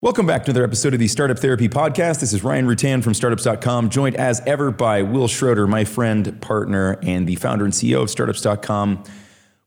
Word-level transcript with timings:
Welcome 0.00 0.26
back 0.26 0.44
to 0.44 0.52
another 0.52 0.62
episode 0.62 0.94
of 0.94 1.00
the 1.00 1.08
Startup 1.08 1.36
Therapy 1.36 1.68
Podcast. 1.68 2.20
This 2.20 2.32
is 2.32 2.44
Ryan 2.44 2.68
Rutan 2.68 3.02
from 3.02 3.14
startups.com, 3.14 3.90
joined 3.90 4.14
as 4.14 4.40
ever 4.46 4.70
by 4.70 5.02
Wil 5.02 5.26
Schroter, 5.26 5.68
my 5.68 5.84
friend, 5.84 6.40
partner, 6.40 7.00
and 7.02 7.26
the 7.26 7.34
founder 7.34 7.64
and 7.64 7.74
CEO 7.74 8.00
of 8.02 8.08
startups.com. 8.08 9.02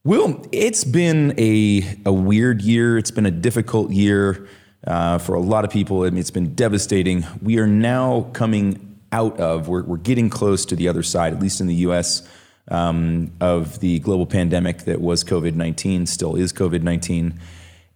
Wil, 0.05 0.47
it's 0.53 0.85
been 0.85 1.33
a, 1.37 1.83
a 2.05 2.13
weird 2.13 2.61
year. 2.61 2.97
It's 2.97 3.11
been 3.11 3.25
a 3.25 3.31
difficult 3.31 3.91
year 3.91 4.47
uh, 4.87 5.17
for 5.17 5.35
a 5.35 5.41
lot 5.41 5.65
of 5.65 5.69
people. 5.69 6.03
I 6.03 6.11
mean, 6.11 6.19
it's 6.19 6.31
been 6.31 6.55
devastating. 6.55 7.25
We 7.41 7.59
are 7.59 7.67
now 7.67 8.29
coming 8.31 8.99
out 9.11 9.37
of, 9.37 9.67
we're, 9.67 9.83
we're 9.83 9.97
getting 9.97 10.29
close 10.29 10.65
to 10.67 10.77
the 10.77 10.87
other 10.87 11.03
side, 11.03 11.33
at 11.33 11.41
least 11.41 11.59
in 11.59 11.67
the 11.67 11.75
US, 11.75 12.25
um, 12.69 13.33
of 13.41 13.81
the 13.81 13.99
global 13.99 14.25
pandemic 14.25 14.85
that 14.85 15.01
was 15.01 15.25
COVID 15.25 15.55
19, 15.55 16.05
still 16.05 16.37
is 16.37 16.53
COVID 16.53 16.83
19. 16.83 17.37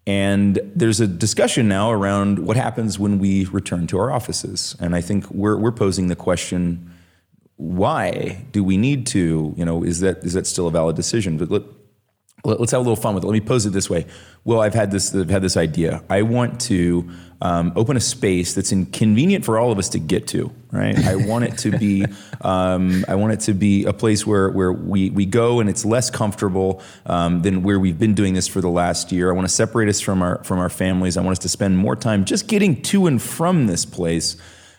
And 0.08 0.60
there's 0.76 1.00
a 1.00 1.08
discussion 1.08 1.68
now 1.68 1.92
around 1.92 2.40
what 2.40 2.58
happens 2.58 3.00
when 3.00 3.18
we 3.18 3.46
return 3.46 3.88
to 3.88 3.98
our 4.00 4.12
offices. 4.12 4.76
And 4.80 4.96
I 4.96 5.02
think 5.02 5.30
we're, 5.32 5.58
we're 5.58 5.72
posing 5.72 6.08
the 6.08 6.16
question 6.16 6.92
why 7.58 8.46
do 8.52 8.64
we 8.66 8.76
need 8.76 9.08
to? 9.08 9.54
You 9.56 9.64
know, 9.64 9.82
is 9.82 10.02
that, 10.02 10.18
is 10.26 10.34
that 10.34 10.46
still 10.46 10.68
a 10.68 10.72
valid 10.72 10.98
decision? 10.98 11.38
But 11.38 11.50
let's 12.46 12.72
have 12.72 12.80
a 12.80 12.84
little 12.84 12.96
fun 12.96 13.16
with 13.16 13.24
it. 13.24 13.28
Let 13.28 13.34
me 13.34 13.42
pose 13.42 13.66
it 13.66 13.72
this 13.72 13.90
way. 13.90 14.06
Well, 14.44 14.62
I've 14.62 14.74
had 14.74 14.92
this, 14.92 15.14
I've 15.16 15.30
had 15.30 15.42
this 15.42 15.58
idea. 15.58 16.04
I 16.10 16.22
want 16.22 16.62
to 16.62 17.10
um, 17.42 17.74
open 17.76 17.98
a 17.98 18.00
space 18.00 18.54
that's 18.54 18.72
inconvenient 18.72 19.44
for 19.44 19.58
all 19.58 19.72
of 19.72 19.80
us 19.80 19.90
to 19.90 20.00
get 20.00 20.28
to. 20.28 20.52
Right. 20.72 20.98
I 21.06 21.16
want 21.16 21.46
it 21.46 21.58
to 21.60 21.78
be, 21.78 22.06
um, 22.42 23.06
I 23.08 23.16
want 23.16 23.34
it 23.34 23.40
to 23.42 23.54
be 23.54 23.86
a 23.86 23.94
place 23.94 24.26
where 24.26 24.50
where 24.50 24.72
we 24.72 25.10
we 25.10 25.26
go 25.26 25.60
and 25.60 25.70
it's 25.70 25.86
less 25.86 26.10
comfortable 26.10 26.82
um, 27.06 27.42
than 27.42 27.64
where 27.64 27.80
we've 27.80 27.98
been 27.98 28.14
doing 28.14 28.34
this 28.34 28.48
for 28.48 28.62
the 28.62 28.70
last 28.70 29.12
year. 29.12 29.32
I 29.32 29.34
want 29.34 29.48
to 29.48 29.54
separate 29.54 29.90
us 29.90 30.02
from 30.02 30.22
our 30.22 30.44
from 30.44 30.60
our 30.60 30.70
families. 30.70 31.18
I 31.18 31.22
want 31.22 31.32
us 31.32 31.40
to 31.40 31.50
spend 31.50 31.78
more 31.78 31.96
time 31.96 32.26
just 32.26 32.48
getting 32.48 32.82
to 32.84 33.08
and 33.08 33.22
from 33.22 33.68
this 33.68 33.86
place. 33.86 34.38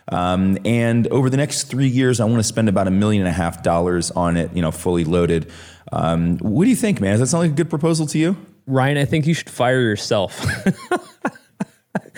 Um, 0.09 0.57
and 0.63 1.07
over 1.07 1.29
the 1.29 1.37
next 1.37 1.63
three 1.63 1.87
years, 1.87 2.19
I 2.19 2.25
want 2.25 2.37
to 2.37 2.43
spend 2.43 2.69
about 2.69 2.87
a 2.87 2.91
million 2.91 3.21
and 3.23 3.29
a 3.29 3.33
half 3.33 3.61
dollars 3.61 4.09
on 4.11 4.37
it, 4.37 4.53
you 4.53 4.61
know, 4.61 4.71
fully 4.71 5.03
loaded. 5.03 5.51
Um, 5.91 6.37
what 6.39 6.65
do 6.65 6.69
you 6.69 6.75
think, 6.75 6.99
man? 6.99 7.11
Does 7.11 7.21
that 7.21 7.27
sound 7.27 7.43
like 7.43 7.51
a 7.51 7.55
good 7.55 7.69
proposal 7.69 8.05
to 8.07 8.17
you? 8.17 8.35
Ryan, 8.65 8.97
I 8.97 9.05
think 9.05 9.25
you 9.25 9.33
should 9.33 9.49
fire 9.49 9.79
yourself. 9.79 10.45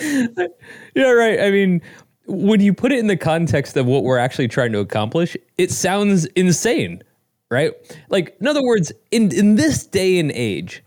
yeah, 0.00 1.10
right. 1.10 1.40
I 1.40 1.50
mean, 1.50 1.80
when 2.26 2.60
you 2.60 2.74
put 2.74 2.92
it 2.92 2.98
in 2.98 3.06
the 3.06 3.16
context 3.16 3.76
of 3.76 3.86
what 3.86 4.02
we're 4.02 4.18
actually 4.18 4.48
trying 4.48 4.72
to 4.72 4.78
accomplish, 4.80 5.36
it 5.58 5.70
sounds 5.70 6.24
insane, 6.26 7.02
right? 7.50 7.72
Like, 8.08 8.36
in 8.40 8.48
other 8.48 8.62
words, 8.62 8.92
in, 9.10 9.32
in 9.34 9.54
this 9.54 9.86
day 9.86 10.18
and 10.18 10.32
age, 10.32 10.82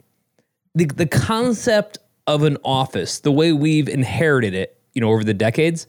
the, 0.75 0.85
the 0.85 1.05
concept 1.05 1.97
of 2.27 2.43
an 2.43 2.57
office, 2.63 3.19
the 3.19 3.31
way 3.31 3.53
we've 3.53 3.87
inherited 3.87 4.53
it, 4.53 4.77
you 4.93 5.01
know, 5.01 5.09
over 5.09 5.23
the 5.23 5.33
decades, 5.33 5.87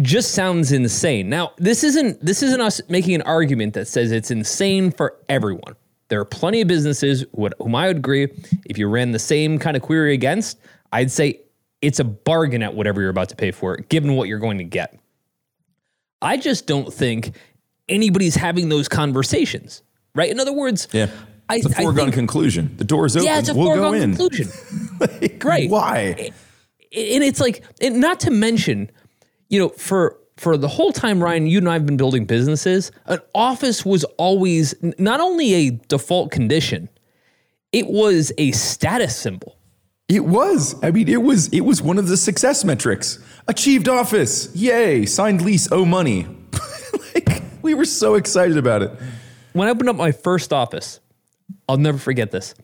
just 0.00 0.32
sounds 0.32 0.72
insane. 0.72 1.28
Now, 1.28 1.52
this 1.56 1.82
isn't 1.82 2.24
this 2.24 2.42
isn't 2.42 2.60
us 2.60 2.80
making 2.88 3.16
an 3.16 3.22
argument 3.22 3.74
that 3.74 3.86
says 3.86 4.12
it's 4.12 4.30
insane 4.30 4.90
for 4.92 5.16
everyone. 5.28 5.74
There 6.08 6.20
are 6.20 6.24
plenty 6.24 6.60
of 6.62 6.68
businesses 6.68 7.24
whom 7.34 7.74
I 7.74 7.88
would 7.88 7.98
agree 7.98 8.28
if 8.66 8.78
you 8.78 8.88
ran 8.88 9.12
the 9.12 9.18
same 9.18 9.58
kind 9.58 9.76
of 9.76 9.82
query 9.82 10.14
against, 10.14 10.58
I'd 10.92 11.10
say 11.10 11.40
it's 11.82 12.00
a 12.00 12.04
bargain 12.04 12.62
at 12.62 12.74
whatever 12.74 13.00
you're 13.00 13.10
about 13.10 13.28
to 13.28 13.36
pay 13.36 13.50
for 13.50 13.74
it, 13.74 13.88
given 13.88 14.14
what 14.14 14.28
you're 14.28 14.38
going 14.38 14.58
to 14.58 14.64
get. 14.64 14.98
I 16.20 16.36
just 16.36 16.66
don't 16.66 16.92
think 16.92 17.36
anybody's 17.88 18.34
having 18.34 18.68
those 18.68 18.88
conversations, 18.88 19.82
right? 20.14 20.30
In 20.30 20.40
other 20.40 20.52
words, 20.52 20.88
yeah. 20.92 21.10
I, 21.48 21.56
it's 21.56 21.66
a 21.66 21.70
foregone 21.70 22.06
think, 22.06 22.14
conclusion. 22.14 22.74
The 22.76 22.84
door's 22.84 23.16
open. 23.16 23.26
Yeah, 23.26 23.38
it's 23.38 23.48
a 23.48 23.54
we'll 23.54 23.68
foregone 23.68 24.00
conclusion. 24.00 24.48
like, 25.00 25.42
right. 25.44 25.70
Why? 25.70 26.30
And 26.90 27.22
it's 27.22 27.40
like, 27.40 27.62
and 27.80 28.00
not 28.00 28.20
to 28.20 28.30
mention, 28.30 28.90
you 29.48 29.58
know, 29.58 29.68
for 29.68 30.18
for 30.38 30.56
the 30.56 30.68
whole 30.68 30.92
time, 30.92 31.22
Ryan, 31.22 31.46
you 31.46 31.58
and 31.58 31.68
I 31.68 31.72
have 31.74 31.84
been 31.84 31.96
building 31.96 32.24
businesses. 32.24 32.92
An 33.06 33.18
office 33.34 33.84
was 33.84 34.04
always 34.16 34.74
not 34.98 35.20
only 35.20 35.54
a 35.54 35.70
default 35.70 36.30
condition, 36.30 36.88
it 37.72 37.88
was 37.88 38.32
a 38.38 38.52
status 38.52 39.16
symbol. 39.16 39.56
It 40.08 40.24
was. 40.24 40.74
I 40.82 40.90
mean, 40.90 41.08
it 41.08 41.22
was 41.22 41.48
it 41.48 41.62
was 41.62 41.82
one 41.82 41.98
of 41.98 42.08
the 42.08 42.16
success 42.16 42.64
metrics. 42.64 43.18
Achieved 43.46 43.88
office. 43.88 44.54
Yay. 44.54 45.04
Signed 45.04 45.42
lease, 45.42 45.70
owe 45.70 45.84
money. 45.84 46.26
like 47.14 47.42
we 47.60 47.74
were 47.74 47.84
so 47.84 48.14
excited 48.14 48.56
about 48.56 48.82
it. 48.82 48.92
When 49.52 49.68
I 49.68 49.70
opened 49.72 49.90
up 49.90 49.96
my 49.96 50.12
first 50.12 50.52
office, 50.52 51.00
I'll 51.68 51.76
never 51.76 51.98
forget 51.98 52.30
this. 52.30 52.54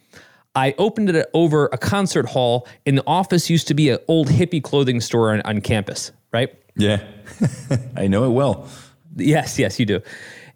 I 0.54 0.74
opened 0.78 1.10
it 1.10 1.28
over 1.34 1.68
a 1.72 1.78
concert 1.78 2.26
hall, 2.26 2.68
and 2.86 2.96
the 2.96 3.04
office 3.06 3.50
used 3.50 3.66
to 3.68 3.74
be 3.74 3.90
an 3.90 3.98
old 4.06 4.28
hippie 4.28 4.62
clothing 4.62 5.00
store 5.00 5.32
on, 5.32 5.42
on 5.42 5.60
campus, 5.60 6.12
right? 6.32 6.54
Yeah. 6.76 7.02
I 7.96 8.06
know 8.06 8.24
it 8.24 8.30
well. 8.30 8.68
Yes, 9.16 9.58
yes, 9.58 9.78
you 9.78 9.86
do. 9.86 10.00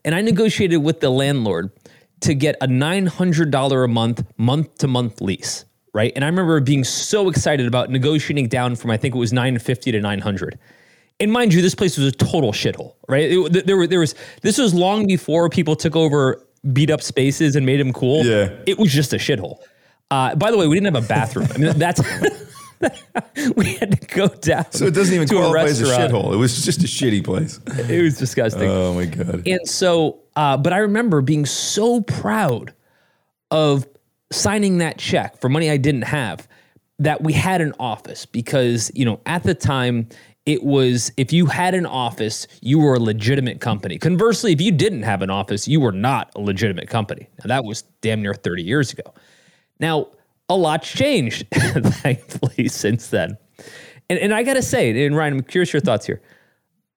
And 0.04 0.14
I 0.14 0.20
negotiated 0.20 0.82
with 0.82 1.00
the 1.00 1.10
landlord 1.10 1.70
to 2.20 2.34
get 2.34 2.56
a 2.60 2.66
$900 2.66 3.84
a 3.84 3.88
month, 3.88 4.24
month 4.36 4.78
to 4.78 4.88
month 4.88 5.20
lease 5.20 5.64
right? 5.94 6.12
And 6.14 6.24
I 6.24 6.28
remember 6.28 6.60
being 6.60 6.84
so 6.84 7.28
excited 7.28 7.66
about 7.66 7.90
negotiating 7.90 8.48
down 8.48 8.76
from 8.76 8.90
I 8.90 8.96
think 8.96 9.14
it 9.14 9.18
was 9.18 9.32
950 9.32 9.92
to 9.92 10.00
900. 10.00 10.58
And 11.20 11.32
mind 11.32 11.52
you, 11.52 11.60
this 11.60 11.74
place 11.74 11.98
was 11.98 12.06
a 12.06 12.12
total 12.12 12.52
shithole, 12.52 12.94
right? 13.08 13.30
It, 13.30 13.66
there, 13.66 13.86
there 13.86 13.98
was 13.98 14.14
this 14.42 14.58
was 14.58 14.72
long 14.72 15.06
before 15.06 15.48
people 15.48 15.74
took 15.74 15.96
over 15.96 16.46
beat 16.72 16.90
up 16.90 17.02
spaces 17.02 17.56
and 17.56 17.66
made 17.66 17.80
them 17.80 17.92
cool. 17.92 18.24
Yeah, 18.24 18.50
it 18.66 18.78
was 18.78 18.92
just 18.92 19.12
a 19.12 19.16
shithole. 19.16 19.58
Uh, 20.10 20.34
by 20.36 20.50
the 20.50 20.56
way, 20.56 20.68
we 20.68 20.76
didn't 20.76 20.94
have 20.94 21.04
a 21.04 21.08
bathroom. 21.08 21.48
I 21.52 21.58
mean, 21.58 21.78
that's 21.78 22.00
we 23.56 23.74
had 23.74 24.00
to 24.00 24.06
go 24.14 24.28
down. 24.28 24.70
So 24.72 24.86
it 24.86 24.94
doesn't 24.94 25.14
even 25.14 25.28
qualify 25.28 25.64
as 25.64 25.80
a 25.80 25.84
shithole. 25.84 26.32
It 26.32 26.36
was 26.36 26.64
just 26.64 26.82
a 26.82 26.86
shitty 26.86 27.24
place. 27.24 27.60
It 27.88 28.02
was 28.02 28.18
disgusting. 28.18 28.68
Oh 28.68 28.94
my 28.94 29.06
god! 29.06 29.46
And 29.46 29.68
so, 29.68 30.20
uh, 30.36 30.56
but 30.56 30.72
I 30.72 30.78
remember 30.78 31.20
being 31.20 31.46
so 31.46 32.00
proud 32.02 32.72
of 33.50 33.86
signing 34.30 34.78
that 34.78 34.98
check 34.98 35.40
for 35.40 35.48
money 35.48 35.70
I 35.70 35.76
didn't 35.76 36.02
have 36.02 36.46
that 36.98 37.22
we 37.22 37.32
had 37.32 37.60
an 37.60 37.72
office 37.78 38.26
because, 38.26 38.90
you 38.94 39.04
know, 39.04 39.20
at 39.26 39.44
the 39.44 39.54
time, 39.54 40.08
it 40.46 40.64
was 40.64 41.12
if 41.16 41.32
you 41.32 41.46
had 41.46 41.74
an 41.74 41.86
office, 41.86 42.46
you 42.60 42.78
were 42.78 42.94
a 42.94 42.98
legitimate 42.98 43.60
company. 43.60 43.98
Conversely, 43.98 44.52
if 44.52 44.60
you 44.60 44.72
didn't 44.72 45.02
have 45.02 45.22
an 45.22 45.30
office, 45.30 45.68
you 45.68 45.80
were 45.80 45.92
not 45.92 46.32
a 46.34 46.40
legitimate 46.40 46.88
company. 46.88 47.28
Now, 47.38 47.48
that 47.48 47.64
was 47.64 47.82
damn 48.00 48.22
near 48.22 48.34
30 48.34 48.62
years 48.62 48.92
ago. 48.92 49.14
Now, 49.78 50.08
a 50.48 50.56
lot's 50.56 50.90
changed, 50.90 51.46
thankfully, 51.52 52.68
since 52.68 53.08
then. 53.08 53.36
And, 54.10 54.18
and 54.18 54.34
I 54.34 54.42
got 54.42 54.54
to 54.54 54.62
say, 54.62 55.04
and 55.04 55.16
Ryan, 55.16 55.34
I'm 55.34 55.42
curious 55.42 55.72
your 55.72 55.80
thoughts 55.80 56.06
here. 56.06 56.22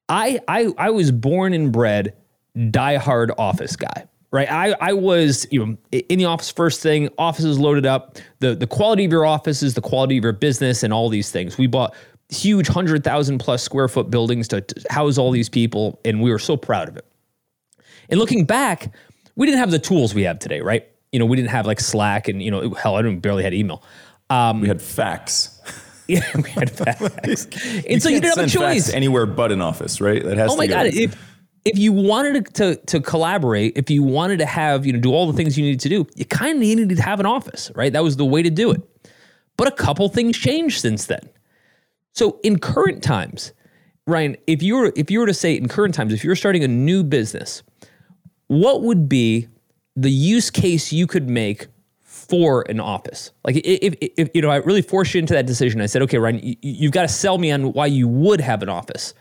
I, 0.07 0.39
I, 0.47 0.73
I 0.78 0.89
was 0.89 1.12
born 1.12 1.53
and 1.53 1.72
bred 1.72 2.16
diehard 2.56 3.31
office 3.38 3.75
guy 3.75 4.07
right? 4.31 4.50
I, 4.50 4.75
I 4.79 4.94
was 4.94 5.45
you 5.51 5.66
know 5.66 5.78
in 5.91 6.17
the 6.17 6.25
office 6.25 6.50
first 6.51 6.81
thing, 6.81 7.09
offices 7.17 7.59
loaded 7.59 7.85
up. 7.85 8.17
The 8.40 8.56
the 8.56 8.67
quality 8.67 9.06
of 9.06 9.11
your 9.11 9.25
office 9.25 9.61
is 9.61 9.73
the 9.73 9.81
quality 9.81 10.17
of 10.17 10.23
your 10.23 10.34
business 10.34 10.84
and 10.84 10.94
all 10.94 11.09
these 11.09 11.31
things. 11.31 11.57
We 11.57 11.67
bought 11.67 11.94
huge 12.29 12.67
hundred 12.67 13.03
thousand 13.03 13.40
plus 13.40 13.61
square 13.61 13.88
foot 13.88 14.09
buildings 14.09 14.47
to, 14.50 14.61
to 14.61 14.85
house 14.90 15.17
all 15.17 15.31
these 15.31 15.50
people, 15.50 16.00
and 16.06 16.22
we 16.22 16.31
were 16.31 16.40
so 16.40 16.57
proud 16.57 16.88
of 16.88 16.97
it. 16.97 17.06
And 18.09 18.19
looking 18.19 18.45
back, 18.45 18.94
we 19.35 19.45
didn't 19.45 19.59
have 19.59 19.72
the 19.72 19.79
tools 19.79 20.13
we 20.13 20.23
have 20.23 20.40
today, 20.40 20.61
right? 20.61 20.88
You 21.11 21.19
know, 21.19 21.25
we 21.25 21.35
didn't 21.35 21.49
have 21.49 21.66
like 21.66 21.79
Slack 21.79 22.27
and 22.27 22.41
you 22.41 22.51
know, 22.51 22.73
hell, 22.73 22.95
I 22.95 23.16
barely 23.16 23.44
had 23.44 23.53
email. 23.53 23.83
Um, 24.29 24.61
we 24.61 24.67
had 24.67 24.81
fax. 24.81 25.59
Yeah, 26.07 26.25
we 26.35 26.49
had 26.49 26.69
fax. 26.69 27.45
and 27.88 28.03
so 28.03 28.09
you 28.09 28.19
didn't 28.19 28.38
have 28.38 28.45
a 28.45 28.49
choice 28.49 28.91
anywhere 28.91 29.25
but 29.25 29.53
an 29.53 29.61
office, 29.61 30.01
right? 30.01 30.22
That 30.22 30.38
has. 30.38 30.51
Oh 30.51 30.57
my 30.57 30.67
god! 30.67 30.88
If, 30.88 31.16
if 31.63 31.77
you 31.77 31.94
wanted 31.94 32.45
to, 32.47 32.51
to, 32.51 32.85
to 32.88 32.99
collaborate, 32.99 33.77
if 33.77 33.89
you 33.89 34.03
wanted 34.03 34.39
to 34.39 34.45
have, 34.45 34.85
you 34.85 34.94
know, 34.94 34.99
do 34.99 35.13
all 35.13 35.27
the 35.27 35.33
things 35.33 35.57
you 35.57 35.63
needed 35.63 35.79
to 35.81 35.89
do, 35.89 36.07
you 36.16 36.25
kind 36.25 36.53
of 36.53 36.57
needed 36.57 36.89
to 36.89 37.01
have 37.01 37.19
an 37.19 37.25
office, 37.25 37.72
right? 37.75 37.93
That 37.93 38.03
was 38.03 38.17
the 38.17 38.25
way 38.25 38.41
to 38.41 38.49
do 38.49 38.72
it. 38.72 38.81
But 39.57 39.67
a 39.67 39.72
couple 39.72 40.09
things 40.09 40.38
changed 40.38 40.81
since 40.81 41.05
then. 41.05 41.29
So 42.13 42.39
in 42.43 42.59
current 42.59 43.03
times, 43.03 43.53
Ryan, 44.08 44.35
if 44.47 44.63
you 44.63 44.75
were 44.75 44.91
if 44.96 45.11
you 45.11 45.19
were 45.19 45.28
to 45.28 45.34
say 45.34 45.55
in 45.55 45.67
current 45.67 45.93
times, 45.93 46.13
if 46.13 46.23
you 46.23 46.29
were 46.29 46.35
starting 46.35 46.63
a 46.63 46.67
new 46.67 47.03
business, 47.03 47.63
what 48.47 48.81
would 48.81 49.08
be 49.08 49.47
the 49.96 50.11
use 50.11 50.49
case 50.49 50.91
you 50.91 51.08
could 51.08 51.29
make 51.29 51.67
for 52.02 52.66
an 52.70 52.79
office? 52.79 53.32
Like 53.43 53.58
if, 53.58 53.96
if, 54.02 54.11
if 54.17 54.29
you 54.34 54.41
know, 54.41 54.49
I 54.49 54.58
really 54.58 54.82
forced 54.82 55.14
you 55.14 55.20
into 55.20 55.34
that 55.34 55.46
decision. 55.46 55.82
I 55.82 55.85
said, 55.85 56.02
okay, 56.03 56.17
Ryan, 56.17 56.40
you, 56.41 56.55
you've 56.61 56.91
got 56.91 57.03
to 57.03 57.08
sell 57.08 57.38
me 57.38 57.52
on 57.52 57.73
why 57.73 57.88
you 57.88 58.08
would 58.08 58.41
have 58.41 58.64
an 58.64 58.70
office. 58.70 59.14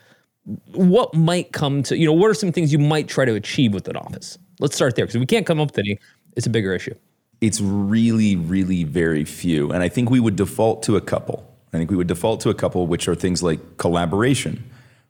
What 0.73 1.15
might 1.15 1.53
come 1.53 1.83
to 1.85 1.97
you 1.97 2.07
know 2.07 2.15
what 2.15 2.31
are 2.31 2.35
some 2.35 2.51
things 2.51 2.73
you 2.73 2.79
might 2.79 3.09
try 3.09 3.25
to 3.25 3.35
achieve 3.35 3.75
with 3.75 3.89
an 3.89 3.97
office? 3.97 4.39
Let's 4.59 4.75
start 4.75 4.97
there 4.97 5.05
because 5.05 5.17
if 5.17 5.21
we 5.21 5.27
can't 5.27 5.47
come 5.47 5.61
up 5.61 5.69
with 5.69 5.79
any 5.79 5.99
it's 6.35 6.47
a 6.47 6.51
bigger 6.51 6.75
issue. 6.75 6.95
It's 7.41 7.61
really 7.61 8.37
really 8.37 8.85
very 8.85 9.25
few 9.25 9.71
and 9.71 9.83
i 9.83 9.89
think 9.89 10.11
we 10.11 10.19
would 10.19 10.37
default 10.37 10.83
to 10.85 10.97
a 10.97 11.01
couple. 11.01 11.47
I 11.73 11.77
think 11.77 11.91
we 11.91 11.97
would 11.97 12.09
default 12.09 12.41
to 12.41 12.51
a 12.51 12.55
couple 12.55 12.87
which 12.87 13.07
are 13.07 13.15
things 13.15 13.43
like 13.43 13.77
collaboration 13.77 14.65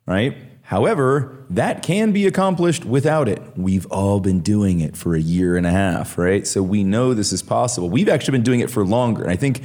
right 0.05 0.35
however 0.71 1.45
that 1.49 1.83
can 1.83 2.11
be 2.11 2.25
accomplished 2.25 2.83
without 2.83 3.29
it 3.29 3.39
we've 3.55 3.85
all 3.87 4.19
been 4.19 4.39
doing 4.39 4.79
it 4.79 4.97
for 4.97 5.13
a 5.13 5.21
year 5.21 5.55
and 5.55 5.67
a 5.67 5.71
half 5.71 6.17
right 6.17 6.47
so 6.47 6.63
we 6.63 6.83
know 6.83 7.13
this 7.13 7.31
is 7.31 7.43
possible 7.43 7.89
we've 7.89 8.09
actually 8.09 8.31
been 8.31 8.43
doing 8.43 8.59
it 8.59 8.71
for 8.71 8.83
longer 8.83 9.21
and 9.21 9.31
i 9.31 9.35
think 9.35 9.61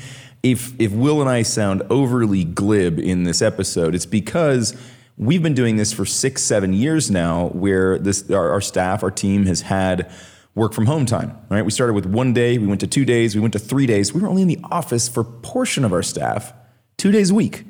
if 0.51 0.79
if 0.79 0.93
Wil 0.93 1.21
and 1.21 1.29
I 1.29 1.43
sound 1.43 1.83
overly 1.91 2.45
glib 2.45 2.99
in 2.99 3.25
this 3.25 3.43
episode, 3.43 3.95
it's 3.95 4.07
because 4.07 4.77
we've 5.17 5.43
been 5.43 5.55
doing 5.55 5.77
this 5.77 5.93
for 5.93 6.05
six, 6.05 6.43
seven 6.43 6.73
years 6.73 7.11
now, 7.11 7.49
where 7.49 7.99
this 7.99 8.31
our, 8.31 8.51
our 8.53 8.61
staff, 8.61 9.03
our 9.03 9.11
team 9.11 9.47
has 9.47 9.63
had 9.63 10.11
work 10.55 10.73
from 10.73 10.87
home 10.87 11.05
time. 11.05 11.37
Right? 11.51 11.65
We 11.65 11.71
started 11.71 11.95
with 11.95 12.07
one 12.07 12.33
day, 12.33 12.59
we 12.59 12.67
went 12.67 12.81
to 12.81 12.87
two 12.87 13.05
days, 13.05 13.35
we 13.35 13.41
went 13.41 13.53
to 13.55 13.59
three 13.59 13.87
days. 13.87 14.15
We 14.15 14.21
were 14.21 14.29
only 14.29 14.43
in 14.43 14.49
the 14.49 14.61
office 14.71 15.09
for 15.09 15.21
a 15.21 15.25
portion 15.25 15.85
of 15.85 15.93
our 15.93 16.03
staff 16.03 16.53
two 16.97 17.11
days 17.11 17.31
a 17.31 17.35
week. 17.35 17.65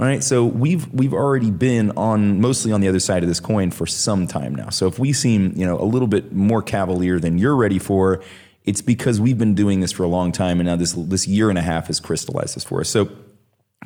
All 0.00 0.06
right, 0.06 0.24
so 0.24 0.46
we've 0.46 0.90
we've 0.94 1.12
already 1.12 1.50
been 1.50 1.90
on 1.90 2.40
mostly 2.40 2.72
on 2.72 2.80
the 2.80 2.88
other 2.88 3.00
side 3.00 3.22
of 3.22 3.28
this 3.28 3.38
coin 3.38 3.70
for 3.70 3.86
some 3.86 4.26
time 4.26 4.54
now. 4.54 4.70
So 4.70 4.86
if 4.86 4.98
we 4.98 5.12
seem 5.12 5.52
you 5.54 5.66
know 5.66 5.78
a 5.78 5.84
little 5.84 6.08
bit 6.08 6.32
more 6.32 6.62
cavalier 6.62 7.18
than 7.18 7.36
you're 7.36 7.54
ready 7.54 7.78
for, 7.78 8.22
it's 8.64 8.80
because 8.80 9.20
we've 9.20 9.36
been 9.36 9.54
doing 9.54 9.80
this 9.80 9.92
for 9.92 10.04
a 10.04 10.08
long 10.08 10.32
time, 10.32 10.58
and 10.58 10.66
now 10.66 10.76
this 10.76 10.94
this 10.94 11.28
year 11.28 11.50
and 11.50 11.58
a 11.58 11.60
half 11.60 11.88
has 11.88 12.00
crystallized 12.00 12.56
this 12.56 12.64
for 12.64 12.80
us. 12.80 12.88
So 12.88 13.10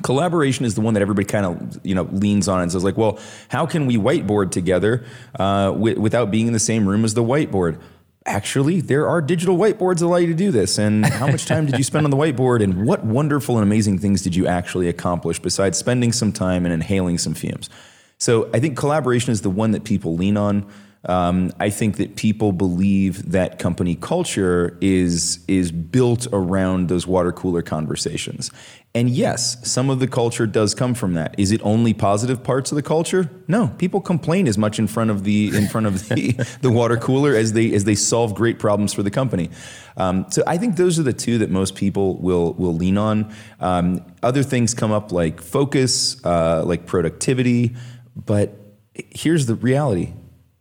collaboration 0.03 0.63
is 0.63 0.75
the 0.75 0.79
one 0.79 0.93
that 0.93 1.01
everybody 1.01 1.25
kind 1.25 1.45
of 1.45 1.85
you 1.85 1.93
know 1.93 2.03
leans 2.03 2.47
on 2.47 2.61
and 2.61 2.71
says 2.71 2.85
like, 2.85 2.95
well, 2.95 3.19
how 3.49 3.65
can 3.65 3.85
we 3.85 3.97
whiteboard 3.97 4.51
together 4.51 5.03
uh, 5.37 5.71
w- 5.71 5.99
without 5.99 6.31
being 6.31 6.47
in 6.47 6.53
the 6.53 6.59
same 6.59 6.87
room 6.87 7.03
as 7.03 7.13
the 7.13 7.23
whiteboard? 7.23 7.77
Actually, 8.25 8.81
there 8.81 9.07
are 9.07 9.21
digital 9.21 9.57
whiteboards 9.57 9.99
that 9.99 10.05
allow 10.05 10.17
you 10.17 10.27
to 10.27 10.33
do 10.33 10.51
this. 10.51 10.77
And 10.77 11.05
how 11.05 11.27
much 11.27 11.45
time 11.45 11.65
did 11.65 11.77
you 11.77 11.83
spend 11.83 12.05
on 12.05 12.11
the 12.11 12.17
whiteboard? 12.17 12.63
And 12.63 12.85
what 12.85 13.05
wonderful 13.05 13.57
and 13.57 13.63
amazing 13.63 13.99
things 13.99 14.21
did 14.21 14.35
you 14.35 14.47
actually 14.47 14.87
accomplish 14.89 15.39
besides 15.39 15.77
spending 15.77 16.11
some 16.11 16.31
time 16.31 16.65
and 16.65 16.73
inhaling 16.73 17.17
some 17.17 17.33
fumes? 17.33 17.69
So 18.17 18.49
I 18.53 18.59
think 18.59 18.77
collaboration 18.77 19.31
is 19.31 19.41
the 19.41 19.49
one 19.49 19.71
that 19.71 19.83
people 19.83 20.15
lean 20.15 20.37
on. 20.37 20.65
Um, 21.07 21.51
I 21.59 21.69
think 21.69 21.97
that 21.97 22.15
people 22.15 22.51
believe 22.51 23.31
that 23.31 23.59
company 23.59 23.95
culture 23.95 24.75
is 24.81 25.43
is 25.47 25.71
built 25.71 26.27
around 26.33 26.89
those 26.89 27.05
water 27.05 27.31
cooler 27.31 27.61
conversations. 27.61 28.49
And 28.95 29.09
yes, 29.09 29.57
some 29.69 29.89
of 29.89 29.99
the 29.99 30.07
culture 30.07 30.47
does 30.47 30.73
come 30.73 30.93
from 30.93 31.15
that. 31.15 31.35
Is 31.37 31.51
it 31.51 31.59
only 31.65 31.93
positive 31.93 32.41
parts 32.45 32.71
of 32.71 32.77
the 32.77 32.81
culture? 32.81 33.29
No, 33.45 33.67
people 33.77 33.99
complain 33.99 34.47
as 34.47 34.57
much 34.57 34.79
in 34.79 34.87
front 34.87 35.09
of 35.09 35.25
the 35.25 35.53
in 35.53 35.67
front 35.67 35.85
of 35.85 36.07
the, 36.07 36.31
the 36.61 36.71
water 36.71 36.95
cooler 36.95 37.35
as 37.35 37.51
they 37.51 37.73
as 37.73 37.83
they 37.83 37.93
solve 37.93 38.33
great 38.33 38.57
problems 38.57 38.93
for 38.93 39.03
the 39.03 39.11
company. 39.11 39.49
Um, 39.97 40.25
so 40.29 40.43
I 40.47 40.57
think 40.57 40.77
those 40.77 40.97
are 40.97 41.03
the 41.03 41.11
two 41.11 41.39
that 41.39 41.49
most 41.49 41.75
people 41.75 42.17
will 42.21 42.53
will 42.53 42.73
lean 42.73 42.97
on. 42.97 43.35
Um, 43.59 44.05
other 44.23 44.43
things 44.43 44.73
come 44.73 44.93
up 44.93 45.11
like 45.11 45.41
focus, 45.41 46.23
uh, 46.25 46.63
like 46.65 46.85
productivity, 46.85 47.75
but 48.15 48.57
here's 48.93 49.45
the 49.45 49.55
reality 49.55 50.13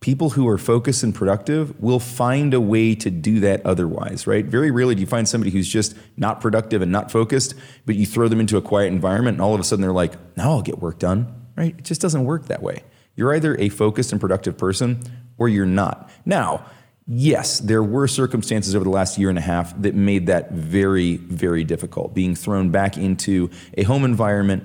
people 0.05 0.29
who 0.29 0.47
are 0.47 0.59
focused 0.59 1.03
and 1.03 1.15
productive 1.15 1.81
will 1.81 1.99
find 1.99 2.53
a 2.53 2.61
way 2.61 2.95
to 2.95 3.09
do 3.11 3.41
that 3.41 3.65
otherwise, 3.65 4.27
right? 4.27 4.45
Very 4.45 4.71
rarely 4.71 4.95
do 4.95 5.01
you 5.01 5.07
find 5.07 5.27
somebody 5.27 5.51
who's 5.51 5.67
just 5.67 5.97
not 6.19 6.43
productive 6.43 6.83
and 6.83 6.93
not 6.93 7.11
focused, 7.11 7.55
but 7.87 7.95
you 7.95 8.05
throw 8.05 8.29
them 8.29 8.39
into 8.39 8.59
a 8.59 8.61
quiet 8.61 8.89
environment 8.89 9.37
and 9.37 9.41
all 9.41 9.55
of 9.55 9.61
a 9.61 9.65
sudden 9.65 9.81
they're 9.81 9.95
like, 9.95 10.13
now 10.37 10.51
I'll 10.51 10.61
get 10.61 10.79
work 10.79 10.99
done, 10.99 11.47
right? 11.57 11.75
It 11.79 11.85
just 11.85 12.03
doesn't 12.03 12.23
work 12.27 12.49
that 12.49 12.63
way. 12.63 12.83
You're 13.17 13.35
either 13.35 13.57
a 13.59 13.71
focused 13.71 14.13
and 14.13 14.21
productive 14.21 14.59
person 14.59 15.01
or 15.39 15.49
you're 15.49 15.65
not. 15.65 16.11
Now, 16.27 16.67
yes, 17.07 17.61
there 17.61 17.83
were 17.83 18.07
circumstances 18.07 18.77
over 18.77 18.85
the 18.85 18.91
last 18.91 19.17
year 19.17 19.31
and 19.31 19.39
a 19.39 19.41
half 19.41 19.75
that 19.81 19.95
made 19.95 20.27
that 20.27 20.53
very, 20.53 21.17
very 21.17 21.65
difficult. 21.65 22.13
Being 22.13 22.35
thrown 22.35 22.69
back 22.69 22.99
into 22.99 23.49
a 23.79 23.85
home 23.85 24.05
environment 24.05 24.65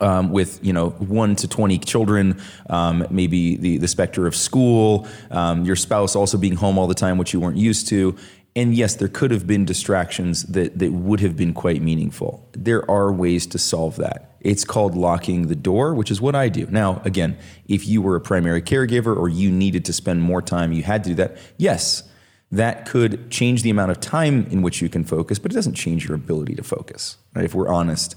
um, 0.00 0.30
with 0.30 0.64
you 0.64 0.72
know 0.72 0.90
one 0.90 1.36
to 1.36 1.48
twenty 1.48 1.78
children, 1.78 2.40
um, 2.70 3.06
maybe 3.10 3.56
the 3.56 3.78
the 3.78 3.88
specter 3.88 4.26
of 4.26 4.34
school, 4.34 5.06
um, 5.30 5.64
your 5.64 5.76
spouse 5.76 6.16
also 6.16 6.38
being 6.38 6.56
home 6.56 6.78
all 6.78 6.86
the 6.86 6.94
time, 6.94 7.18
which 7.18 7.32
you 7.32 7.40
weren't 7.40 7.56
used 7.56 7.88
to. 7.88 8.16
And 8.54 8.74
yes, 8.74 8.94
there 8.94 9.08
could 9.08 9.30
have 9.32 9.46
been 9.46 9.66
distractions 9.66 10.44
that 10.44 10.78
that 10.78 10.92
would 10.92 11.20
have 11.20 11.36
been 11.36 11.52
quite 11.52 11.82
meaningful. 11.82 12.48
There 12.52 12.90
are 12.90 13.12
ways 13.12 13.46
to 13.48 13.58
solve 13.58 13.96
that. 13.96 14.36
It's 14.40 14.64
called 14.64 14.96
locking 14.96 15.48
the 15.48 15.56
door, 15.56 15.94
which 15.94 16.10
is 16.10 16.20
what 16.20 16.34
I 16.34 16.48
do. 16.48 16.66
Now, 16.70 17.02
again, 17.04 17.36
if 17.66 17.86
you 17.86 18.00
were 18.00 18.16
a 18.16 18.20
primary 18.20 18.62
caregiver 18.62 19.14
or 19.14 19.28
you 19.28 19.50
needed 19.50 19.84
to 19.86 19.92
spend 19.92 20.22
more 20.22 20.40
time, 20.40 20.72
you 20.72 20.84
had 20.84 21.04
to 21.04 21.10
do 21.10 21.14
that. 21.16 21.36
Yes, 21.58 22.04
that 22.50 22.86
could 22.86 23.30
change 23.30 23.62
the 23.62 23.70
amount 23.70 23.90
of 23.90 24.00
time 24.00 24.46
in 24.50 24.62
which 24.62 24.80
you 24.80 24.88
can 24.88 25.04
focus, 25.04 25.38
but 25.38 25.50
it 25.50 25.54
doesn't 25.54 25.74
change 25.74 26.06
your 26.08 26.14
ability 26.14 26.54
to 26.54 26.62
focus. 26.62 27.18
Right? 27.34 27.44
If 27.44 27.54
we're 27.54 27.68
honest 27.68 28.14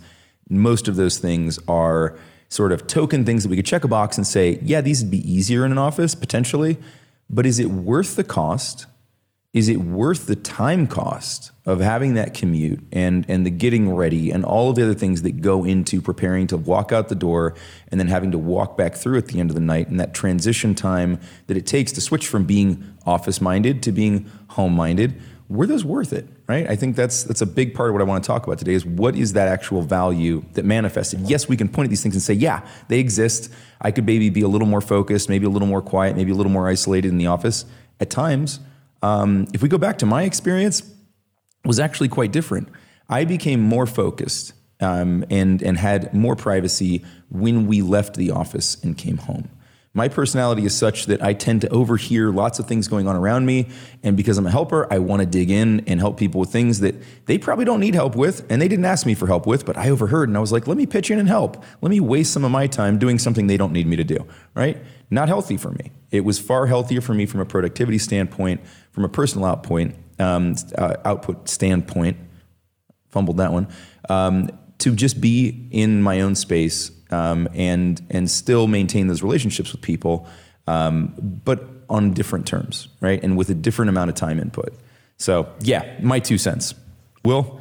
most 0.49 0.87
of 0.87 0.95
those 0.95 1.17
things 1.17 1.59
are 1.67 2.17
sort 2.49 2.71
of 2.71 2.87
token 2.87 3.23
things 3.23 3.43
that 3.43 3.49
we 3.49 3.55
could 3.55 3.65
check 3.65 3.83
a 3.83 3.87
box 3.87 4.17
and 4.17 4.25
say, 4.25 4.59
yeah, 4.61 4.81
these 4.81 5.03
would 5.03 5.11
be 5.11 5.31
easier 5.31 5.65
in 5.65 5.71
an 5.71 5.77
office 5.77 6.15
potentially, 6.15 6.77
but 7.29 7.45
is 7.45 7.59
it 7.59 7.67
worth 7.67 8.15
the 8.15 8.23
cost? 8.23 8.87
Is 9.53 9.67
it 9.67 9.77
worth 9.77 10.27
the 10.27 10.35
time 10.35 10.85
cost 10.85 11.51
of 11.65 11.79
having 11.79 12.13
that 12.15 12.35
commute 12.35 12.83
and 12.91 13.25
and 13.27 13.45
the 13.45 13.49
getting 13.49 13.93
ready 13.93 14.31
and 14.31 14.45
all 14.45 14.69
of 14.69 14.75
the 14.75 14.83
other 14.83 14.93
things 14.93 15.23
that 15.23 15.41
go 15.41 15.63
into 15.63 16.01
preparing 16.01 16.45
to 16.47 16.57
walk 16.57 16.91
out 16.91 17.09
the 17.09 17.15
door 17.15 17.55
and 17.89 17.99
then 17.99 18.07
having 18.07 18.31
to 18.31 18.37
walk 18.37 18.77
back 18.77 18.95
through 18.95 19.17
at 19.17 19.27
the 19.27 19.39
end 19.39 19.49
of 19.49 19.55
the 19.55 19.61
night 19.61 19.87
and 19.87 19.99
that 19.99 20.13
transition 20.13 20.75
time 20.75 21.19
that 21.47 21.57
it 21.57 21.65
takes 21.65 21.91
to 21.91 22.01
switch 22.01 22.27
from 22.27 22.45
being 22.45 22.95
office 23.07 23.41
minded 23.41 23.81
to 23.83 23.91
being 23.91 24.29
home 24.49 24.73
minded? 24.73 25.19
Were 25.49 25.65
those 25.65 25.83
worth 25.83 26.13
it? 26.13 26.27
Right? 26.47 26.69
I 26.69 26.75
think 26.75 26.95
that's 26.95 27.23
that's 27.23 27.41
a 27.41 27.45
big 27.45 27.73
part 27.73 27.89
of 27.89 27.93
what 27.93 28.01
I 28.01 28.05
want 28.05 28.23
to 28.23 28.27
talk 28.27 28.45
about 28.45 28.59
today 28.59 28.73
is 28.73 28.85
what 28.85 29.15
is 29.15 29.33
that 29.33 29.47
actual 29.47 29.81
value 29.81 30.45
that 30.53 30.63
manifested? 30.63 31.21
Yes, 31.21 31.49
we 31.49 31.57
can 31.57 31.67
point 31.67 31.87
at 31.87 31.89
these 31.89 32.03
things 32.03 32.15
and 32.15 32.21
say, 32.21 32.33
yeah, 32.33 32.65
they 32.87 32.99
exist. 32.99 33.51
I 33.81 33.91
could 33.91 34.05
maybe 34.05 34.29
be 34.29 34.41
a 34.41 34.47
little 34.47 34.67
more 34.67 34.81
focused, 34.81 35.27
maybe 35.27 35.45
a 35.45 35.49
little 35.49 35.67
more 35.67 35.81
quiet, 35.81 36.15
maybe 36.15 36.31
a 36.31 36.35
little 36.35 36.51
more 36.51 36.69
isolated 36.69 37.09
in 37.09 37.17
the 37.17 37.27
office 37.27 37.65
at 37.99 38.09
times. 38.09 38.59
Um, 39.01 39.47
if 39.53 39.61
we 39.61 39.69
go 39.69 39.77
back 39.77 39.97
to 39.99 40.05
my 40.05 40.23
experience, 40.23 40.83
was 41.65 41.79
actually 41.79 42.09
quite 42.09 42.31
different. 42.31 42.69
I 43.09 43.25
became 43.25 43.59
more 43.59 43.87
focused 43.87 44.53
um, 44.79 45.25
and 45.29 45.61
and 45.61 45.77
had 45.77 46.13
more 46.13 46.35
privacy 46.35 47.03
when 47.29 47.67
we 47.67 47.81
left 47.81 48.15
the 48.15 48.31
office 48.31 48.77
and 48.83 48.97
came 48.97 49.17
home 49.17 49.49
my 49.93 50.07
personality 50.07 50.65
is 50.65 50.77
such 50.77 51.07
that 51.07 51.21
I 51.23 51.33
tend 51.33 51.61
to 51.61 51.69
overhear 51.69 52.31
lots 52.31 52.59
of 52.59 52.67
things 52.67 52.87
going 52.87 53.07
on 53.07 53.15
around 53.15 53.47
me. 53.47 53.69
And 54.03 54.15
because 54.15 54.37
I'm 54.37 54.45
a 54.45 54.51
helper, 54.51 54.91
I 54.93 54.99
want 54.99 55.21
to 55.21 55.25
dig 55.25 55.49
in 55.49 55.83
and 55.87 55.99
help 55.99 56.17
people 56.17 56.39
with 56.39 56.51
things 56.51 56.81
that 56.81 56.95
they 57.25 57.39
probably 57.39 57.65
don't 57.65 57.79
need 57.79 57.95
help 57.95 58.15
with. 58.15 58.45
And 58.51 58.61
they 58.61 58.67
didn't 58.67 58.85
ask 58.85 59.07
me 59.07 59.15
for 59.15 59.25
help 59.25 59.47
with, 59.47 59.65
but 59.65 59.77
I 59.77 59.89
overheard 59.89 60.29
and 60.29 60.37
I 60.37 60.41
was 60.41 60.51
like, 60.51 60.67
let 60.67 60.77
me 60.77 60.85
pitch 60.85 61.09
in 61.09 61.17
and 61.17 61.27
help. 61.27 61.63
Let 61.81 61.89
me 61.89 61.99
waste 61.99 62.31
some 62.31 62.45
of 62.45 62.51
my 62.51 62.67
time 62.67 62.99
doing 62.99 63.17
something 63.17 63.47
they 63.47 63.57
don't 63.57 63.73
need 63.73 63.87
me 63.87 63.95
to 63.95 64.03
do, 64.03 64.27
right? 64.53 64.77
Not 65.09 65.27
healthy 65.27 65.57
for 65.57 65.71
me. 65.71 65.91
It 66.11 66.21
was 66.21 66.39
far 66.39 66.67
healthier 66.67 67.01
for 67.01 67.15
me 67.15 67.25
from 67.25 67.39
a 67.39 67.45
productivity 67.45 67.97
standpoint, 67.97 68.61
from 68.91 69.05
a 69.05 69.09
personal 69.09 69.47
outpoint, 69.47 69.95
um, 70.19 70.55
uh, 70.77 70.97
output 71.03 71.49
standpoint. 71.49 72.17
Fumbled 73.09 73.37
that 73.37 73.51
one. 73.51 73.67
Um, 74.07 74.49
to 74.79 74.95
just 74.95 75.21
be 75.21 75.67
in 75.71 76.01
my 76.01 76.21
own 76.21 76.35
space 76.35 76.91
um, 77.11 77.47
and 77.53 78.01
and 78.09 78.29
still 78.29 78.67
maintain 78.67 79.07
those 79.07 79.23
relationships 79.23 79.71
with 79.71 79.81
people, 79.81 80.27
um, 80.67 81.13
but 81.43 81.63
on 81.89 82.13
different 82.13 82.45
terms, 82.45 82.87
right? 83.01 83.21
And 83.23 83.37
with 83.37 83.49
a 83.49 83.55
different 83.55 83.89
amount 83.89 84.09
of 84.09 84.15
time 84.15 84.39
input. 84.39 84.73
So 85.17 85.49
yeah, 85.61 85.97
my 86.01 86.19
two 86.19 86.37
cents. 86.37 86.75
Wil. 87.25 87.59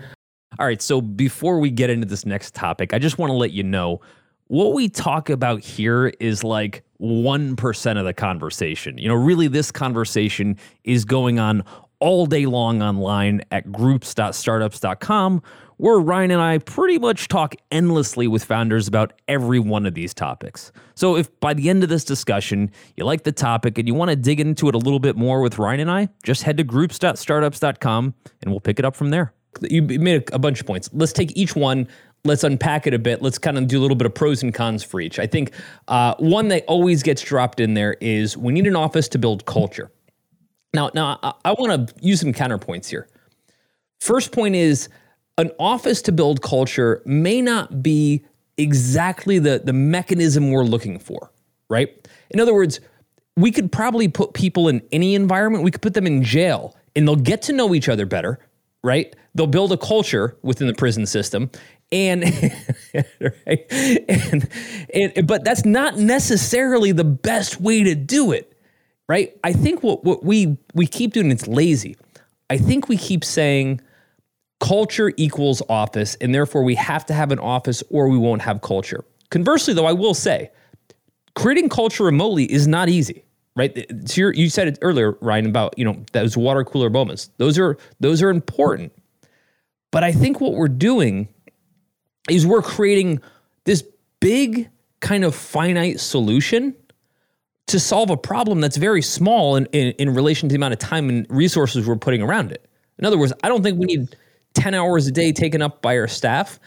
All 0.58 0.66
right. 0.66 0.82
So 0.82 1.00
before 1.00 1.60
we 1.60 1.70
get 1.70 1.90
into 1.90 2.06
this 2.06 2.26
next 2.26 2.54
topic, 2.54 2.92
I 2.92 2.98
just 2.98 3.18
want 3.18 3.30
to 3.30 3.34
let 3.34 3.52
you 3.52 3.62
know 3.62 4.00
what 4.48 4.72
we 4.72 4.88
talk 4.88 5.30
about 5.30 5.60
here 5.60 6.08
is 6.20 6.42
like 6.42 6.82
1% 7.00 7.98
of 7.98 8.04
the 8.04 8.14
conversation. 8.14 8.98
You 8.98 9.08
know, 9.08 9.14
really, 9.14 9.46
this 9.46 9.70
conversation 9.70 10.56
is 10.84 11.04
going 11.04 11.38
on 11.38 11.62
all 12.00 12.26
day 12.26 12.46
long 12.46 12.82
online 12.82 13.42
at 13.52 13.70
groups.startups.com, 13.70 15.42
where 15.78 15.98
Ryan 15.98 16.30
and 16.32 16.40
I 16.40 16.58
pretty 16.58 16.98
much 16.98 17.28
talk 17.28 17.56
endlessly 17.70 18.28
with 18.28 18.44
founders 18.44 18.86
about 18.86 19.14
every 19.26 19.58
one 19.58 19.86
of 19.86 19.94
these 19.94 20.12
topics. 20.12 20.70
So 20.94 21.16
if 21.16 21.40
by 21.40 21.54
the 21.54 21.70
end 21.70 21.82
of 21.82 21.88
this 21.88 22.04
discussion 22.04 22.70
you 22.96 23.04
like 23.04 23.24
the 23.24 23.32
topic 23.32 23.78
and 23.78 23.88
you 23.88 23.94
want 23.94 24.10
to 24.10 24.16
dig 24.16 24.38
into 24.38 24.68
it 24.68 24.74
a 24.74 24.78
little 24.78 25.00
bit 25.00 25.16
more 25.16 25.40
with 25.40 25.58
Ryan 25.58 25.80
and 25.80 25.90
I, 25.90 26.08
just 26.22 26.42
head 26.42 26.58
to 26.58 26.64
groups.startups.com 26.64 28.14
and 28.42 28.50
we'll 28.50 28.60
pick 28.60 28.78
it 28.78 28.84
up 28.84 28.94
from 28.94 29.10
there. 29.10 29.32
You 29.62 29.82
made 29.82 30.28
a 30.32 30.38
bunch 30.38 30.60
of 30.60 30.66
points. 30.66 30.90
Let's 30.92 31.12
take 31.12 31.36
each 31.36 31.56
one 31.56 31.88
let's 32.24 32.44
unpack 32.44 32.86
it 32.86 32.94
a 32.94 32.98
bit. 32.98 33.22
Let's 33.22 33.38
kind 33.38 33.58
of 33.58 33.66
do 33.66 33.78
a 33.78 33.82
little 33.82 33.96
bit 33.96 34.06
of 34.06 34.14
pros 34.14 34.42
and 34.42 34.52
cons 34.52 34.82
for 34.82 35.00
each. 35.00 35.18
I 35.18 35.26
think 35.26 35.52
uh, 35.88 36.14
one 36.18 36.48
that 36.48 36.64
always 36.66 37.02
gets 37.02 37.22
dropped 37.22 37.60
in 37.60 37.74
there 37.74 37.96
is 38.00 38.36
we 38.36 38.52
need 38.52 38.66
an 38.66 38.76
office 38.76 39.08
to 39.10 39.18
build 39.18 39.46
culture. 39.46 39.90
Now, 40.74 40.90
now 40.94 41.18
I, 41.22 41.32
I 41.46 41.52
want 41.52 41.88
to 41.88 41.94
use 42.00 42.20
some 42.20 42.32
counterpoints 42.32 42.88
here. 42.88 43.08
First 44.00 44.32
point 44.32 44.54
is 44.54 44.88
an 45.38 45.52
office 45.58 46.02
to 46.02 46.12
build 46.12 46.42
culture 46.42 47.00
may 47.06 47.40
not 47.40 47.82
be 47.82 48.24
exactly 48.58 49.38
the, 49.38 49.60
the 49.64 49.72
mechanism 49.72 50.50
we're 50.50 50.64
looking 50.64 50.98
for, 50.98 51.30
right? 51.70 52.08
In 52.30 52.40
other 52.40 52.52
words, 52.52 52.80
we 53.36 53.52
could 53.52 53.70
probably 53.70 54.08
put 54.08 54.34
people 54.34 54.68
in 54.68 54.82
any 54.90 55.14
environment, 55.14 55.62
we 55.62 55.70
could 55.70 55.80
put 55.80 55.94
them 55.94 56.06
in 56.06 56.24
jail 56.24 56.76
and 56.96 57.06
they'll 57.06 57.16
get 57.16 57.42
to 57.42 57.52
know 57.52 57.72
each 57.72 57.88
other 57.88 58.04
better, 58.04 58.40
right? 58.82 59.14
They'll 59.34 59.46
build 59.46 59.72
a 59.72 59.76
culture 59.76 60.36
within 60.42 60.66
the 60.66 60.74
prison 60.74 61.06
system. 61.06 61.50
And, 61.92 62.24
right? 62.92 63.64
and, 63.72 64.48
and 64.92 65.26
but 65.26 65.44
that's 65.44 65.64
not 65.64 65.96
necessarily 65.96 66.90
the 66.90 67.04
best 67.04 67.60
way 67.60 67.84
to 67.84 67.94
do 67.94 68.32
it, 68.32 68.52
right? 69.08 69.38
I 69.44 69.52
think 69.52 69.84
what, 69.84 70.04
what 70.04 70.24
we 70.24 70.58
we 70.74 70.86
keep 70.86 71.12
doing 71.12 71.30
it's 71.30 71.46
lazy. 71.46 71.96
I 72.50 72.58
think 72.58 72.88
we 72.88 72.96
keep 72.96 73.24
saying 73.24 73.80
culture 74.60 75.12
equals 75.16 75.62
office, 75.68 76.14
and 76.16 76.34
therefore 76.34 76.62
we 76.62 76.74
have 76.74 77.06
to 77.06 77.14
have 77.14 77.32
an 77.32 77.38
office 77.38 77.82
or 77.90 78.08
we 78.08 78.18
won't 78.18 78.42
have 78.42 78.60
culture. 78.60 79.04
Conversely, 79.30 79.74
though, 79.74 79.86
I 79.86 79.92
will 79.92 80.14
say 80.14 80.50
creating 81.34 81.68
culture 81.68 82.04
remotely 82.04 82.50
is 82.50 82.66
not 82.66 82.88
easy 82.88 83.24
right? 83.58 83.86
So 84.08 84.30
you 84.32 84.48
said 84.48 84.68
it 84.68 84.78
earlier, 84.82 85.18
Ryan, 85.20 85.46
about 85.46 85.76
you 85.76 85.84
know 85.84 86.02
those 86.12 86.36
water 86.36 86.64
cooler 86.64 86.88
moments. 86.88 87.28
Those 87.36 87.58
are 87.58 87.76
those 88.00 88.22
are 88.22 88.30
important. 88.30 88.92
But 89.90 90.04
I 90.04 90.12
think 90.12 90.40
what 90.40 90.54
we're 90.54 90.68
doing 90.68 91.28
is 92.30 92.46
we're 92.46 92.62
creating 92.62 93.20
this 93.64 93.84
big 94.20 94.70
kind 95.00 95.24
of 95.24 95.34
finite 95.34 95.98
solution 95.98 96.74
to 97.66 97.80
solve 97.80 98.10
a 98.10 98.16
problem 98.16 98.60
that's 98.60 98.76
very 98.76 99.02
small 99.02 99.56
in, 99.56 99.66
in, 99.66 99.92
in 99.98 100.14
relation 100.14 100.48
to 100.48 100.52
the 100.52 100.56
amount 100.56 100.72
of 100.72 100.78
time 100.78 101.08
and 101.08 101.26
resources 101.28 101.86
we're 101.86 101.96
putting 101.96 102.22
around 102.22 102.52
it. 102.52 102.66
In 102.98 103.04
other 103.04 103.18
words, 103.18 103.32
I 103.42 103.48
don't 103.48 103.62
think 103.62 103.78
we 103.78 103.86
need 103.86 104.16
10 104.58 104.74
hours 104.74 105.06
a 105.06 105.12
day 105.12 105.32
taken 105.32 105.62
up 105.62 105.80
by 105.80 105.96
our 105.96 106.08
staff 106.08 106.58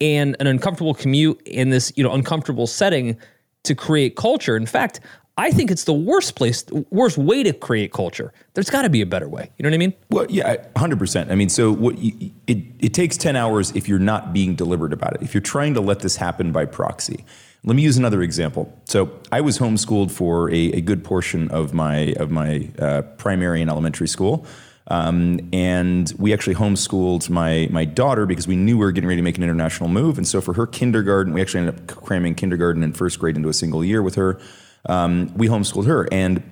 and 0.00 0.36
an 0.38 0.46
uncomfortable 0.46 0.94
commute 0.94 1.40
in 1.46 1.70
this, 1.70 1.92
you 1.96 2.04
know, 2.04 2.12
uncomfortable 2.12 2.66
setting 2.66 3.16
to 3.64 3.74
create 3.74 4.16
culture. 4.16 4.56
In 4.56 4.66
fact, 4.66 5.00
I 5.38 5.50
think 5.50 5.70
it's 5.70 5.84
the 5.84 5.94
worst 5.94 6.36
place, 6.36 6.64
worst 6.90 7.16
way 7.16 7.42
to 7.44 7.52
create 7.52 7.92
culture. 7.92 8.32
There's 8.54 8.70
got 8.70 8.82
to 8.82 8.90
be 8.90 9.00
a 9.00 9.06
better 9.06 9.28
way. 9.28 9.50
You 9.56 9.62
know 9.62 9.68
what 9.68 9.74
I 9.74 9.78
mean? 9.78 9.94
Well, 10.10 10.26
yeah, 10.28 10.56
hundred 10.76 10.98
percent. 10.98 11.30
I 11.30 11.36
mean, 11.36 11.48
so 11.48 11.72
what 11.72 11.98
you, 11.98 12.32
it 12.48 12.58
it 12.80 12.92
takes 12.92 13.16
ten 13.16 13.36
hours 13.36 13.70
if 13.76 13.88
you're 13.88 14.00
not 14.00 14.32
being 14.32 14.56
deliberate 14.56 14.92
about 14.92 15.14
it. 15.14 15.22
If 15.22 15.34
you're 15.34 15.40
trying 15.40 15.74
to 15.74 15.80
let 15.80 16.00
this 16.00 16.16
happen 16.16 16.50
by 16.50 16.64
proxy. 16.64 17.24
Let 17.64 17.76
me 17.76 17.82
use 17.82 17.96
another 17.96 18.22
example. 18.22 18.72
So 18.84 19.10
I 19.32 19.40
was 19.40 19.58
homeschooled 19.58 20.10
for 20.10 20.50
a, 20.50 20.72
a 20.72 20.80
good 20.80 21.04
portion 21.04 21.48
of 21.50 21.72
my 21.72 22.14
of 22.18 22.30
my 22.30 22.70
uh, 22.78 23.02
primary 23.02 23.60
and 23.62 23.70
elementary 23.70 24.08
school. 24.08 24.44
Um, 24.90 25.48
and 25.52 26.12
we 26.18 26.32
actually 26.32 26.54
homeschooled 26.54 27.28
my 27.28 27.68
my 27.70 27.84
daughter 27.84 28.26
because 28.26 28.48
we 28.48 28.56
knew 28.56 28.78
we 28.78 28.84
were 28.84 28.92
getting 28.92 29.08
ready 29.08 29.20
to 29.20 29.24
make 29.24 29.36
an 29.36 29.44
international 29.44 29.88
move. 29.88 30.16
And 30.16 30.26
so 30.26 30.40
for 30.40 30.54
her 30.54 30.66
kindergarten, 30.66 31.32
we 31.34 31.40
actually 31.40 31.66
ended 31.66 31.90
up 31.90 32.02
cramming 32.04 32.34
kindergarten 32.34 32.82
and 32.82 32.96
first 32.96 33.18
grade 33.18 33.36
into 33.36 33.48
a 33.48 33.54
single 33.54 33.84
year 33.84 34.02
with 34.02 34.14
her 34.14 34.40
um, 34.86 35.32
we 35.36 35.48
homeschooled 35.48 35.86
her. 35.86 36.08
And 36.10 36.42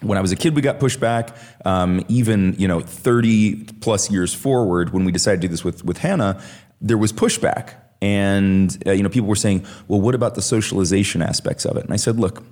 when 0.00 0.18
I 0.18 0.20
was 0.20 0.32
a 0.32 0.36
kid, 0.36 0.54
we 0.54 0.62
got 0.62 0.80
pushed 0.80 1.00
back. 1.00 1.36
Um, 1.64 2.04
even 2.08 2.54
you 2.58 2.68
know, 2.68 2.80
30 2.80 3.64
plus 3.80 4.10
years 4.10 4.34
forward, 4.34 4.92
when 4.92 5.04
we 5.04 5.12
decided 5.12 5.40
to 5.42 5.48
do 5.48 5.50
this 5.50 5.64
with 5.64 5.84
with 5.84 5.98
Hannah, 5.98 6.40
there 6.80 6.98
was 6.98 7.12
pushback, 7.12 7.74
and 8.02 8.76
uh, 8.86 8.92
you 8.92 9.02
know, 9.02 9.08
people 9.08 9.28
were 9.28 9.36
saying, 9.36 9.64
"Well, 9.88 10.00
what 10.00 10.14
about 10.14 10.34
the 10.34 10.42
socialization 10.42 11.22
aspects 11.22 11.64
of 11.64 11.76
it?" 11.76 11.84
And 11.84 11.92
I 11.92 11.96
said, 11.96 12.18
"Look, 12.18 12.44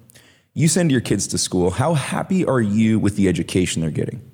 you 0.54 0.68
send 0.68 0.90
your 0.90 1.00
kids 1.00 1.26
to 1.28 1.38
school. 1.38 1.70
How 1.70 1.94
happy 1.94 2.44
are 2.44 2.60
you 2.60 2.98
with 2.98 3.16
the 3.16 3.28
education 3.28 3.82
they're 3.82 3.90
getting?" 3.90 4.31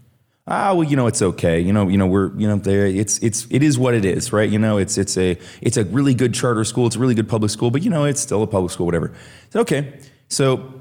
Ah 0.49 0.75
well 0.75 0.85
you 0.85 0.97
know 0.97 1.07
it's 1.07 1.23
okay. 1.23 1.61
You 1.61 1.73
know 1.73 1.89
you 1.89 1.99
know 1.99 2.07
we're 2.07 2.37
you 2.37 2.49
know 2.49 2.57
there 2.57 2.87
it's 2.87 3.19
it's 3.19 3.47
it 3.51 3.63
is 3.63 3.79
what 3.79 3.95
it 3.95 4.05
is 4.05 4.33
right? 4.33 4.49
You 4.49 4.59
know 4.59 4.79
it's 4.79 4.99
it's 4.99 5.17
a 5.17 5.39
it's 5.61 5.77
a 5.77 5.85
really 5.85 6.15
good 6.15 6.35
charter 6.35 6.65
school. 6.65 6.87
It's 6.87 6.97
a 6.97 6.99
really 6.99 7.15
good 7.15 7.29
public 7.29 7.51
school 7.51 7.71
but 7.71 7.83
you 7.83 7.91
know 7.91 8.05
it's 8.05 8.21
still 8.21 8.43
a 8.43 8.47
public 8.47 8.73
school 8.73 8.87
whatever. 8.87 9.13
Okay. 9.55 10.01
So 10.29 10.75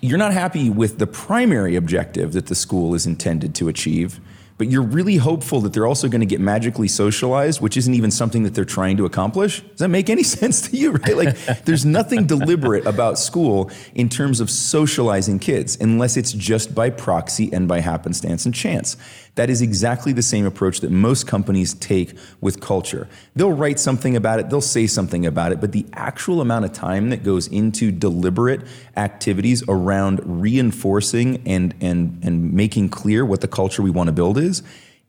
you're 0.00 0.18
not 0.18 0.32
happy 0.32 0.70
with 0.70 0.98
the 0.98 1.06
primary 1.06 1.76
objective 1.76 2.32
that 2.32 2.46
the 2.46 2.54
school 2.54 2.94
is 2.94 3.06
intended 3.06 3.54
to 3.56 3.68
achieve 3.68 4.20
but 4.58 4.70
you're 4.70 4.82
really 4.82 5.16
hopeful 5.16 5.60
that 5.62 5.72
they're 5.72 5.86
also 5.86 6.08
going 6.08 6.20
to 6.20 6.26
get 6.26 6.40
magically 6.40 6.88
socialized, 6.88 7.60
which 7.60 7.76
isn't 7.76 7.94
even 7.94 8.10
something 8.10 8.42
that 8.42 8.54
they're 8.54 8.64
trying 8.64 8.96
to 8.96 9.04
accomplish. 9.04 9.60
Does 9.60 9.78
that 9.78 9.88
make 9.88 10.10
any 10.10 10.22
sense 10.38 10.68
to 10.68 10.76
you, 10.76 10.92
right? 10.92 11.16
Like, 11.16 11.64
there's 11.64 11.84
nothing 11.84 12.26
deliberate 12.26 12.86
about 12.86 13.18
school 13.18 13.70
in 13.94 14.08
terms 14.08 14.40
of 14.40 14.50
socializing 14.50 15.38
kids, 15.38 15.76
unless 15.80 16.16
it's 16.16 16.32
just 16.32 16.74
by 16.74 16.90
proxy 16.90 17.52
and 17.52 17.66
by 17.66 17.80
happenstance 17.80 18.44
and 18.46 18.54
chance. 18.54 18.96
That 19.34 19.48
is 19.48 19.62
exactly 19.62 20.12
the 20.12 20.22
same 20.22 20.44
approach 20.44 20.80
that 20.80 20.90
most 20.90 21.26
companies 21.26 21.72
take 21.74 22.16
with 22.42 22.60
culture. 22.60 23.08
They'll 23.34 23.52
write 23.52 23.80
something 23.80 24.14
about 24.14 24.40
it, 24.40 24.50
they'll 24.50 24.60
say 24.60 24.86
something 24.86 25.24
about 25.24 25.52
it, 25.52 25.60
but 25.60 25.72
the 25.72 25.86
actual 25.94 26.42
amount 26.42 26.66
of 26.66 26.72
time 26.72 27.08
that 27.10 27.22
goes 27.22 27.46
into 27.46 27.90
deliberate 27.90 28.60
activities 28.96 29.62
around 29.68 30.20
reinforcing 30.24 31.42
and, 31.46 31.74
and, 31.80 32.18
and 32.22 32.52
making 32.52 32.90
clear 32.90 33.24
what 33.24 33.40
the 33.40 33.48
culture 33.48 33.82
we 33.82 33.90
want 33.90 34.08
to 34.08 34.12
build 34.12 34.36
is, 34.36 34.62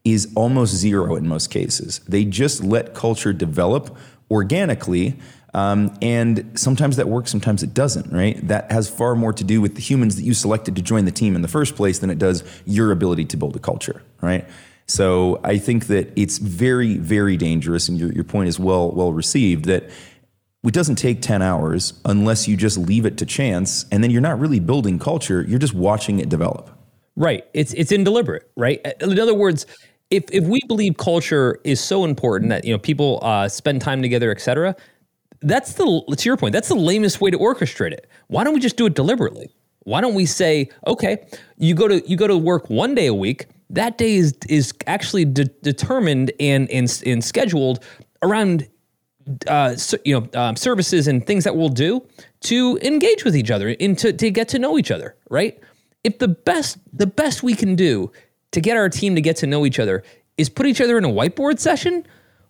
is 0.04 0.32
almost 0.34 0.74
zero 0.74 1.16
in 1.16 1.28
most 1.28 1.50
cases. 1.50 2.00
They 2.08 2.24
just 2.24 2.64
let 2.64 2.94
culture 2.94 3.32
develop 3.32 3.96
organically 4.30 5.16
um, 5.54 5.96
and 6.02 6.58
sometimes 6.58 6.96
that 6.96 7.08
works, 7.08 7.30
sometimes 7.30 7.62
it 7.62 7.72
doesn't, 7.72 8.12
right? 8.12 8.36
That 8.46 8.70
has 8.72 8.90
far 8.90 9.14
more 9.14 9.32
to 9.32 9.44
do 9.44 9.60
with 9.60 9.76
the 9.76 9.80
humans 9.80 10.16
that 10.16 10.22
you 10.22 10.34
selected 10.34 10.74
to 10.76 10.82
join 10.82 11.04
the 11.04 11.12
team 11.12 11.36
in 11.36 11.42
the 11.42 11.48
first 11.48 11.76
place 11.76 12.00
than 12.00 12.10
it 12.10 12.18
does 12.18 12.42
your 12.66 12.90
ability 12.90 13.26
to 13.26 13.36
build 13.36 13.54
a 13.54 13.60
culture, 13.60 14.02
right? 14.20 14.44
So 14.86 15.40
I 15.44 15.58
think 15.58 15.86
that 15.86 16.12
it's 16.16 16.38
very, 16.38 16.98
very 16.98 17.36
dangerous, 17.36 17.88
and 17.88 17.98
your, 17.98 18.12
your 18.12 18.24
point 18.24 18.48
is 18.48 18.58
well, 18.58 18.90
well 18.90 19.12
received, 19.12 19.66
that 19.66 19.84
it 20.64 20.74
doesn't 20.74 20.96
take 20.96 21.22
10 21.22 21.40
hours 21.40 21.94
unless 22.04 22.48
you 22.48 22.56
just 22.56 22.76
leave 22.76 23.06
it 23.06 23.16
to 23.18 23.26
chance, 23.26 23.86
and 23.92 24.02
then 24.02 24.10
you're 24.10 24.20
not 24.20 24.38
really 24.40 24.60
building 24.60 24.98
culture, 24.98 25.42
you're 25.48 25.58
just 25.58 25.74
watching 25.74 26.18
it 26.18 26.28
develop. 26.28 26.70
Right. 27.16 27.44
It's 27.54 27.72
it's 27.74 27.92
indeliberate, 27.92 28.50
right? 28.56 28.84
In 29.00 29.20
other 29.20 29.34
words, 29.34 29.66
if 30.10 30.24
if 30.32 30.44
we 30.44 30.60
believe 30.66 30.96
culture 30.96 31.60
is 31.64 31.80
so 31.80 32.04
important 32.04 32.50
that 32.50 32.64
you 32.64 32.72
know 32.72 32.78
people 32.78 33.20
uh, 33.22 33.48
spend 33.48 33.80
time 33.80 34.02
together, 34.02 34.32
et 34.32 34.40
cetera, 34.40 34.74
that's 35.44 35.74
the 35.74 36.02
to 36.16 36.28
your 36.28 36.36
point. 36.36 36.52
That's 36.52 36.68
the 36.68 36.74
lamest 36.74 37.20
way 37.20 37.30
to 37.30 37.38
orchestrate 37.38 37.92
it. 37.92 38.08
Why 38.28 38.44
don't 38.44 38.54
we 38.54 38.60
just 38.60 38.76
do 38.76 38.86
it 38.86 38.94
deliberately? 38.94 39.54
Why 39.80 40.00
don't 40.00 40.14
we 40.14 40.26
say, 40.26 40.70
okay, 40.86 41.26
you 41.58 41.74
go 41.74 41.86
to 41.86 42.08
you 42.08 42.16
go 42.16 42.26
to 42.26 42.36
work 42.36 42.68
one 42.70 42.94
day 42.94 43.06
a 43.06 43.14
week. 43.14 43.46
That 43.70 43.98
day 43.98 44.16
is 44.16 44.34
is 44.48 44.72
actually 44.86 45.26
de- 45.26 45.44
determined 45.44 46.32
and, 46.40 46.70
and 46.70 47.02
and 47.06 47.22
scheduled 47.22 47.84
around 48.22 48.66
uh, 49.46 49.76
you 50.04 50.18
know 50.18 50.40
um, 50.40 50.56
services 50.56 51.06
and 51.06 51.26
things 51.26 51.44
that 51.44 51.54
we'll 51.54 51.68
do 51.68 52.06
to 52.40 52.78
engage 52.82 53.24
with 53.24 53.36
each 53.36 53.50
other 53.50 53.76
and 53.80 53.98
to, 53.98 54.12
to 54.12 54.30
get 54.30 54.48
to 54.48 54.58
know 54.58 54.78
each 54.78 54.90
other. 54.90 55.16
Right? 55.30 55.60
If 56.02 56.18
the 56.18 56.28
best 56.28 56.78
the 56.92 57.06
best 57.06 57.42
we 57.42 57.54
can 57.54 57.76
do 57.76 58.10
to 58.52 58.60
get 58.60 58.76
our 58.76 58.88
team 58.88 59.14
to 59.14 59.20
get 59.20 59.36
to 59.36 59.46
know 59.46 59.66
each 59.66 59.78
other 59.78 60.02
is 60.38 60.48
put 60.48 60.66
each 60.66 60.80
other 60.80 60.96
in 60.98 61.04
a 61.04 61.08
whiteboard 61.08 61.58
session, 61.58 62.06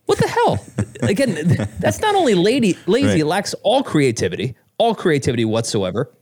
what 0.06 0.18
the 0.18 0.28
hell? 0.28 0.64
Again, 1.02 1.68
that's 1.80 2.00
not 2.00 2.14
only 2.14 2.34
lady, 2.34 2.76
lazy, 2.86 3.22
right. 3.22 3.26
lacks 3.26 3.54
all 3.62 3.82
creativity, 3.82 4.54
all 4.78 4.94
creativity 4.94 5.44
whatsoever. 5.44 6.12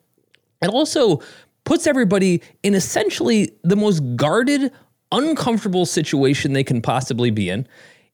It 0.63 0.69
also 0.69 1.21
puts 1.65 1.87
everybody 1.87 2.43
in 2.63 2.75
essentially 2.75 3.53
the 3.63 3.77
most 3.77 4.01
guarded, 4.17 4.73
uncomfortable 5.11 5.87
situation 5.87 6.53
they 6.53 6.65
can 6.65 6.81
possibly 6.81 7.31
be 7.31 7.51
in, 7.51 7.67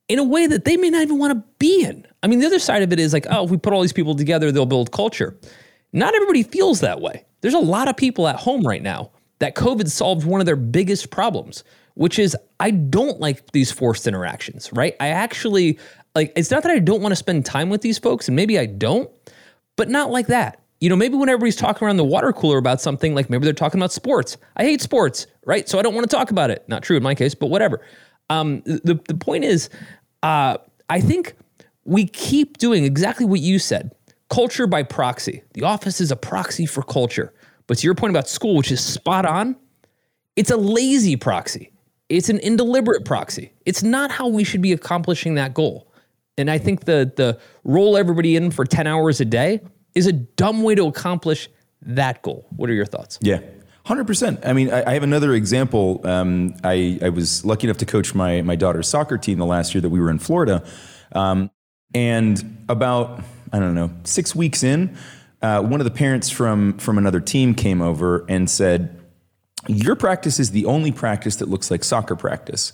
in 0.09 0.19
a 0.19 0.25
way 0.25 0.47
that 0.47 0.65
they 0.65 0.77
may 0.77 0.91
not 0.91 1.03
even 1.03 1.19
want 1.19 1.33
to 1.33 1.45
be 1.59 1.85
in. 1.85 2.07
I 2.23 2.27
mean, 2.27 2.39
the 2.39 2.47
other 2.47 2.59
side 2.59 2.83
of 2.83 2.93
it 2.93 2.99
is 2.99 3.13
like, 3.13 3.27
oh, 3.31 3.45
if 3.45 3.51
we 3.51 3.59
put 3.59 3.73
all 3.73 3.83
these 3.83 3.93
people 3.93 4.15
together, 4.15 4.51
they'll 4.51 4.67
build 4.67 4.91
culture. 4.91 5.39
Not 5.93 6.15
everybody 6.15 6.43
feels 6.43 6.81
that 6.81 7.01
way. 7.01 7.25
There's 7.41 7.55
a 7.55 7.59
lot 7.59 7.89
of 7.89 7.97
people 7.97 8.27
at 8.27 8.37
home 8.37 8.67
right 8.67 8.83
now 8.83 9.11
that 9.39 9.55
COVID 9.55 9.89
solved 9.89 10.27
one 10.27 10.41
of 10.41 10.47
their 10.47 10.57
biggest 10.57 11.11
problems, 11.11 11.63
which 11.99 12.17
is 12.17 12.37
I 12.61 12.71
don't 12.71 13.19
like 13.19 13.51
these 13.51 13.73
forced 13.73 14.07
interactions, 14.07 14.71
right? 14.73 14.95
I 15.01 15.09
actually 15.09 15.81
like 16.15 16.33
it's 16.37 16.49
not 16.49 16.63
that 16.63 16.71
I 16.71 16.79
don't 16.79 17.03
want 17.03 17.11
to 17.11 17.17
spend 17.17 17.45
time 17.45 17.71
with 17.71 17.83
these 17.83 17.99
folks, 17.99 18.29
and 18.29 18.37
maybe 18.37 18.57
I 18.57 18.67
don't, 18.67 19.11
but 19.75 19.89
not 19.89 20.09
like 20.09 20.29
that. 20.29 20.63
You 20.81 20.89
know, 20.89 20.95
maybe 20.95 21.17
when 21.17 21.29
everybody's 21.29 21.57
talking 21.57 21.85
around 21.85 21.97
the 21.97 22.05
water 22.05 22.33
cooler 22.33 22.57
about 22.57 22.81
something, 22.81 23.17
like 23.17 23.29
maybe 23.29 23.45
they're 23.45 23.53
talking 23.53 23.81
about 23.81 23.91
sports. 23.91 24.37
I 24.57 24.63
hate 24.63 24.81
sports, 24.81 25.27
right? 25.45 25.69
So 25.69 25.77
I 25.77 25.83
don't 25.83 25.93
want 25.93 26.09
to 26.09 26.17
talk 26.17 26.31
about 26.31 26.51
it. 26.51 26.65
Not 26.69 26.85
true 26.85 26.97
in 26.97 27.03
my 27.03 27.17
case, 27.17 27.35
but 27.35 27.49
whatever. 27.51 27.85
Um, 28.31 28.61
the 28.61 29.01
the 29.09 29.17
point 29.17 29.43
is, 29.43 29.69
uh, 30.23 30.59
I 30.89 31.01
think 31.01 31.35
we 31.85 32.07
keep 32.07 32.59
doing 32.59 32.85
exactly 32.85 33.27
what 33.27 33.41
you 33.41 33.59
said. 33.59 33.91
Culture 34.31 34.69
by 34.69 34.85
proxy. 34.85 35.43
The 35.55 35.65
office 35.65 36.01
is 36.01 36.13
a 36.13 36.17
proxy 36.17 36.65
for 36.65 36.85
culture. 36.85 37.35
But 37.67 37.79
to 37.79 37.85
your 37.89 37.97
point 37.97 38.13
about 38.13 38.29
school, 38.29 38.55
which 38.55 38.71
is 38.71 38.85
spot 38.85 39.27
on, 39.27 39.57
it's 40.37 40.53
a 40.53 40.57
lazy 40.57 41.17
proxy. 41.17 41.73
It's 42.09 42.29
an 42.29 42.39
indeliberate 42.39 43.05
proxy. 43.05 43.53
It's 43.67 43.83
not 43.83 44.11
how 44.11 44.29
we 44.29 44.45
should 44.45 44.63
be 44.63 44.73
accomplishing 44.73 45.35
that 45.35 45.55
goal. 45.55 45.93
And 46.39 46.51
I 46.51 46.59
think 46.59 46.85
the 46.85 47.13
the 47.17 47.39
roll 47.65 47.97
everybody 47.97 48.37
in 48.37 48.51
for 48.51 48.65
10 48.65 48.87
hours 48.87 49.21
a 49.21 49.25
day 49.25 49.61
is 49.95 50.07
a 50.07 50.13
dumb 50.13 50.63
way 50.63 50.75
to 50.75 50.87
accomplish 50.87 51.51
that 51.83 52.23
goal. 52.23 52.47
What 52.57 52.71
are 52.71 52.75
your 52.75 52.87
thoughts? 52.87 53.19
Yeah. 53.21 53.41
100%. 53.87 54.47
I 54.47 54.53
mean, 54.53 54.71
I, 54.71 54.93
have 54.93 55.03
another 55.03 55.33
example. 55.33 56.07
Um, 56.07 56.55
I, 56.63 56.99
I, 57.01 57.09
was 57.09 57.43
lucky 57.43 57.67
enough 57.67 57.79
to 57.79 57.87
coach 57.87 58.15
my, 58.15 58.43
my 58.43 58.55
daughter's 58.55 58.87
soccer 58.87 59.17
team 59.17 59.39
the 59.39 59.47
last 59.47 59.75
year 59.75 59.81
that 59.81 59.89
we 59.89 59.99
were 59.99 60.11
in 60.11 60.19
Florida. 60.19 60.63
Um, 61.13 61.51
and 61.95 62.67
about, 62.69 63.23
I 63.51 63.59
don't 63.59 63.75
know, 63.75 63.91
six 64.05 64.35
weeks 64.35 64.63
in, 64.63 64.95
uh, 65.41 65.63
one 65.63 65.81
of 65.81 65.85
the 65.85 65.91
parents 65.91 66.29
from, 66.29 66.77
from 66.77 66.99
another 66.99 67.21
team 67.21 67.55
came 67.55 67.81
over 67.81 68.27
and 68.29 68.51
said, 68.51 68.98
your 69.67 69.97
practice 69.97 70.39
is 70.39 70.53
the 70.53 70.67
only 70.67 70.93
practice 70.93 71.37
that 71.37 71.49
looks 71.49 71.71
like 71.71 71.85
soccer 71.85 72.17
practice. 72.17 72.73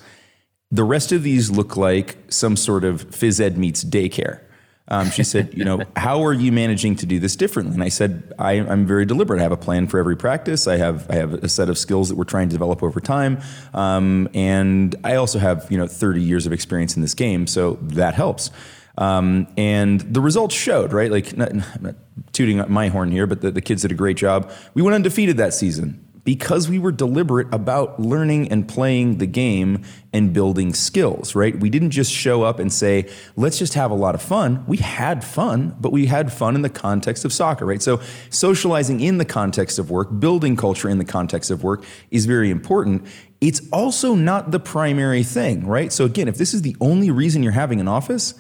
The 0.70 0.84
rest 0.84 1.12
of 1.12 1.22
these 1.22 1.50
look 1.50 1.76
like 1.76 2.16
some 2.28 2.56
sort 2.56 2.84
of 2.84 3.08
phys 3.10 3.40
ed 3.40 3.56
meets 3.56 3.84
daycare. 3.84 4.40
Um, 4.88 5.10
she 5.10 5.24
said, 5.24 5.54
you 5.54 5.64
know, 5.64 5.80
how 5.96 6.22
are 6.24 6.32
you 6.32 6.52
managing 6.52 6.96
to 6.96 7.06
do 7.06 7.18
this 7.18 7.36
differently? 7.36 7.74
And 7.74 7.82
I 7.82 7.88
said, 7.88 8.32
I, 8.38 8.54
am 8.54 8.86
very 8.86 9.06
deliberate. 9.06 9.40
I 9.40 9.42
have 9.42 9.52
a 9.52 9.56
plan 9.56 9.86
for 9.86 9.98
every 9.98 10.16
practice. 10.16 10.66
I 10.66 10.76
have 10.76 11.10
I 11.10 11.14
have 11.14 11.32
a 11.34 11.48
set 11.48 11.70
of 11.70 11.78
skills 11.78 12.10
that 12.10 12.16
we're 12.16 12.24
trying 12.24 12.48
to 12.48 12.52
develop 12.52 12.82
over 12.82 13.00
time, 13.00 13.40
um, 13.72 14.28
and 14.34 14.94
I 15.02 15.14
also 15.14 15.38
have 15.38 15.66
you 15.70 15.78
know 15.78 15.86
30 15.86 16.20
years 16.20 16.44
of 16.44 16.52
experience 16.52 16.96
in 16.96 17.02
this 17.02 17.14
game, 17.14 17.46
so 17.46 17.78
that 17.82 18.14
helps. 18.14 18.50
Um, 18.96 19.48
and 19.56 20.00
the 20.00 20.20
results 20.20 20.54
showed, 20.54 20.92
right? 20.92 21.10
Like, 21.10 21.36
not, 21.36 21.52
not 21.82 21.96
tooting 22.32 22.62
my 22.68 22.88
horn 22.88 23.10
here, 23.10 23.26
but 23.26 23.40
the, 23.40 23.50
the 23.50 23.60
kids 23.60 23.82
did 23.82 23.90
a 23.90 23.94
great 23.94 24.16
job. 24.16 24.52
We 24.74 24.82
went 24.82 24.94
undefeated 24.94 25.36
that 25.38 25.52
season 25.52 26.03
because 26.24 26.68
we 26.68 26.78
were 26.78 26.90
deliberate 26.90 27.46
about 27.52 28.00
learning 28.00 28.50
and 28.50 28.66
playing 28.66 29.18
the 29.18 29.26
game 29.26 29.82
and 30.12 30.32
building 30.32 30.72
skills, 30.72 31.34
right? 31.34 31.58
We 31.58 31.68
didn't 31.68 31.90
just 31.90 32.10
show 32.10 32.42
up 32.42 32.58
and 32.58 32.72
say, 32.72 33.10
let's 33.36 33.58
just 33.58 33.74
have 33.74 33.90
a 33.90 33.94
lot 33.94 34.14
of 34.14 34.22
fun. 34.22 34.64
We 34.66 34.78
had 34.78 35.22
fun, 35.22 35.76
but 35.78 35.92
we 35.92 36.06
had 36.06 36.32
fun 36.32 36.54
in 36.54 36.62
the 36.62 36.70
context 36.70 37.24
of 37.24 37.32
soccer, 37.32 37.66
right? 37.66 37.82
So 37.82 38.00
socializing 38.30 39.00
in 39.00 39.18
the 39.18 39.24
context 39.24 39.78
of 39.78 39.90
work, 39.90 40.18
building 40.18 40.56
culture 40.56 40.88
in 40.88 40.98
the 40.98 41.04
context 41.04 41.50
of 41.50 41.62
work 41.62 41.84
is 42.10 42.24
very 42.24 42.50
important. 42.50 43.06
It's 43.40 43.60
also 43.70 44.14
not 44.14 44.50
the 44.50 44.60
primary 44.60 45.22
thing, 45.22 45.66
right? 45.66 45.92
So 45.92 46.06
again, 46.06 46.28
if 46.28 46.38
this 46.38 46.54
is 46.54 46.62
the 46.62 46.76
only 46.80 47.10
reason 47.10 47.42
you're 47.42 47.52
having 47.52 47.80
an 47.80 47.88
office, 47.88 48.34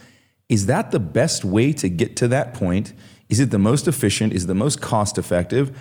is 0.48 0.66
that 0.66 0.90
the 0.90 1.00
best 1.00 1.44
way 1.44 1.72
to 1.74 1.88
get 1.88 2.16
to 2.16 2.28
that 2.28 2.54
point? 2.54 2.94
Is 3.28 3.40
it 3.40 3.50
the 3.50 3.58
most 3.58 3.88
efficient? 3.88 4.32
Is 4.32 4.44
it 4.44 4.46
the 4.46 4.54
most 4.54 4.80
cost 4.80 5.18
effective? 5.18 5.76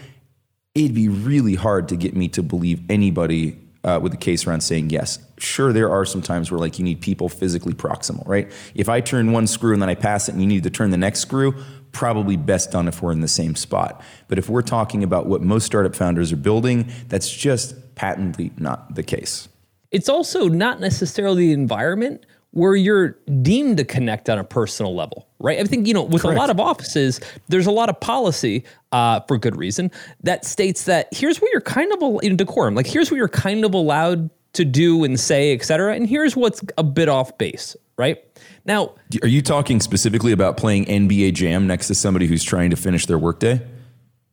It'd 0.75 0.96
be 0.96 1.08
really 1.08 1.53
hard 1.53 1.89
to 1.89 1.96
get 1.96 2.15
me 2.15 2.27
to 2.30 2.42
believe 2.42 2.82
anybody 2.89 3.60
uh, 3.84 4.00
with 4.01 4.12
a 4.13 4.18
case 4.18 4.48
around 4.48 4.62
saying 4.62 4.89
yes. 4.89 5.20
Sure, 5.38 5.72
there 5.72 5.92
are 5.92 6.03
some 6.03 6.22
times 6.22 6.50
where 6.50 6.60
like 6.60 6.80
you 6.80 6.86
need 6.86 7.00
people 7.00 7.30
physically 7.30 7.74
proximal, 7.74 8.27
right? 8.27 8.51
If 8.74 8.89
I 8.89 9.00
turn 9.00 9.32
one 9.34 9.46
screw 9.46 9.74
and 9.74 9.82
then 9.82 9.89
I 9.89 9.96
pass 9.96 10.27
it 10.27 10.32
and 10.32 10.42
you 10.42 10.48
need 10.48 10.63
to 10.63 10.72
turn 10.72 10.89
the 10.89 10.98
next 10.98 11.20
screw, 11.20 11.53
probably 11.92 12.38
best 12.38 12.72
done 12.72 12.88
if 12.88 13.03
we're 13.03 13.12
in 13.12 13.22
the 13.22 13.27
same 13.27 13.56
spot. 13.56 14.01
But 14.27 14.39
if 14.39 14.50
we're 14.50 14.63
talking 14.63 15.03
about 15.03 15.27
what 15.27 15.44
most 15.44 15.65
startup 15.65 15.96
founders 15.96 16.32
are 16.32 16.38
building, 16.38 16.92
that's 17.08 17.30
just 17.32 17.94
patently 17.94 18.51
not 18.58 18.96
the 18.96 19.03
case. 19.03 19.48
It's 19.92 20.10
also 20.10 20.48
not 20.48 20.80
necessarily 20.80 21.48
the 21.48 21.53
environment 21.53 22.25
where 22.53 22.75
you're 22.75 23.17
deemed 23.41 23.77
to 23.77 23.83
connect 23.83 24.29
on 24.29 24.38
a 24.38 24.43
personal 24.43 24.95
level, 24.95 25.27
right? 25.39 25.60
I 25.60 25.63
think, 25.63 25.88
you 25.88 25.93
know, 25.93 26.03
with 26.03 26.22
Correct. 26.22 26.38
a 26.38 26.39
lot 26.39 26.50
of 26.51 26.60
offices, 26.60 27.19
there's 27.50 27.65
a 27.65 27.72
lot 27.72 27.89
of 27.89 28.00
policy 28.00 28.63
uh, 28.91 29.22
for 29.22 29.39
good 29.39 29.55
reason 29.55 29.91
that 30.22 30.45
states 30.45 30.86
that 30.86 31.07
here's 31.12 31.41
what 31.41 31.51
you're 31.51 31.62
kind 31.62 31.91
of, 31.91 32.24
you 32.24 32.29
know, 32.29 32.36
decorum, 32.36 32.75
like 32.75 32.86
here's 32.86 33.10
what 33.10 33.17
you're 33.17 33.27
kind 33.27 33.65
of 33.65 33.74
allowed 33.74 34.29
to 34.53 34.63
do 34.65 35.03
and 35.03 35.19
say, 35.19 35.51
et 35.51 35.63
cetera. 35.63 35.95
And 35.95 36.07
here's 36.07 36.36
what's 36.36 36.63
a 36.77 36.83
bit 36.83 37.10
off 37.10 37.36
base, 37.39 37.75
right? 37.98 38.24
Now, 38.65 38.93
are 39.24 39.27
you 39.27 39.41
talking 39.41 39.79
specifically 39.79 40.31
about 40.31 40.55
playing 40.55 40.86
NBA 40.86 41.33
Jam 41.33 41.65
next 41.65 41.88
to 41.88 41.95
somebody 41.95 42.27
who's 42.27 42.43
trying 42.43 42.69
to 42.69 42.75
finish 42.75 43.07
their 43.07 43.17
workday? 43.17 43.62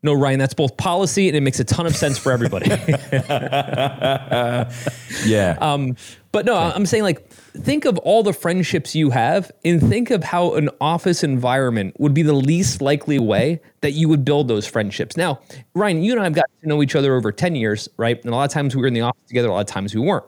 No, 0.03 0.15
Ryan, 0.15 0.39
that's 0.39 0.55
both 0.55 0.77
policy 0.77 1.29
and 1.29 1.37
it 1.37 1.43
makes 1.43 1.61
a 1.61 1.65
ton 1.65 1.87
of 1.87 1.95
sense 1.95 2.17
for 2.17 2.33
everybody. 2.33 2.69
yeah. 5.25 5.59
Um, 5.61 5.97
but 6.33 6.47
no, 6.47 6.57
I'm 6.57 6.87
saying 6.87 7.03
like 7.03 7.29
think 7.31 7.85
of 7.85 7.99
all 7.99 8.23
the 8.23 8.33
friendships 8.33 8.95
you 8.95 9.11
have 9.11 9.51
and 9.65 9.81
think 9.81 10.11
of 10.11 10.25
how 10.25 10.55
an 10.55 10.71
office 10.81 11.23
environment 11.23 11.97
would 11.99 12.15
be 12.15 12.23
the 12.23 12.33
least 12.33 12.81
likely 12.81 13.19
way 13.19 13.61
that 13.83 13.93
you 13.93 14.09
would 14.09 14.25
build 14.25 14.49
those 14.49 14.67
friendships. 14.67 15.17
Now, 15.17 15.41
Ryan, 15.75 16.03
you 16.03 16.13
and 16.13 16.21
I 16.21 16.25
have 16.25 16.35
got 16.35 16.47
to 16.63 16.69
know 16.69 16.83
each 16.83 16.95
other 16.95 17.15
over 17.15 17.33
10 17.33 17.55
years, 17.55 17.89
right? 17.97 18.23
And 18.25 18.33
a 18.33 18.37
lot 18.37 18.45
of 18.45 18.53
times 18.53 18.75
we 18.75 18.81
were 18.81 18.89
in 18.89 18.95
the 18.95 19.01
office 19.03 19.27
together, 19.27 19.49
a 19.49 19.53
lot 19.53 19.61
of 19.61 19.67
times 19.67 19.95
we 19.95 20.01
weren't. 20.01 20.25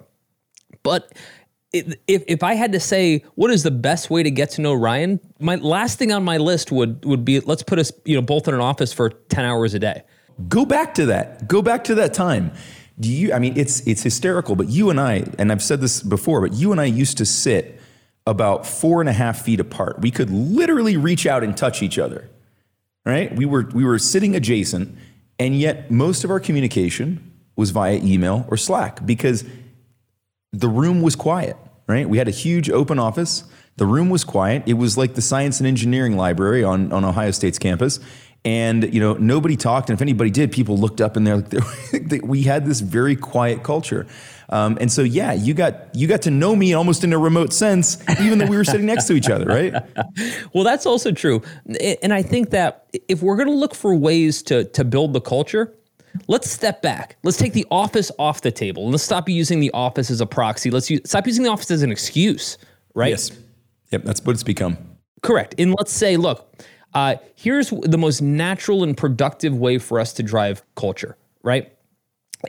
But 0.83 1.13
if, 1.73 1.97
if 2.07 2.43
I 2.43 2.55
had 2.55 2.73
to 2.73 2.81
say 2.81 3.25
what 3.35 3.51
is 3.51 3.63
the 3.63 3.71
best 3.71 4.11
way 4.11 4.23
to 4.23 4.31
get 4.31 4.51
to 4.51 4.61
know 4.61 4.75
Ryan, 4.75 5.21
my 5.39 5.57
last 5.57 5.99
thing 5.99 6.13
on 6.13 6.23
my 6.23 6.37
list 6.37 6.71
would 6.71 7.05
would 7.05 7.25
be 7.25 7.41
let's 7.41 7.63
put 7.63 7.79
us 7.79 7.93
you 8.05 8.15
know 8.15 8.23
both 8.23 8.49
in 8.49 8.55
an 8.55 8.61
office 8.61 8.93
for 8.93 9.11
10 9.11 9.45
hours 9.45 9.75
a 9.75 9.79
day. 9.79 10.03
Go 10.49 10.65
back 10.65 10.95
to 10.95 11.07
that. 11.07 11.49
Go 11.49 11.63
back 11.63 11.85
to 11.85 11.95
that 11.97 12.15
time. 12.15 12.53
Do 13.01 13.11
you 13.11 13.33
i 13.33 13.39
mean 13.39 13.57
it's 13.57 13.87
it's 13.87 14.03
hysterical 14.03 14.55
but 14.55 14.69
you 14.69 14.91
and 14.91 15.01
i 15.01 15.25
and 15.39 15.51
i've 15.51 15.63
said 15.63 15.81
this 15.81 16.03
before 16.03 16.43
but 16.43 16.53
you 16.53 16.73
and 16.73 16.81
i 16.81 16.85
used 16.85 17.17
to 17.19 17.27
sit 17.27 17.81
about 18.27 18.67
four 18.67 19.01
and 19.01 19.09
a 19.09 19.13
half 19.13 19.43
feet 19.43 19.59
apart. 19.59 20.01
We 20.01 20.13
could 20.13 20.31
literally 20.31 20.97
reach 20.97 21.27
out 21.27 21.43
and 21.43 21.57
touch 21.57 21.83
each 21.83 21.99
other 21.99 22.29
right? 23.05 23.35
We 23.35 23.47
were 23.47 23.69
we 23.75 23.85
were 23.85 23.99
sitting 23.99 24.37
adjacent 24.37 24.97
and 25.39 25.59
yet 25.59 25.91
most 25.91 26.25
of 26.25 26.31
our 26.31 26.41
communication 26.41 27.33
was 27.57 27.71
via 27.71 27.97
email 27.97 28.47
or 28.49 28.57
slack 28.57 29.05
because 29.05 29.45
the 30.53 30.69
room 30.69 31.03
was 31.03 31.17
quiet 31.17 31.57
right? 31.93 32.09
We 32.09 32.19
had 32.19 32.29
a 32.29 32.33
huge 32.33 32.71
open 32.71 32.99
office. 32.99 33.45
The 33.77 33.87
room 33.87 34.11
was 34.11 34.25
quiet. 34.25 34.65
It 34.67 34.75
was 34.75 34.97
like 34.99 35.15
the 35.15 35.23
science 35.23 35.61
and 35.61 35.67
engineering 35.67 36.17
library 36.17 36.65
on, 36.65 36.93
on 36.93 37.05
ohio 37.05 37.31
state's 37.31 37.59
campus. 37.59 38.01
And 38.45 38.93
you 38.93 38.99
know 38.99 39.13
nobody 39.15 39.57
talked. 39.57 39.89
And 39.89 39.97
if 39.97 40.03
anybody 40.03 40.31
did 40.31 40.51
people 40.51 40.77
looked 40.77 41.01
up 41.01 41.17
and 41.17 41.25
there 41.25 41.45
we 42.25 42.43
had 42.43 42.67
this 42.67 42.81
very 42.81 43.15
quiet 43.15 43.63
culture. 43.63 44.05
Um, 44.49 44.77
and 44.81 44.91
so 44.91 45.03
yeah 45.03 45.33
you 45.33 45.55
got 45.55 45.95
you 45.95 46.09
got 46.09 46.23
to 46.23 46.31
know 46.33 46.57
me 46.57 46.75
almost 46.75 47.05
in 47.05 47.13
a 47.13 47.19
remote 47.19 47.53
sense 47.53 48.03
even 48.21 48.39
though 48.39 48.47
we 48.47 48.57
were 48.57 48.65
sitting 48.65 48.87
next 48.87 49.05
to 49.07 49.15
each 49.15 49.31
other 49.31 49.47
right? 49.47 49.75
Well 50.53 50.65
that's 50.65 50.87
also 50.87 51.13
true. 51.13 51.43
And 52.03 52.13
i 52.13 52.23
think 52.23 52.51
that 52.51 52.87
if 53.09 53.23
we're 53.23 53.37
going 53.37 53.49
to 53.49 53.55
look 53.55 53.77
for 53.77 53.95
ways 53.95 54.43
to 54.45 54.65
to 54.65 54.85
build 54.85 55.13
the 55.13 55.21
culture 55.21 55.73
let's 56.29 56.51
step 56.51 56.83
back. 56.83 57.17
Let's 57.23 57.37
take 57.37 57.53
the 57.53 57.67
office 57.71 58.11
off 58.19 58.43
the 58.43 58.51
table. 58.51 58.91
Let's 58.91 59.03
stop 59.03 59.29
using 59.29 59.61
the 59.61 59.71
office 59.73 60.11
as 60.11 60.21
a 60.21 60.27
proxy. 60.27 60.71
Let's 60.71 60.91
use, 60.91 61.01
stop 61.05 61.27
using 61.27 61.45
the 61.45 61.51
office 61.51 61.71
as 61.71 61.83
an 61.83 61.91
excuse 61.93 62.59
right? 62.95 63.11
Yes. 63.11 63.31
Yep 63.91 64.05
that's 64.05 64.23
what 64.23 64.33
it's 64.33 64.43
become. 64.43 64.79
Correct. 65.23 65.55
And 65.59 65.75
let's 65.79 65.93
say 65.93 66.17
look 66.17 66.55
uh, 66.95 67.17
here's 67.37 67.71
the 67.71 67.99
most 67.99 68.21
natural 68.21 68.85
and 68.85 68.97
productive 68.97 69.57
way 69.57 69.79
for 69.79 69.99
us 69.99 70.13
to 70.15 70.23
drive 70.23 70.63
culture, 70.75 71.17
right? 71.43 71.73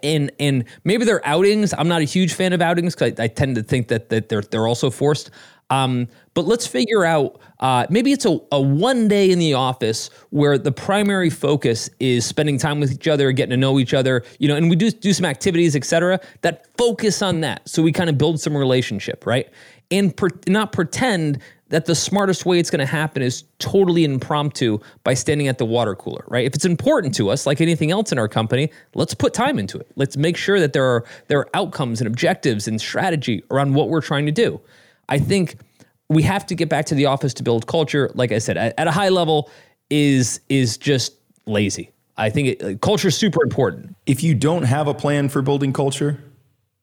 And 0.02 0.32
and 0.40 0.66
maybe 0.84 1.06
they're 1.06 1.26
outings. 1.26 1.74
I'm 1.78 1.88
not 1.88 2.02
a 2.02 2.06
huge 2.06 2.34
fan 2.34 2.52
of 2.52 2.62
outings 2.62 2.96
because 2.96 3.20
I, 3.20 3.24
I, 3.24 3.28
tend 3.28 3.56
to 3.56 3.64
think 3.64 3.90
that 3.90 4.10
that 4.10 4.28
they're 4.28 4.42
they're 4.42 4.68
also 4.68 4.90
forced. 4.90 5.30
Um, 5.74 6.08
but 6.34 6.46
let's 6.46 6.66
figure 6.68 7.06
out 7.06 7.40
uh, 7.60 7.86
maybe 7.90 8.12
it's 8.12 8.26
a, 8.26 8.40
a 8.52 8.62
one 8.62 9.08
day 9.08 9.32
in 9.32 9.40
the 9.40 9.54
office 9.54 10.10
where 10.30 10.58
the 10.58 10.72
primary 10.72 11.30
focus 11.30 11.90
is 12.00 12.26
spending 12.26 12.58
time 12.58 12.80
with 12.80 12.92
each 12.92 13.08
other, 13.08 13.32
getting 13.32 13.52
to 13.52 13.58
know 13.58 13.80
each 13.80 13.94
other, 13.94 14.24
you 14.40 14.48
know, 14.48 14.56
and 14.56 14.70
we 14.70 14.76
do 14.76 14.92
do 14.92 15.14
some 15.14 15.26
activities, 15.26 15.76
etc. 15.76 16.20
that 16.42 16.68
focus 16.78 17.22
on 17.22 17.42
that. 17.42 17.68
So 17.68 17.82
we 17.82 17.92
kind 17.92 18.10
of 18.10 18.18
build 18.18 18.40
some 18.40 18.56
relationship, 18.56 19.26
right? 19.26 19.50
And 19.92 20.16
per, 20.16 20.30
not 20.48 20.72
pretend 20.72 21.40
that 21.70 21.86
the 21.86 21.96
smartest 21.96 22.46
way 22.46 22.60
it's 22.60 22.70
going 22.70 22.80
to 22.80 22.86
happen 22.86 23.24
is 23.24 23.46
totally 23.58 24.04
impromptu 24.04 24.80
by 25.04 25.14
standing 25.16 25.48
at 25.48 25.58
the 25.58 25.66
water 25.66 25.96
cooler, 25.96 26.24
right? 26.28 26.46
If 26.46 26.54
it's 26.54 26.66
important 26.66 27.16
to 27.16 27.30
us, 27.30 27.48
like 27.48 27.62
anything 27.62 27.90
else 27.90 28.12
in 28.12 28.20
our 28.20 28.28
company, 28.28 28.70
let's 28.94 29.14
put 29.14 29.34
time 29.34 29.58
into 29.58 29.80
it. 29.80 29.88
Let's 29.96 30.18
make 30.18 30.38
sure 30.38 30.60
that 30.60 30.74
there 30.74 30.86
are 30.86 31.06
there 31.28 31.40
are 31.40 31.50
outcomes 31.54 32.02
and 32.02 32.08
objectives 32.08 32.68
and 32.68 32.80
strategy 32.80 33.44
around 33.50 33.74
what 33.74 33.90
we're 33.90 34.02
trying 34.02 34.26
to 34.26 34.32
do. 34.32 34.60
I 35.10 35.20
think 35.20 35.58
we 36.10 36.24
have 36.24 36.46
to 36.48 36.56
get 36.56 36.70
back 36.70 36.86
to 36.88 36.96
the 36.96 37.06
office 37.06 37.34
to 37.36 37.44
build 37.44 37.68
culture. 37.68 38.12
Like 38.14 38.32
I 38.32 38.40
said, 38.40 38.58
at, 38.58 38.74
at 38.78 38.88
a 38.88 38.92
high 38.92 39.10
level, 39.10 39.50
is 39.90 40.40
is 40.50 40.78
just 40.78 41.14
lazy. 41.46 41.92
I 42.18 42.30
think 42.30 42.62
it, 42.62 42.82
culture 42.82 43.08
is 43.08 43.18
super 43.18 43.44
important. 43.44 43.96
If 44.06 44.24
you 44.24 44.36
don't 44.36 44.64
have 44.64 44.88
a 44.88 44.94
plan 44.94 45.30
for 45.30 45.42
building 45.42 45.74
culture, 45.74 46.24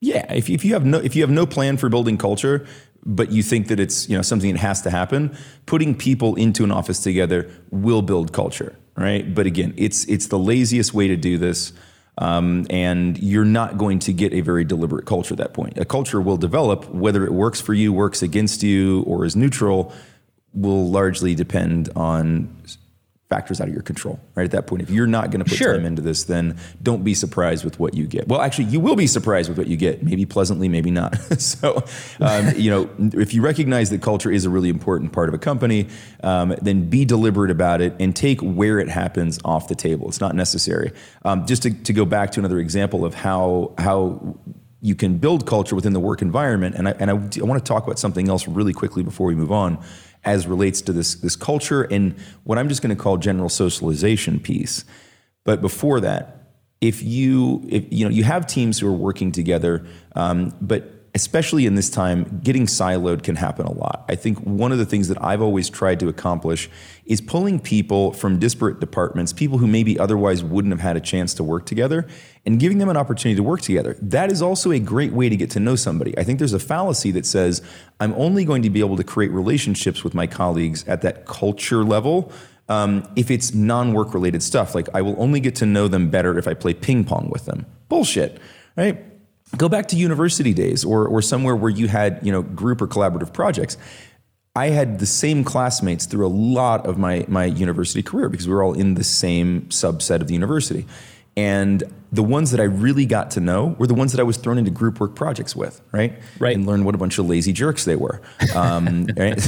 yeah, 0.01 0.31
if, 0.33 0.49
if 0.49 0.65
you 0.65 0.73
have 0.73 0.85
no 0.85 0.97
if 0.99 1.15
you 1.15 1.21
have 1.21 1.31
no 1.31 1.45
plan 1.45 1.77
for 1.77 1.89
building 1.89 2.17
culture, 2.17 2.65
but 3.05 3.31
you 3.31 3.43
think 3.43 3.67
that 3.67 3.79
it's 3.79 4.09
you 4.09 4.15
know 4.15 4.21
something 4.21 4.51
that 4.53 4.59
has 4.59 4.81
to 4.83 4.89
happen, 4.89 5.35
putting 5.65 5.95
people 5.95 6.35
into 6.35 6.63
an 6.63 6.71
office 6.71 7.01
together 7.01 7.49
will 7.69 8.01
build 8.01 8.33
culture, 8.33 8.75
right? 8.97 9.33
But 9.33 9.45
again, 9.45 9.73
it's 9.77 10.05
it's 10.05 10.27
the 10.27 10.39
laziest 10.39 10.93
way 10.93 11.07
to 11.07 11.15
do 11.15 11.37
this. 11.37 11.73
Um, 12.17 12.67
and 12.69 13.17
you're 13.17 13.45
not 13.45 13.77
going 13.77 13.99
to 13.99 14.13
get 14.13 14.33
a 14.33 14.41
very 14.41 14.63
deliberate 14.63 15.05
culture 15.05 15.33
at 15.33 15.37
that 15.37 15.53
point. 15.53 15.77
A 15.77 15.85
culture 15.85 16.21
will 16.21 16.37
develop, 16.37 16.89
whether 16.89 17.25
it 17.25 17.31
works 17.31 17.61
for 17.61 17.73
you, 17.73 17.93
works 17.93 18.21
against 18.21 18.63
you, 18.63 19.01
or 19.03 19.25
is 19.25 19.35
neutral, 19.35 19.93
will 20.53 20.89
largely 20.89 21.35
depend 21.35 21.89
on 21.95 22.53
factors 23.31 23.61
out 23.61 23.69
of 23.69 23.73
your 23.73 23.81
control, 23.81 24.19
right? 24.35 24.43
At 24.43 24.51
that 24.51 24.67
point, 24.67 24.81
if 24.81 24.89
you're 24.89 25.07
not 25.07 25.31
going 25.31 25.41
to 25.41 25.49
put 25.49 25.57
sure. 25.57 25.73
time 25.73 25.85
into 25.85 26.01
this, 26.01 26.25
then 26.25 26.57
don't 26.83 27.01
be 27.01 27.13
surprised 27.13 27.63
with 27.63 27.79
what 27.79 27.93
you 27.93 28.05
get. 28.05 28.27
Well, 28.27 28.41
actually, 28.41 28.65
you 28.65 28.81
will 28.81 28.97
be 28.97 29.07
surprised 29.07 29.47
with 29.47 29.57
what 29.57 29.67
you 29.67 29.77
get, 29.77 30.03
maybe 30.03 30.25
pleasantly, 30.25 30.67
maybe 30.67 30.91
not. 30.91 31.15
so, 31.41 31.81
um, 32.19 32.49
you 32.57 32.69
know, 32.69 32.89
if 33.13 33.33
you 33.33 33.41
recognize 33.41 33.89
that 33.91 34.01
culture 34.01 34.29
is 34.29 34.43
a 34.43 34.49
really 34.49 34.67
important 34.67 35.13
part 35.13 35.29
of 35.29 35.33
a 35.33 35.37
company, 35.37 35.87
um, 36.23 36.53
then 36.61 36.89
be 36.89 37.05
deliberate 37.05 37.51
about 37.51 37.79
it 37.79 37.95
and 38.01 38.13
take 38.13 38.41
where 38.41 38.79
it 38.79 38.89
happens 38.89 39.39
off 39.45 39.69
the 39.69 39.75
table. 39.75 40.09
It's 40.09 40.19
not 40.19 40.35
necessary. 40.35 40.91
Um, 41.23 41.47
just 41.47 41.63
to, 41.63 41.73
to 41.73 41.93
go 41.93 42.03
back 42.03 42.31
to 42.31 42.41
another 42.41 42.59
example 42.59 43.05
of 43.05 43.13
how 43.13 43.73
how 43.77 44.37
you 44.81 44.95
can 44.95 45.19
build 45.19 45.45
culture 45.45 45.75
within 45.75 45.93
the 45.93 45.99
work 45.99 46.21
environment, 46.21 46.75
and 46.75 46.89
I, 46.89 46.91
and 46.99 47.11
I, 47.11 47.13
I 47.13 47.43
want 47.45 47.63
to 47.63 47.67
talk 47.67 47.85
about 47.85 47.99
something 47.99 48.27
else 48.27 48.47
really 48.47 48.73
quickly 48.73 49.03
before 49.03 49.27
we 49.27 49.35
move 49.35 49.51
on 49.51 49.81
as 50.23 50.47
relates 50.47 50.81
to 50.83 50.93
this, 50.93 51.15
this 51.15 51.35
culture 51.35 51.83
and 51.83 52.15
what 52.43 52.57
I'm 52.57 52.69
just 52.69 52.81
going 52.81 52.95
to 52.95 53.01
call 53.01 53.17
general 53.17 53.49
socialization 53.49 54.39
piece. 54.39 54.85
But 55.43 55.61
before 55.61 55.99
that, 56.01 56.41
if 56.81 57.03
you 57.03 57.63
if 57.69 57.85
you 57.91 58.05
know 58.05 58.11
you 58.11 58.23
have 58.23 58.47
teams 58.47 58.79
who 58.79 58.87
are 58.87 58.93
working 58.93 59.31
together, 59.31 59.85
um, 60.15 60.55
but 60.59 61.00
especially 61.13 61.65
in 61.65 61.75
this 61.75 61.89
time, 61.89 62.39
getting 62.41 62.65
siloed 62.65 63.23
can 63.23 63.35
happen 63.35 63.65
a 63.65 63.71
lot. 63.71 64.05
I 64.07 64.15
think 64.15 64.39
one 64.39 64.71
of 64.71 64.77
the 64.77 64.85
things 64.85 65.09
that 65.09 65.21
I've 65.21 65.41
always 65.41 65.69
tried 65.69 65.99
to 65.99 66.07
accomplish 66.07 66.69
is 67.05 67.19
pulling 67.19 67.59
people 67.59 68.13
from 68.13 68.39
disparate 68.39 68.79
departments, 68.79 69.33
people 69.33 69.57
who 69.57 69.67
maybe 69.67 69.99
otherwise 69.99 70.41
wouldn't 70.41 70.71
have 70.71 70.79
had 70.79 70.95
a 70.95 71.01
chance 71.01 71.33
to 71.33 71.43
work 71.43 71.65
together, 71.65 72.07
and 72.45 72.59
giving 72.59 72.77
them 72.77 72.87
an 72.87 72.95
opportunity 72.95 73.35
to 73.35 73.43
work 73.43 73.59
together. 73.61 73.97
That 74.01 74.31
is 74.31 74.41
also 74.41 74.71
a 74.71 74.79
great 74.79 75.11
way 75.11 75.27
to 75.27 75.35
get 75.35 75.51
to 75.51 75.59
know 75.59 75.75
somebody. 75.75 76.17
I 76.17 76.23
think 76.23 76.39
there's 76.39 76.53
a 76.53 76.59
fallacy 76.59 77.11
that 77.11 77.25
says, 77.25 77.61
I'm 77.99 78.13
only 78.13 78.45
going 78.45 78.61
to 78.63 78.69
be 78.69 78.79
able 78.79 78.95
to 78.95 79.03
create 79.03 79.31
relationships 79.31 80.05
with 80.05 80.13
my 80.13 80.27
colleagues 80.27 80.87
at 80.87 81.01
that 81.01 81.25
culture 81.25 81.83
level. 81.83 82.31
Um, 82.69 83.05
if 83.17 83.29
it's 83.29 83.53
non 83.53 83.91
work 83.91 84.13
related 84.13 84.41
stuff, 84.41 84.73
like 84.73 84.87
I 84.93 85.01
will 85.01 85.21
only 85.21 85.41
get 85.41 85.55
to 85.55 85.65
know 85.65 85.89
them 85.89 86.09
better 86.09 86.37
if 86.37 86.47
I 86.47 86.53
play 86.53 86.73
ping 86.73 87.03
pong 87.03 87.29
with 87.29 87.45
them. 87.45 87.65
Bullshit, 87.89 88.39
right? 88.77 89.10
Go 89.57 89.67
back 89.67 89.87
to 89.89 89.95
university 89.95 90.53
days 90.53 90.85
or, 90.85 91.07
or 91.07 91.21
somewhere 91.21 91.55
where 91.55 91.69
you 91.69 91.87
had, 91.87 92.19
you 92.23 92.31
know, 92.31 92.41
group 92.41 92.81
or 92.81 92.87
collaborative 92.87 93.33
projects. 93.33 93.77
I 94.55 94.67
had 94.67 94.99
the 94.99 95.05
same 95.05 95.43
classmates 95.43 96.05
through 96.05 96.25
a 96.25 96.29
lot 96.29 96.85
of 96.85 96.97
my, 96.97 97.25
my 97.27 97.45
university 97.45 98.03
career 98.03 98.29
because 98.29 98.47
we 98.47 98.53
were 98.53 98.63
all 98.63 98.73
in 98.73 98.95
the 98.95 99.03
same 99.03 99.63
subset 99.63 100.21
of 100.21 100.27
the 100.27 100.33
university. 100.33 100.85
And 101.37 101.83
the 102.13 102.23
ones 102.23 102.51
that 102.51 102.59
I 102.59 102.63
really 102.63 103.05
got 103.05 103.31
to 103.31 103.39
know 103.39 103.75
were 103.79 103.87
the 103.87 103.93
ones 103.93 104.11
that 104.11 104.19
I 104.19 104.23
was 104.23 104.35
thrown 104.35 104.57
into 104.57 104.69
group 104.69 104.99
work 104.99 105.15
projects 105.15 105.55
with, 105.55 105.81
right? 105.93 106.13
Right. 106.39 106.53
And 106.53 106.65
learned 106.65 106.83
what 106.83 106.93
a 106.93 106.97
bunch 106.97 107.17
of 107.17 107.25
lazy 107.25 107.53
jerks 107.53 107.85
they 107.85 107.95
were. 107.95 108.21
Um, 108.53 109.07
right? 109.17 109.41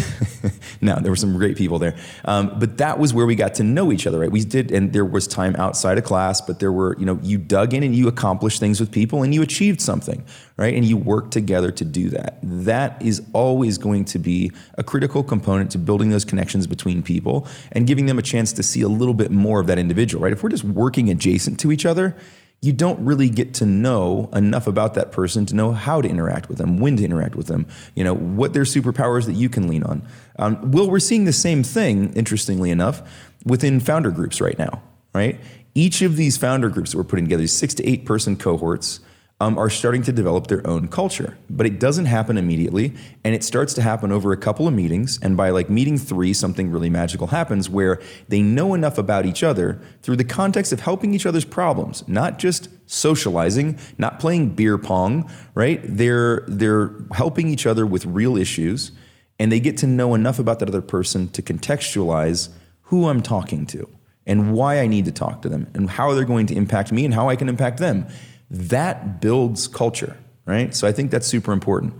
no, 0.81 0.95
there 1.01 1.11
were 1.11 1.17
some 1.17 1.37
great 1.37 1.57
people 1.57 1.77
there. 1.77 1.97
Um, 2.23 2.57
but 2.59 2.77
that 2.77 2.99
was 2.99 3.13
where 3.13 3.25
we 3.25 3.35
got 3.35 3.55
to 3.55 3.63
know 3.63 3.91
each 3.91 4.07
other, 4.07 4.19
right? 4.19 4.31
We 4.31 4.45
did, 4.45 4.71
and 4.71 4.93
there 4.93 5.03
was 5.03 5.27
time 5.27 5.57
outside 5.57 5.97
of 5.97 6.05
class, 6.05 6.39
but 6.39 6.59
there 6.59 6.71
were, 6.71 6.95
you 6.97 7.05
know, 7.05 7.19
you 7.21 7.37
dug 7.37 7.73
in 7.73 7.83
and 7.83 7.93
you 7.93 8.07
accomplished 8.07 8.61
things 8.61 8.79
with 8.79 8.91
people 8.91 9.23
and 9.23 9.33
you 9.33 9.41
achieved 9.41 9.81
something, 9.81 10.23
right? 10.55 10.73
And 10.73 10.85
you 10.85 10.95
worked 10.95 11.31
together 11.33 11.69
to 11.71 11.83
do 11.83 12.09
that. 12.11 12.39
That 12.43 13.01
is 13.01 13.21
always 13.33 13.77
going 13.77 14.05
to 14.05 14.19
be 14.19 14.51
a 14.77 14.83
critical 14.83 15.21
component 15.21 15.69
to 15.71 15.77
building 15.77 16.11
those 16.11 16.23
connections 16.23 16.65
between 16.65 17.03
people 17.03 17.45
and 17.73 17.85
giving 17.85 18.05
them 18.05 18.17
a 18.17 18.21
chance 18.21 18.53
to 18.53 18.63
see 18.63 18.81
a 18.81 18.87
little 18.87 19.13
bit 19.13 19.31
more 19.31 19.59
of 19.59 19.67
that 19.67 19.77
individual, 19.77 20.23
right? 20.23 20.31
If 20.31 20.43
we're 20.43 20.49
just 20.49 20.63
working 20.63 21.09
adjacent 21.09 21.59
to 21.59 21.71
each 21.73 21.85
other, 21.85 22.15
you 22.63 22.71
don't 22.71 23.03
really 23.03 23.27
get 23.27 23.53
to 23.55 23.65
know 23.65 24.29
enough 24.31 24.67
about 24.67 24.93
that 24.93 25.11
person 25.11 25.45
to 25.45 25.53
know 25.53 25.73
how 25.73 26.01
to 26.01 26.07
interact 26.07 26.47
with 26.47 26.57
them, 26.57 26.77
when 26.77 26.95
to 26.95 27.03
interact 27.03 27.35
with 27.35 27.47
them, 27.47 27.67
you 27.93 28.05
know, 28.05 28.15
what 28.15 28.53
their 28.53 28.63
superpowers 28.63 29.25
that 29.25 29.33
you 29.33 29.49
can 29.49 29.67
lean 29.67 29.83
on. 29.83 30.01
Um, 30.39 30.71
well, 30.71 30.89
we're 30.89 30.99
seeing 30.99 31.25
the 31.25 31.33
same 31.33 31.61
thing, 31.61 32.13
interestingly 32.13 32.71
enough, 32.71 33.01
within 33.45 33.81
founder 33.81 34.11
groups 34.11 34.39
right 34.39 34.57
now, 34.57 34.81
right? 35.13 35.41
Each 35.75 36.01
of 36.01 36.15
these 36.15 36.37
founder 36.37 36.69
groups 36.69 36.91
that 36.91 36.97
we're 36.97 37.03
putting 37.03 37.25
together, 37.25 37.41
these 37.41 37.51
six 37.51 37.73
to 37.73 37.85
eight 37.85 38.05
person 38.05 38.37
cohorts, 38.37 39.01
um, 39.39 39.57
are 39.57 39.69
starting 39.69 40.01
to 40.03 40.11
develop 40.11 40.47
their 40.47 40.65
own 40.65 40.87
culture. 40.87 41.37
But 41.49 41.65
it 41.65 41.79
doesn't 41.79 42.05
happen 42.05 42.37
immediately, 42.37 42.93
and 43.23 43.35
it 43.35 43.43
starts 43.43 43.73
to 43.73 43.81
happen 43.81 44.11
over 44.11 44.31
a 44.31 44.37
couple 44.37 44.67
of 44.67 44.73
meetings. 44.73 45.19
And 45.21 45.35
by 45.35 45.49
like 45.49 45.69
meeting 45.69 45.97
three, 45.97 46.33
something 46.33 46.71
really 46.71 46.89
magical 46.89 47.27
happens 47.27 47.69
where 47.69 47.99
they 48.29 48.41
know 48.41 48.73
enough 48.73 48.97
about 48.97 49.25
each 49.25 49.43
other 49.43 49.81
through 50.01 50.15
the 50.17 50.23
context 50.23 50.71
of 50.71 50.81
helping 50.81 51.13
each 51.13 51.25
other's 51.25 51.45
problems, 51.45 52.07
not 52.07 52.39
just 52.39 52.69
socializing, 52.85 53.77
not 53.97 54.19
playing 54.19 54.49
beer 54.49 54.77
pong, 54.77 55.29
right? 55.55 55.81
They're 55.83 56.43
they're 56.47 56.93
helping 57.13 57.47
each 57.47 57.65
other 57.65 57.85
with 57.85 58.05
real 58.05 58.37
issues, 58.37 58.91
and 59.39 59.51
they 59.51 59.59
get 59.59 59.77
to 59.77 59.87
know 59.87 60.15
enough 60.15 60.39
about 60.39 60.59
that 60.59 60.69
other 60.69 60.81
person 60.81 61.29
to 61.29 61.41
contextualize 61.41 62.49
who 62.83 63.09
I'm 63.09 63.21
talking 63.21 63.65
to 63.67 63.89
and 64.25 64.53
why 64.53 64.79
I 64.79 64.87
need 64.87 65.05
to 65.05 65.11
talk 65.11 65.41
to 65.41 65.49
them 65.49 65.69
and 65.73 65.89
how 65.89 66.13
they're 66.13 66.23
going 66.23 66.45
to 66.47 66.55
impact 66.55 66.91
me 66.91 67.03
and 67.03 67.13
how 67.13 67.27
I 67.27 67.35
can 67.35 67.49
impact 67.49 67.79
them 67.79 68.07
that 68.53 69.19
builds 69.19 69.67
culture, 69.67 70.15
right? 70.45 70.73
So 70.75 70.87
I 70.87 70.91
think 70.91 71.11
that's 71.11 71.27
super 71.27 71.51
important. 71.51 71.93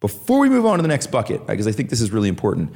Before 0.00 0.40
we 0.40 0.48
move 0.48 0.66
on 0.66 0.78
to 0.78 0.82
the 0.82 0.88
next 0.88 1.12
bucket, 1.12 1.46
because 1.46 1.68
I 1.68 1.72
think 1.72 1.88
this 1.88 2.00
is 2.00 2.10
really 2.10 2.28
important, 2.28 2.72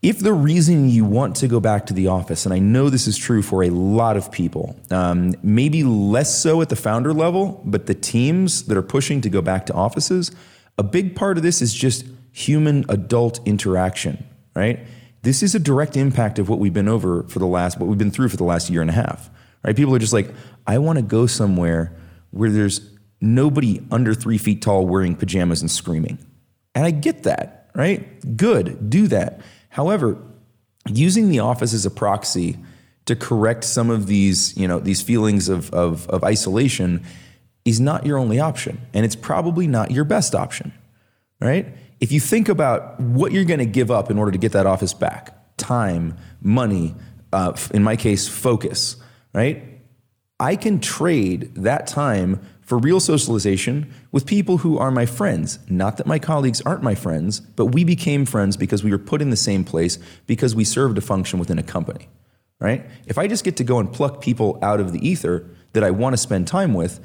if 0.00 0.20
the 0.20 0.32
reason 0.32 0.88
you 0.88 1.04
want 1.04 1.34
to 1.36 1.48
go 1.48 1.58
back 1.58 1.86
to 1.86 1.94
the 1.94 2.06
office, 2.06 2.46
and 2.46 2.54
I 2.54 2.60
know 2.60 2.88
this 2.88 3.08
is 3.08 3.18
true 3.18 3.42
for 3.42 3.64
a 3.64 3.70
lot 3.70 4.16
of 4.16 4.30
people, 4.30 4.78
um, 4.92 5.34
maybe 5.42 5.82
less 5.82 6.40
so 6.40 6.62
at 6.62 6.68
the 6.68 6.76
founder 6.76 7.12
level, 7.12 7.60
but 7.64 7.86
the 7.86 7.94
teams 7.94 8.66
that 8.66 8.76
are 8.76 8.82
pushing 8.82 9.20
to 9.22 9.28
go 9.28 9.42
back 9.42 9.66
to 9.66 9.74
offices, 9.74 10.30
a 10.78 10.84
big 10.84 11.16
part 11.16 11.38
of 11.38 11.42
this 11.42 11.60
is 11.60 11.74
just 11.74 12.04
human 12.30 12.84
adult 12.88 13.40
interaction, 13.44 14.24
right? 14.54 14.78
This 15.22 15.42
is 15.42 15.56
a 15.56 15.58
direct 15.58 15.96
impact 15.96 16.38
of 16.38 16.48
what 16.48 16.60
we've 16.60 16.74
been 16.74 16.88
over 16.88 17.24
for 17.24 17.40
the 17.40 17.46
last, 17.46 17.80
what 17.80 17.88
we've 17.88 17.98
been 17.98 18.12
through 18.12 18.28
for 18.28 18.36
the 18.36 18.44
last 18.44 18.70
year 18.70 18.82
and 18.82 18.90
a 18.90 18.94
half, 18.94 19.30
right? 19.64 19.74
People 19.74 19.94
are 19.96 19.98
just 19.98 20.12
like, 20.12 20.32
I 20.66 20.78
want 20.78 20.98
to 20.98 21.02
go 21.02 21.26
somewhere 21.26 21.96
where 22.36 22.50
there's 22.50 22.90
nobody 23.20 23.80
under 23.90 24.14
three 24.14 24.38
feet 24.38 24.62
tall 24.62 24.86
wearing 24.86 25.16
pajamas 25.16 25.60
and 25.60 25.70
screaming. 25.70 26.18
And 26.74 26.84
I 26.84 26.90
get 26.90 27.22
that, 27.22 27.70
right? 27.74 28.36
Good, 28.36 28.90
do 28.90 29.08
that. 29.08 29.40
However, 29.70 30.18
using 30.88 31.28
the 31.28 31.40
office 31.40 31.72
as 31.72 31.86
a 31.86 31.90
proxy 31.90 32.56
to 33.06 33.16
correct 33.16 33.64
some 33.64 33.88
of 33.88 34.06
these, 34.06 34.56
you 34.56 34.68
know, 34.68 34.78
these 34.78 35.00
feelings 35.00 35.48
of, 35.48 35.72
of, 35.72 36.08
of 36.08 36.24
isolation 36.24 37.04
is 37.64 37.80
not 37.80 38.04
your 38.04 38.18
only 38.18 38.38
option. 38.38 38.80
And 38.92 39.04
it's 39.04 39.16
probably 39.16 39.66
not 39.66 39.90
your 39.90 40.04
best 40.04 40.34
option, 40.34 40.72
right? 41.40 41.66
If 42.00 42.12
you 42.12 42.20
think 42.20 42.48
about 42.48 43.00
what 43.00 43.32
you're 43.32 43.44
going 43.44 43.60
to 43.60 43.66
give 43.66 43.90
up 43.90 44.10
in 44.10 44.18
order 44.18 44.30
to 44.30 44.38
get 44.38 44.52
that 44.52 44.66
office 44.66 44.92
back 44.92 45.32
time, 45.56 46.16
money, 46.42 46.94
uh, 47.32 47.56
in 47.72 47.82
my 47.82 47.96
case, 47.96 48.28
focus, 48.28 48.96
right? 49.32 49.75
I 50.38 50.56
can 50.56 50.80
trade 50.80 51.54
that 51.54 51.86
time 51.86 52.40
for 52.60 52.78
real 52.78 53.00
socialization 53.00 53.92
with 54.12 54.26
people 54.26 54.58
who 54.58 54.76
are 54.76 54.90
my 54.90 55.06
friends. 55.06 55.58
Not 55.68 55.96
that 55.96 56.06
my 56.06 56.18
colleagues 56.18 56.60
aren't 56.62 56.82
my 56.82 56.94
friends, 56.94 57.40
but 57.40 57.66
we 57.66 57.84
became 57.84 58.26
friends 58.26 58.56
because 58.56 58.84
we 58.84 58.90
were 58.90 58.98
put 58.98 59.22
in 59.22 59.30
the 59.30 59.36
same 59.36 59.64
place 59.64 59.98
because 60.26 60.54
we 60.54 60.64
served 60.64 60.98
a 60.98 61.00
function 61.00 61.38
within 61.38 61.58
a 61.58 61.62
company, 61.62 62.08
right? 62.60 62.84
If 63.06 63.18
I 63.18 63.28
just 63.28 63.44
get 63.44 63.56
to 63.58 63.64
go 63.64 63.78
and 63.78 63.90
pluck 63.90 64.20
people 64.20 64.58
out 64.60 64.80
of 64.80 64.92
the 64.92 65.06
ether 65.06 65.48
that 65.72 65.84
I 65.84 65.90
want 65.90 66.12
to 66.12 66.18
spend 66.18 66.48
time 66.48 66.74
with 66.74 67.00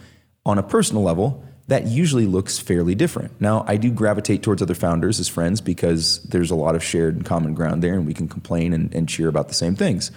on 0.46 0.58
a 0.58 0.64
personal 0.64 1.04
level, 1.04 1.44
that 1.68 1.86
usually 1.86 2.26
looks 2.26 2.60
fairly 2.60 2.96
different. 2.96 3.40
Now, 3.40 3.64
I 3.66 3.78
do 3.78 3.92
gravitate 3.92 4.44
towards 4.44 4.62
other 4.62 4.74
founders 4.74 5.22
as 5.22 5.30
friends 5.30 5.62
because 5.62 6.22
there's 6.24 6.52
a 6.52 6.56
lot 6.56 6.76
of 6.76 6.84
shared 6.84 7.16
and 7.16 7.24
common 7.24 7.54
ground 7.54 7.82
there 7.82 7.94
and 7.94 8.06
we 8.06 8.14
can 8.14 8.28
complain 8.28 8.74
and, 8.74 8.94
and 8.94 9.08
cheer 9.08 9.30
about 9.30 9.48
the 9.48 9.54
same 9.54 9.76
things. 9.76 10.12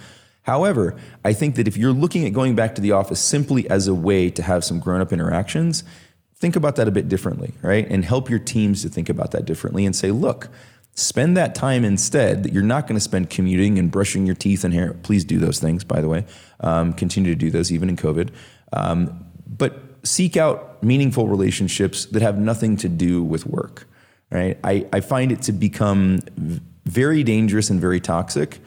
However, 0.45 0.95
I 1.23 1.33
think 1.33 1.55
that 1.55 1.67
if 1.67 1.75
you're 1.75 1.91
looking 1.91 2.23
at 2.25 2.31
going 2.31 2.55
back 2.55 2.75
to 2.75 2.81
the 2.81 2.91
office 2.91 3.19
simply 3.19 3.67
as 3.67 3.87
a 3.87 3.95
way 3.95 4.29
to 4.29 4.43
have 4.43 4.63
some 4.63 4.79
grown 4.79 5.01
up 5.01 5.11
interactions, 5.11 5.83
think 6.35 6.55
about 6.55 6.75
that 6.75 6.87
a 6.87 6.91
bit 6.91 7.09
differently, 7.09 7.53
right? 7.63 7.87
And 7.89 8.05
help 8.05 8.29
your 8.29 8.37
teams 8.37 8.83
to 8.83 8.89
think 8.89 9.09
about 9.09 9.31
that 9.31 9.45
differently 9.45 9.87
and 9.87 9.95
say, 9.95 10.11
look, 10.11 10.49
spend 10.93 11.35
that 11.35 11.55
time 11.55 11.83
instead 11.83 12.43
that 12.43 12.53
you're 12.53 12.61
not 12.61 12.85
going 12.85 12.95
to 12.95 13.01
spend 13.01 13.31
commuting 13.31 13.79
and 13.79 13.89
brushing 13.89 14.27
your 14.27 14.35
teeth 14.35 14.63
and 14.63 14.71
hair. 14.71 14.93
Please 15.01 15.25
do 15.25 15.39
those 15.39 15.59
things, 15.59 15.83
by 15.83 15.99
the 15.99 16.07
way. 16.07 16.25
Um, 16.59 16.93
continue 16.93 17.33
to 17.33 17.39
do 17.39 17.49
those 17.49 17.71
even 17.71 17.89
in 17.89 17.97
COVID. 17.97 18.29
Um, 18.71 19.25
but 19.47 19.81
seek 20.03 20.37
out 20.37 20.83
meaningful 20.83 21.27
relationships 21.27 22.05
that 22.05 22.21
have 22.21 22.37
nothing 22.37 22.77
to 22.77 22.87
do 22.87 23.23
with 23.23 23.47
work, 23.47 23.87
right? 24.29 24.59
I, 24.63 24.85
I 24.93 24.99
find 24.99 25.31
it 25.31 25.41
to 25.43 25.51
become 25.51 26.19
very 26.85 27.23
dangerous 27.23 27.71
and 27.71 27.81
very 27.81 27.99
toxic 27.99 28.59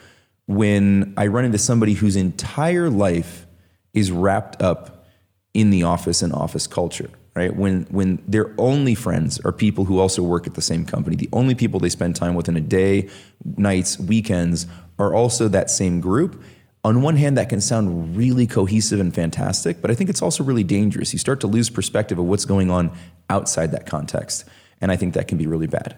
when 0.49 1.13
I 1.19 1.27
run 1.27 1.45
into 1.45 1.59
somebody 1.59 1.93
whose 1.93 2.17
entire 2.17 2.89
life 2.89 3.47
is 3.93 4.11
wrapped 4.11 4.61
up 4.63 5.05
in 5.53 5.69
the 5.69 5.83
office 5.83 6.23
and 6.23 6.33
office 6.33 6.67
culture, 6.67 7.11
right? 7.37 7.55
When 7.55 7.83
when 7.91 8.23
their 8.27 8.55
only 8.57 8.95
friends 8.95 9.39
are 9.41 9.53
people 9.53 9.85
who 9.85 9.99
also 9.99 10.23
work 10.23 10.47
at 10.47 10.55
the 10.55 10.63
same 10.63 10.87
company, 10.87 11.17
the 11.17 11.29
only 11.35 11.55
people 11.55 11.79
they 11.81 11.91
spend 11.91 12.17
time 12.17 12.35
with 12.35 12.49
in 12.49 12.57
a 12.57 12.63
day, 12.63 13.11
nights, 13.59 13.99
weekends 14.01 14.67
are 14.99 15.15
also 15.15 15.49
that 15.49 15.71
same 15.71 16.01
group. 16.01 16.43
On 16.83 17.03
one 17.03 17.17
hand, 17.17 17.37
that 17.37 17.51
can 17.51 17.61
sound 17.61 18.17
really 18.17 18.47
cohesive 18.47 19.01
and 19.01 19.15
fantastic, 19.15 19.83
but 19.83 19.91
I 19.91 19.95
think 19.95 20.09
it's 20.09 20.23
also 20.23 20.43
really 20.45 20.65
dangerous. 20.65 21.13
You 21.13 21.19
start 21.19 21.41
to 21.41 21.47
lose 21.47 21.69
perspective 21.69 22.19
of 22.19 22.25
what's 22.25 22.47
going 22.47 22.71
on 22.71 22.97
outside 23.29 23.73
that 23.73 23.85
context, 23.85 24.47
and 24.81 24.91
I 24.91 24.97
think 24.97 25.13
that 25.13 25.29
can 25.29 25.37
be 25.37 25.47
really 25.47 25.67
bad. 25.67 25.97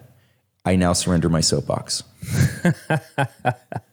I 0.65 0.75
now 0.75 0.91
surrender 0.91 1.29
my 1.29 1.41
soapbox. 1.41 2.03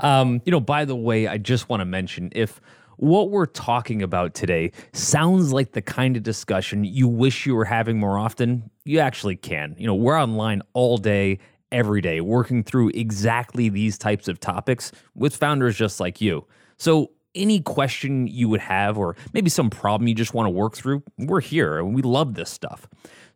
Um, 0.00 0.40
you 0.44 0.50
know, 0.50 0.60
by 0.60 0.84
the 0.84 0.96
way, 0.96 1.26
I 1.26 1.38
just 1.38 1.68
want 1.68 1.80
to 1.80 1.84
mention 1.84 2.30
if 2.32 2.60
what 2.96 3.30
we're 3.30 3.46
talking 3.46 4.02
about 4.02 4.34
today 4.34 4.70
sounds 4.92 5.52
like 5.52 5.72
the 5.72 5.82
kind 5.82 6.16
of 6.16 6.22
discussion 6.22 6.84
you 6.84 7.08
wish 7.08 7.46
you 7.46 7.56
were 7.56 7.64
having 7.64 7.98
more 7.98 8.16
often, 8.16 8.70
you 8.84 9.00
actually 9.00 9.34
can. 9.34 9.74
You 9.78 9.88
know, 9.88 9.94
we're 9.94 10.20
online 10.20 10.62
all 10.72 10.98
day, 10.98 11.40
every 11.72 12.00
day, 12.00 12.20
working 12.20 12.62
through 12.62 12.92
exactly 12.94 13.68
these 13.68 13.98
types 13.98 14.28
of 14.28 14.38
topics 14.38 14.92
with 15.16 15.34
founders 15.34 15.76
just 15.76 15.98
like 15.98 16.20
you. 16.20 16.46
So, 16.76 17.10
any 17.34 17.60
question 17.60 18.26
you 18.26 18.50
would 18.50 18.60
have, 18.60 18.98
or 18.98 19.16
maybe 19.32 19.48
some 19.48 19.70
problem 19.70 20.06
you 20.06 20.14
just 20.14 20.34
want 20.34 20.44
to 20.46 20.50
work 20.50 20.76
through, 20.76 21.02
we're 21.18 21.40
here 21.40 21.78
and 21.78 21.94
we 21.94 22.02
love 22.02 22.34
this 22.34 22.50
stuff. 22.50 22.86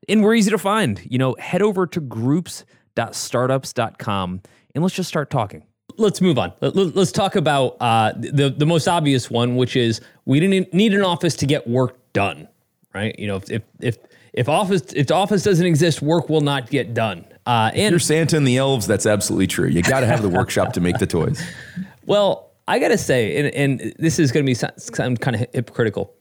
And 0.06 0.22
we're 0.22 0.34
easy 0.34 0.50
to 0.50 0.58
find. 0.58 1.00
You 1.10 1.16
know, 1.16 1.34
head 1.38 1.62
over 1.62 1.86
to 1.86 2.00
groups.startups.com 2.00 4.42
and 4.74 4.84
let's 4.84 4.94
just 4.94 5.08
start 5.08 5.30
talking 5.30 5.64
let's 5.98 6.20
move 6.20 6.38
on. 6.38 6.52
Let, 6.60 6.96
us 6.96 7.12
talk 7.12 7.36
about 7.36 7.76
uh, 7.80 8.12
the 8.16 8.50
the 8.56 8.66
most 8.66 8.88
obvious 8.88 9.30
one, 9.30 9.56
which 9.56 9.76
is 9.76 10.00
we 10.24 10.40
didn't 10.40 10.72
need 10.72 10.94
an 10.94 11.02
office 11.02 11.36
to 11.36 11.46
get 11.46 11.66
work 11.66 11.98
done, 12.12 12.48
right? 12.94 13.18
You 13.18 13.26
know, 13.28 13.36
if 13.36 13.50
if 13.50 13.62
if, 13.80 13.98
if 14.32 14.48
office 14.48 14.92
if 14.94 15.10
office 15.10 15.42
doesn't 15.42 15.66
exist, 15.66 16.02
work 16.02 16.28
will 16.28 16.40
not 16.40 16.70
get 16.70 16.94
done. 16.94 17.24
Uh, 17.46 17.70
and 17.74 17.92
You're 17.92 18.00
Santa 18.00 18.36
and 18.36 18.46
the 18.46 18.56
elves. 18.56 18.86
That's 18.86 19.06
absolutely 19.06 19.46
true. 19.46 19.68
You 19.68 19.82
got 19.82 20.00
to 20.00 20.06
have 20.06 20.22
the 20.22 20.28
workshop 20.28 20.72
to 20.74 20.80
make 20.80 20.98
the 20.98 21.06
toys. 21.06 21.42
Well, 22.06 22.52
I 22.68 22.78
gotta 22.78 22.98
say, 22.98 23.36
and, 23.36 23.80
and 23.80 23.94
this 23.98 24.20
is 24.20 24.30
gonna 24.30 24.44
be 24.44 24.54
some, 24.54 24.70
some 24.76 25.16
kind 25.16 25.34
of 25.34 25.46
hypocritical. 25.52 26.14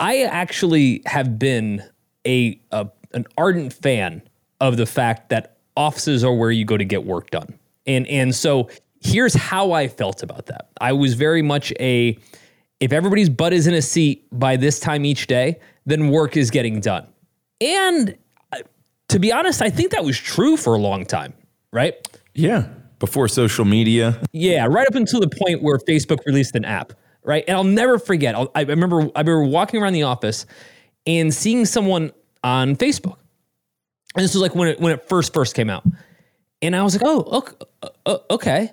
I 0.00 0.22
actually 0.22 1.02
have 1.04 1.38
been 1.38 1.84
a, 2.26 2.58
a 2.72 2.88
an 3.12 3.26
ardent 3.38 3.72
fan 3.72 4.22
of 4.60 4.76
the 4.76 4.86
fact 4.86 5.28
that 5.30 5.58
offices 5.76 6.24
are 6.24 6.34
where 6.34 6.50
you 6.50 6.64
go 6.64 6.76
to 6.76 6.84
get 6.84 7.04
work 7.04 7.30
done, 7.30 7.58
and 7.86 8.06
and 8.06 8.34
so 8.34 8.68
here's 9.00 9.34
how 9.34 9.72
I 9.72 9.88
felt 9.88 10.22
about 10.22 10.46
that. 10.46 10.68
I 10.80 10.92
was 10.92 11.14
very 11.14 11.42
much 11.42 11.72
a 11.78 12.18
if 12.80 12.92
everybody's 12.92 13.28
butt 13.28 13.52
is 13.52 13.66
in 13.66 13.74
a 13.74 13.82
seat 13.82 14.26
by 14.32 14.56
this 14.56 14.78
time 14.80 15.04
each 15.04 15.26
day, 15.26 15.60
then 15.86 16.10
work 16.10 16.36
is 16.36 16.50
getting 16.50 16.80
done. 16.80 17.06
And 17.60 18.16
uh, 18.52 18.58
to 19.08 19.18
be 19.18 19.32
honest, 19.32 19.62
I 19.62 19.70
think 19.70 19.92
that 19.92 20.04
was 20.04 20.18
true 20.18 20.56
for 20.56 20.74
a 20.74 20.78
long 20.78 21.06
time, 21.06 21.32
right? 21.72 21.94
Yeah. 22.34 22.68
Before 22.98 23.28
social 23.28 23.64
media. 23.64 24.20
Yeah, 24.32 24.66
right 24.66 24.86
up 24.86 24.94
until 24.94 25.20
the 25.20 25.28
point 25.28 25.62
where 25.62 25.78
Facebook 25.78 26.24
released 26.26 26.54
an 26.54 26.64
app, 26.64 26.92
right? 27.22 27.44
And 27.46 27.56
I'll 27.56 27.64
never 27.64 27.98
forget. 27.98 28.34
I'll, 28.34 28.50
I 28.54 28.62
remember 28.62 29.10
I 29.14 29.20
remember 29.20 29.44
walking 29.44 29.82
around 29.82 29.92
the 29.92 30.04
office 30.04 30.46
and 31.06 31.32
seeing 31.32 31.66
someone 31.66 32.12
on 32.42 32.74
Facebook, 32.76 33.18
and 34.14 34.24
this 34.24 34.32
was 34.32 34.40
like 34.40 34.54
when 34.54 34.68
it 34.68 34.80
when 34.80 34.92
it 34.92 35.06
first 35.10 35.34
first 35.34 35.54
came 35.54 35.68
out, 35.68 35.84
and 36.62 36.74
I 36.74 36.82
was 36.82 36.94
like, 36.94 37.02
oh, 37.04 37.22
okay, 37.38 37.54
uh, 37.82 37.88
uh, 38.06 38.18
okay. 38.30 38.70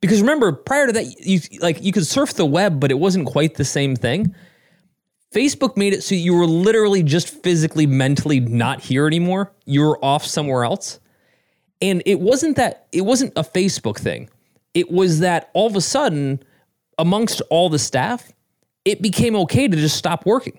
Because 0.00 0.20
remember, 0.20 0.52
prior 0.52 0.86
to 0.88 0.92
that, 0.94 1.04
you 1.20 1.40
like 1.60 1.82
you 1.82 1.92
could 1.92 2.06
surf 2.06 2.34
the 2.34 2.44
web, 2.44 2.80
but 2.80 2.90
it 2.90 2.98
wasn't 2.98 3.26
quite 3.26 3.54
the 3.54 3.64
same 3.64 3.94
thing. 3.94 4.34
Facebook 5.32 5.76
made 5.76 5.94
it 5.94 6.02
so 6.02 6.14
you 6.14 6.34
were 6.34 6.46
literally 6.46 7.02
just 7.02 7.28
physically, 7.42 7.86
mentally 7.86 8.40
not 8.40 8.80
here 8.80 9.06
anymore. 9.06 9.52
You 9.64 9.82
were 9.82 10.04
off 10.04 10.26
somewhere 10.26 10.64
else. 10.64 11.00
And 11.80 12.02
it 12.04 12.20
wasn't 12.20 12.56
that 12.56 12.86
it 12.92 13.02
wasn't 13.02 13.32
a 13.36 13.42
Facebook 13.42 13.98
thing. 13.98 14.28
It 14.74 14.90
was 14.90 15.20
that 15.20 15.50
all 15.54 15.66
of 15.66 15.76
a 15.76 15.80
sudden, 15.80 16.42
amongst 16.98 17.40
all 17.50 17.68
the 17.68 17.78
staff, 17.78 18.32
it 18.84 19.00
became 19.00 19.36
okay 19.36 19.68
to 19.68 19.76
just 19.76 19.96
stop 19.96 20.26
working. 20.26 20.58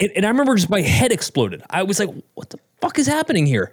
And, 0.00 0.10
and 0.16 0.24
I 0.24 0.28
remember 0.28 0.54
just 0.54 0.70
my 0.70 0.80
head 0.80 1.12
exploded. 1.12 1.62
I 1.70 1.82
was 1.82 1.98
like, 1.98 2.10
what 2.34 2.50
the 2.50 2.58
fuck 2.80 2.98
is 2.98 3.06
happening 3.06 3.46
here? 3.46 3.72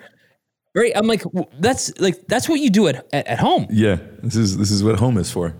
Right? 0.75 0.91
I'm 0.95 1.07
like, 1.07 1.23
that's 1.59 1.97
like 1.99 2.27
that's 2.27 2.47
what 2.47 2.59
you 2.59 2.69
do 2.69 2.87
at, 2.87 3.07
at, 3.13 3.27
at 3.27 3.39
home. 3.39 3.67
Yeah. 3.71 3.97
This 4.21 4.35
is 4.35 4.57
this 4.57 4.71
is 4.71 4.83
what 4.83 4.97
home 4.99 5.17
is 5.17 5.31
for. 5.31 5.55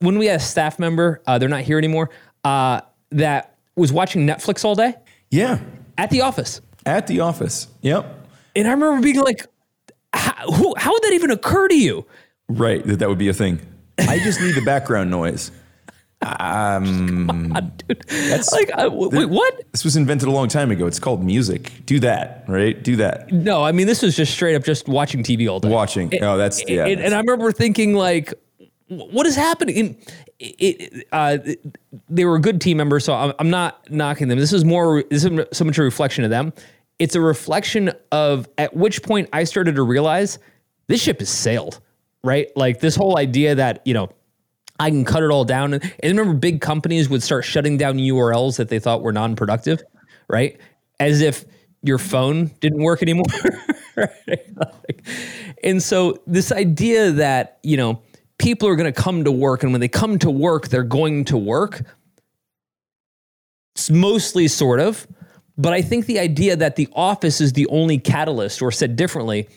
When 0.00 0.18
we 0.18 0.26
had 0.26 0.36
a 0.40 0.42
staff 0.42 0.78
member, 0.78 1.20
uh, 1.26 1.38
they're 1.38 1.48
not 1.48 1.62
here 1.62 1.78
anymore, 1.78 2.10
uh, 2.44 2.80
that 3.10 3.56
was 3.76 3.92
watching 3.92 4.26
Netflix 4.26 4.64
all 4.64 4.74
day 4.74 4.94
Yeah. 5.30 5.58
at 5.98 6.10
the 6.10 6.22
office. 6.22 6.60
At 6.86 7.06
the 7.06 7.20
office. 7.20 7.68
Yep. 7.82 8.28
And 8.56 8.66
I 8.68 8.72
remember 8.72 9.00
being 9.02 9.20
like, 9.20 9.46
how, 10.12 10.50
who, 10.50 10.74
how 10.76 10.92
would 10.92 11.02
that 11.04 11.12
even 11.12 11.30
occur 11.30 11.68
to 11.68 11.76
you? 11.78 12.04
Right. 12.48 12.84
That 12.86 12.98
that 13.00 13.08
would 13.08 13.18
be 13.18 13.28
a 13.28 13.32
thing. 13.34 13.60
I 13.98 14.18
just 14.18 14.40
need 14.40 14.54
the 14.54 14.62
background 14.64 15.10
noise. 15.10 15.50
Dude, 17.88 18.04
like, 18.52 18.70
I, 18.72 18.86
wait, 18.88 19.28
what? 19.28 19.72
This 19.72 19.84
was 19.84 19.96
invented 19.96 20.28
a 20.28 20.30
long 20.30 20.48
time 20.48 20.70
ago. 20.70 20.86
It's 20.86 20.98
called 20.98 21.24
music. 21.24 21.72
Do 21.84 21.98
that, 22.00 22.44
right? 22.46 22.80
Do 22.80 22.96
that. 22.96 23.32
No, 23.32 23.64
I 23.64 23.72
mean, 23.72 23.86
this 23.86 24.02
was 24.02 24.16
just 24.16 24.32
straight 24.32 24.54
up 24.54 24.62
just 24.64 24.86
watching 24.88 25.22
TV 25.22 25.50
all 25.50 25.58
day. 25.58 25.68
Watching. 25.68 26.12
oh, 26.22 26.36
that's 26.36 26.62
yeah. 26.68 26.86
and, 26.86 27.00
and 27.00 27.14
I 27.14 27.18
remember 27.18 27.50
thinking 27.50 27.94
like, 27.94 28.34
what 28.86 29.26
is 29.26 29.34
happening? 29.34 29.78
And 29.78 29.96
it, 30.38 31.06
uh, 31.12 31.38
they 32.08 32.24
were 32.24 32.36
a 32.36 32.40
good 32.40 32.60
team 32.60 32.76
member, 32.76 33.00
so 33.00 33.14
I'm, 33.14 33.32
I'm 33.38 33.50
not 33.50 33.90
knocking 33.90 34.28
them. 34.28 34.38
This 34.38 34.52
is 34.52 34.64
more. 34.64 35.02
This 35.10 35.24
is 35.24 35.40
so 35.52 35.64
much 35.64 35.78
a 35.78 35.82
reflection 35.82 36.24
of 36.24 36.30
them. 36.30 36.52
It's 36.98 37.14
a 37.14 37.20
reflection 37.20 37.92
of 38.12 38.48
at 38.58 38.76
which 38.76 39.02
point 39.02 39.28
I 39.32 39.44
started 39.44 39.74
to 39.74 39.82
realize 39.82 40.38
this 40.86 41.02
ship 41.02 41.18
has 41.18 41.30
sailed. 41.30 41.80
Right, 42.24 42.56
like 42.56 42.78
this 42.78 42.94
whole 42.94 43.18
idea 43.18 43.56
that 43.56 43.82
you 43.84 43.94
know 43.94 44.10
I 44.82 44.90
can 44.90 45.04
cut 45.04 45.22
it 45.22 45.30
all 45.30 45.44
down. 45.44 45.74
And, 45.74 45.92
remember, 46.02 46.34
big 46.34 46.60
companies 46.60 47.08
would 47.08 47.22
start 47.22 47.44
shutting 47.44 47.76
down 47.76 47.98
URLs 47.98 48.56
that 48.56 48.68
they 48.68 48.80
thought 48.80 49.00
were 49.00 49.12
non-productive, 49.12 49.80
right? 50.26 50.58
As 50.98 51.20
if 51.20 51.44
your 51.82 51.98
phone 51.98 52.50
didn't 52.58 52.82
work 52.82 53.00
anymore. 53.00 53.24
right? 53.96 54.56
Like, 54.56 55.06
and 55.62 55.80
so 55.80 56.20
this 56.26 56.50
idea 56.50 57.12
that 57.12 57.58
you 57.62 57.76
know 57.76 58.02
people 58.38 58.66
are 58.68 58.74
going 58.74 58.92
to 58.92 59.00
come 59.00 59.22
to 59.22 59.30
work, 59.30 59.62
and 59.62 59.70
when 59.70 59.80
they 59.80 59.88
come 59.88 60.18
to 60.18 60.30
work, 60.30 60.66
they're 60.66 60.82
going 60.82 61.26
to 61.26 61.36
work. 61.36 61.82
It's 63.76 63.88
mostly 63.88 64.48
sort 64.48 64.80
of, 64.80 65.06
but 65.56 65.72
I 65.72 65.80
think 65.80 66.06
the 66.06 66.18
idea 66.18 66.56
that 66.56 66.74
the 66.74 66.88
office 66.92 67.40
is 67.40 67.52
the 67.52 67.68
only 67.68 67.98
catalyst, 67.98 68.60
or 68.60 68.72
said 68.72 68.96
differently, 68.96 69.48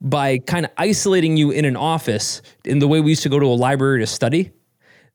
by 0.00 0.38
kind 0.38 0.64
of 0.64 0.72
isolating 0.78 1.36
you 1.36 1.50
in 1.50 1.66
an 1.66 1.76
office 1.76 2.40
in 2.64 2.78
the 2.78 2.88
way 2.88 3.00
we 3.00 3.10
used 3.10 3.22
to 3.24 3.28
go 3.28 3.38
to 3.38 3.46
a 3.46 3.48
library 3.48 4.00
to 4.00 4.06
study, 4.06 4.52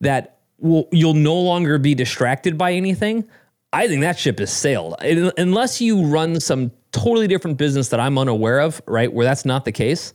that 0.02 0.40
will, 0.60 0.88
you'll 0.92 1.14
no 1.14 1.36
longer 1.36 1.78
be 1.78 1.96
distracted 1.96 2.58
by 2.58 2.74
anything. 2.74 3.28
I 3.74 3.88
think 3.88 4.02
that 4.02 4.18
ship 4.18 4.40
has 4.40 4.54
sailed. 4.54 4.96
And 5.02 5.34
unless 5.38 5.82
you 5.82 6.06
run 6.06 6.40
some 6.40 6.72
totally 6.92 7.28
different 7.28 7.58
business 7.58 7.90
that 7.90 8.00
I'm 8.00 8.18
unaware 8.18 8.60
of, 8.60 8.82
right, 8.88 9.12
where 9.12 9.26
that's 9.26 9.46
not 9.46 9.66
the 9.66 9.72
case, 9.72 10.14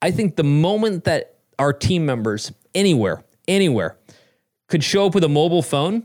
I 0.00 0.10
think 0.10 0.36
the 0.36 0.44
moment 0.44 1.04
that 1.04 1.36
our 1.58 1.72
team 1.72 2.06
members 2.06 2.52
anywhere, 2.74 3.22
anywhere, 3.48 3.98
could 4.68 4.82
show 4.82 5.06
up 5.06 5.14
with 5.14 5.24
a 5.24 5.28
mobile 5.28 5.62
phone, 5.62 6.04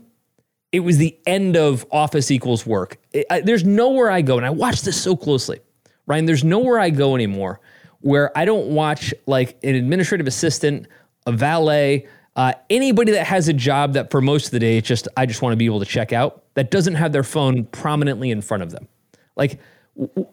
it 0.70 0.80
was 0.80 0.98
the 0.98 1.18
end 1.26 1.56
of 1.56 1.86
office 1.90 2.30
equals 2.30 2.66
work. 2.66 2.98
It, 3.12 3.26
I, 3.30 3.40
there's 3.40 3.64
nowhere 3.64 4.10
I 4.10 4.22
go, 4.22 4.36
and 4.36 4.46
I 4.46 4.50
watch 4.50 4.82
this 4.82 5.00
so 5.00 5.16
closely, 5.16 5.60
Ryan. 6.06 6.26
There's 6.26 6.44
nowhere 6.44 6.78
I 6.78 6.90
go 6.90 7.14
anymore 7.14 7.60
where 8.00 8.36
I 8.36 8.44
don't 8.44 8.68
watch 8.68 9.14
like 9.26 9.56
an 9.62 9.74
administrative 9.74 10.26
assistant, 10.26 10.86
a 11.26 11.32
valet, 11.32 12.06
uh, 12.36 12.52
anybody 12.70 13.12
that 13.12 13.26
has 13.26 13.48
a 13.48 13.52
job 13.52 13.92
that 13.92 14.10
for 14.10 14.20
most 14.20 14.46
of 14.46 14.50
the 14.52 14.58
day, 14.58 14.78
it's 14.78 14.88
just 14.88 15.08
I 15.16 15.26
just 15.26 15.42
want 15.42 15.52
to 15.52 15.56
be 15.56 15.66
able 15.66 15.80
to 15.80 15.86
check 15.86 16.12
out. 16.12 16.42
That 16.54 16.70
doesn't 16.70 16.94
have 16.94 17.12
their 17.12 17.22
phone 17.22 17.64
prominently 17.66 18.30
in 18.30 18.40
front 18.40 18.62
of 18.62 18.70
them. 18.70 18.88
Like 19.36 19.60
w- 19.96 20.26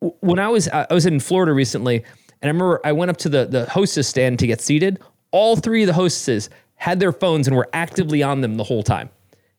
w- 0.00 0.14
when 0.20 0.38
I 0.38 0.48
was 0.48 0.68
I 0.68 0.86
was 0.90 1.06
in 1.06 1.20
Florida 1.20 1.52
recently, 1.52 1.96
and 1.96 2.44
I 2.44 2.46
remember 2.48 2.80
I 2.84 2.92
went 2.92 3.10
up 3.10 3.16
to 3.18 3.28
the 3.28 3.46
the 3.46 3.66
hostess 3.66 4.08
stand 4.08 4.38
to 4.40 4.46
get 4.46 4.60
seated. 4.60 5.00
All 5.30 5.56
three 5.56 5.82
of 5.82 5.86
the 5.86 5.94
hostesses 5.94 6.50
had 6.74 7.00
their 7.00 7.12
phones 7.12 7.46
and 7.46 7.56
were 7.56 7.68
actively 7.72 8.22
on 8.22 8.40
them 8.40 8.56
the 8.56 8.64
whole 8.64 8.82
time. 8.82 9.10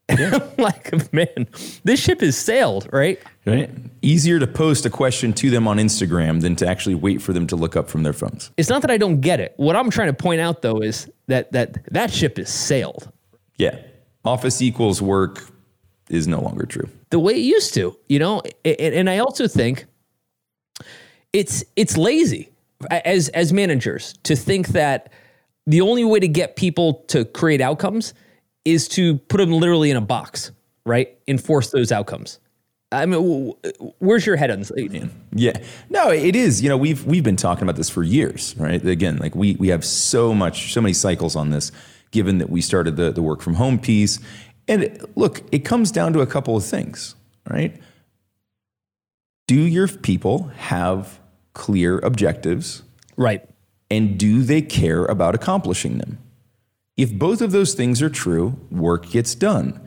I'm 0.10 0.42
like, 0.58 1.14
man, 1.14 1.48
this 1.84 2.00
ship 2.00 2.22
has 2.22 2.38
sailed, 2.38 2.90
right? 2.92 3.20
Right. 3.46 3.70
Easier 4.02 4.40
to 4.40 4.48
post 4.48 4.86
a 4.86 4.90
question 4.90 5.34
to 5.34 5.50
them 5.50 5.68
on 5.68 5.78
Instagram 5.78 6.42
than 6.42 6.56
to 6.58 6.68
actually 6.68 6.96
wait 6.96 7.22
for 7.22 7.34
them 7.34 7.48
to 7.48 7.56
look 7.56 7.76
up 7.76 7.90
from 7.90 8.04
their 8.04 8.14
phones. 8.14 8.52
It's 8.58 8.70
not 8.70 8.82
that 8.82 8.92
I 8.92 8.98
don't 8.98 9.22
get 9.22 9.40
it. 9.40 9.54
What 9.58 9.76
I'm 9.76 9.90
trying 9.90 10.08
to 10.08 10.14
point 10.14 10.42
out 10.42 10.62
though 10.62 10.80
is 10.80 11.10
that 11.28 11.52
that 11.52 11.92
that 11.94 12.12
ship 12.12 12.38
has 12.38 12.50
sailed. 12.50 13.12
Yeah. 13.58 13.80
Office 14.26 14.62
equals 14.62 15.02
work 15.02 15.50
is 16.10 16.28
no 16.28 16.42
longer 16.42 16.66
true. 16.66 16.90
The 17.12 17.20
way 17.20 17.34
it 17.34 17.44
used 17.44 17.74
to, 17.76 17.98
you 18.08 18.20
know, 18.20 18.42
and, 18.66 18.80
and 18.80 19.10
I 19.10 19.20
also 19.20 19.48
think 19.48 19.86
it's 21.34 21.64
it's 21.76 21.98
lazy 21.98 22.50
as 22.90 23.30
as 23.30 23.54
managers 23.54 24.14
to 24.24 24.36
think 24.36 24.70
that 24.70 25.12
the 25.68 25.82
only 25.82 26.04
way 26.04 26.20
to 26.20 26.28
get 26.28 26.56
people 26.56 27.06
to 27.10 27.26
create 27.26 27.62
outcomes 27.62 28.14
is 28.72 28.88
to 28.90 29.18
put 29.18 29.38
them 29.38 29.52
literally 29.52 29.92
in 29.92 29.98
a 29.98 30.02
box, 30.02 30.52
right? 30.86 31.18
Enforce 31.28 31.72
those 31.72 31.92
outcomes. 31.92 32.40
I 32.92 33.06
mean, 33.06 33.54
where's 34.00 34.26
your 34.26 34.36
head 34.36 34.50
on 34.50 34.60
this? 34.60 34.72
Yeah, 35.34 35.54
no, 35.90 36.10
it 36.10 36.36
is. 36.36 36.62
You 36.62 36.70
know, 36.70 36.78
we've 36.78 37.06
we've 37.06 37.24
been 37.24 37.36
talking 37.36 37.64
about 37.64 37.76
this 37.76 37.90
for 37.90 38.02
years, 38.02 38.56
right? 38.58 38.84
Again, 38.84 39.18
like 39.18 39.36
we 39.36 39.56
we 39.56 39.68
have 39.68 39.86
so 39.86 40.34
much, 40.34 40.74
so 40.74 40.82
many 40.82 40.94
cycles 40.94 41.36
on 41.36 41.52
this. 41.52 41.72
Given 42.12 42.40
that 42.40 42.50
we 42.50 42.62
started 42.62 42.96
the 42.96 43.12
the 43.12 43.22
work 43.22 43.42
from 43.42 43.54
home 43.56 43.78
piece, 43.78 44.20
and 44.68 44.84
it, 44.84 45.16
look, 45.16 45.44
it 45.52 45.60
comes 45.60 45.92
down 45.92 46.14
to 46.14 46.22
a 46.22 46.26
couple 46.26 46.58
of 46.58 46.66
things, 46.66 47.16
right? 47.48 47.80
Do 49.48 49.56
your 49.56 49.88
people 49.88 50.48
have 50.58 51.20
clear 51.54 52.00
objectives, 52.00 52.82
right? 53.16 53.48
And 53.92 54.18
do 54.18 54.42
they 54.42 54.64
care 54.64 55.06
about 55.06 55.36
accomplishing 55.36 56.00
them? 56.00 56.18
If 57.00 57.14
both 57.14 57.42
of 57.42 57.54
those 57.54 57.76
things 57.76 58.02
are 58.02 58.10
true, 58.10 58.60
work 58.70 59.10
gets 59.10 59.34
done. 59.34 59.80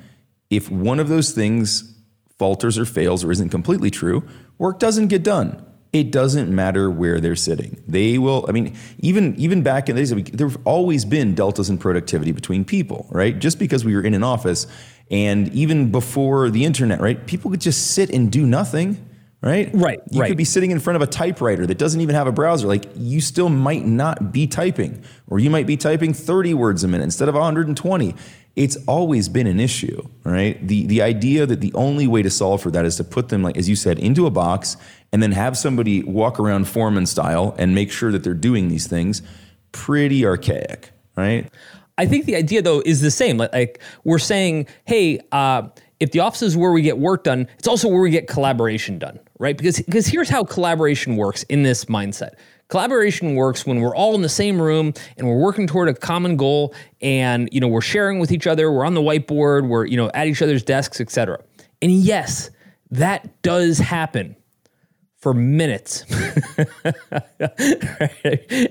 If 0.48 0.70
one 0.70 0.98
of 0.98 1.08
those 1.08 1.32
things 1.32 1.94
falters 2.38 2.78
or 2.78 2.86
fails 2.86 3.22
or 3.22 3.30
isn't 3.30 3.50
completely 3.50 3.90
true, 3.90 4.26
work 4.56 4.78
doesn't 4.78 5.08
get 5.08 5.22
done. 5.22 5.62
It 5.92 6.10
doesn't 6.10 6.48
matter 6.48 6.90
where 6.90 7.20
they're 7.20 7.36
sitting. 7.36 7.82
They 7.86 8.16
will, 8.16 8.46
I 8.48 8.52
mean, 8.52 8.74
even 9.00 9.36
even 9.36 9.62
back 9.62 9.90
in 9.90 9.96
the 9.96 10.00
days, 10.00 10.30
there 10.32 10.48
have 10.48 10.56
always 10.64 11.04
been 11.04 11.34
deltas 11.34 11.68
in 11.68 11.76
productivity 11.76 12.32
between 12.32 12.64
people, 12.64 13.06
right? 13.10 13.38
Just 13.38 13.58
because 13.58 13.84
we 13.84 13.94
were 13.94 14.02
in 14.02 14.14
an 14.14 14.24
office 14.24 14.66
and 15.10 15.52
even 15.52 15.92
before 15.92 16.48
the 16.48 16.64
internet, 16.64 16.98
right? 16.98 17.26
People 17.26 17.50
could 17.50 17.60
just 17.60 17.90
sit 17.90 18.08
and 18.08 18.32
do 18.32 18.46
nothing, 18.46 19.06
right? 19.42 19.70
Right, 19.74 20.00
You 20.10 20.20
right. 20.20 20.28
could 20.28 20.36
be 20.36 20.44
sitting 20.44 20.70
in 20.70 20.78
front 20.80 20.96
of 20.96 21.02
a 21.02 21.06
typewriter 21.06 21.66
that 21.66 21.76
doesn't 21.76 22.00
even 22.00 22.14
have 22.14 22.26
a 22.26 22.32
browser. 22.32 22.66
Like 22.66 22.86
you 22.96 23.20
still 23.20 23.48
might 23.48 23.84
not 23.84 24.32
be 24.32 24.46
typing, 24.46 25.02
or 25.28 25.38
you 25.38 25.50
might 25.50 25.66
be 25.66 25.76
typing 25.76 26.14
30 26.14 26.54
words 26.54 26.84
a 26.84 26.88
minute 26.88 27.04
instead 27.04 27.28
of 27.28 27.34
120. 27.34 28.14
It's 28.54 28.76
always 28.86 29.28
been 29.28 29.46
an 29.46 29.58
issue, 29.58 30.06
right? 30.24 30.66
The 30.66 30.86
the 30.86 31.02
idea 31.02 31.46
that 31.46 31.60
the 31.60 31.72
only 31.74 32.06
way 32.06 32.22
to 32.22 32.30
solve 32.30 32.62
for 32.62 32.70
that 32.70 32.84
is 32.84 32.96
to 32.96 33.04
put 33.04 33.30
them, 33.30 33.42
like 33.42 33.56
as 33.56 33.68
you 33.68 33.76
said, 33.76 33.98
into 33.98 34.26
a 34.26 34.30
box 34.30 34.76
and 35.10 35.22
then 35.22 35.32
have 35.32 35.56
somebody 35.56 36.02
walk 36.02 36.38
around 36.38 36.68
foreman 36.68 37.06
style 37.06 37.54
and 37.58 37.74
make 37.74 37.90
sure 37.90 38.12
that 38.12 38.22
they're 38.22 38.34
doing 38.34 38.68
these 38.68 38.86
things, 38.86 39.22
pretty 39.72 40.24
archaic, 40.24 40.90
right? 41.16 41.50
I 41.98 42.06
think 42.06 42.26
the 42.26 42.36
idea 42.36 42.62
though 42.62 42.82
is 42.84 43.00
the 43.00 43.10
same. 43.10 43.38
Like, 43.38 43.52
like 43.52 43.80
we're 44.04 44.18
saying, 44.18 44.66
hey, 44.84 45.20
uh, 45.32 45.68
if 46.02 46.10
the 46.10 46.18
office 46.18 46.42
is 46.42 46.56
where 46.56 46.72
we 46.72 46.82
get 46.82 46.98
work 46.98 47.22
done, 47.22 47.46
it's 47.60 47.68
also 47.68 47.86
where 47.86 48.00
we 48.00 48.10
get 48.10 48.26
collaboration 48.26 48.98
done, 48.98 49.20
right? 49.38 49.56
Because 49.56 49.80
because 49.80 50.08
here's 50.08 50.28
how 50.28 50.42
collaboration 50.42 51.14
works 51.14 51.44
in 51.44 51.62
this 51.62 51.84
mindset. 51.84 52.30
Collaboration 52.66 53.36
works 53.36 53.64
when 53.64 53.80
we're 53.80 53.94
all 53.94 54.16
in 54.16 54.22
the 54.22 54.28
same 54.28 54.60
room 54.60 54.94
and 55.16 55.28
we're 55.28 55.38
working 55.38 55.68
toward 55.68 55.88
a 55.88 55.94
common 55.94 56.36
goal, 56.36 56.74
and 57.00 57.48
you 57.52 57.60
know 57.60 57.68
we're 57.68 57.80
sharing 57.80 58.18
with 58.18 58.32
each 58.32 58.48
other. 58.48 58.72
We're 58.72 58.84
on 58.84 58.94
the 58.94 59.00
whiteboard. 59.00 59.68
We're 59.68 59.86
you 59.86 59.96
know 59.96 60.10
at 60.12 60.26
each 60.26 60.42
other's 60.42 60.64
desks, 60.64 61.00
etc. 61.00 61.38
And 61.80 61.92
yes, 61.92 62.50
that 62.90 63.40
does 63.42 63.78
happen 63.78 64.34
for 65.18 65.32
minutes. 65.32 66.04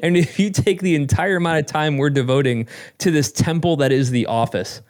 And 0.03 0.17
if 0.17 0.39
you 0.39 0.49
take 0.49 0.81
the 0.81 0.95
entire 0.95 1.37
amount 1.37 1.59
of 1.59 1.65
time 1.65 1.97
we're 1.97 2.09
devoting 2.09 2.67
to 2.99 3.11
this 3.11 3.31
temple 3.31 3.77
that 3.77 3.91
is 3.91 4.11
the 4.11 4.25
office, 4.25 4.81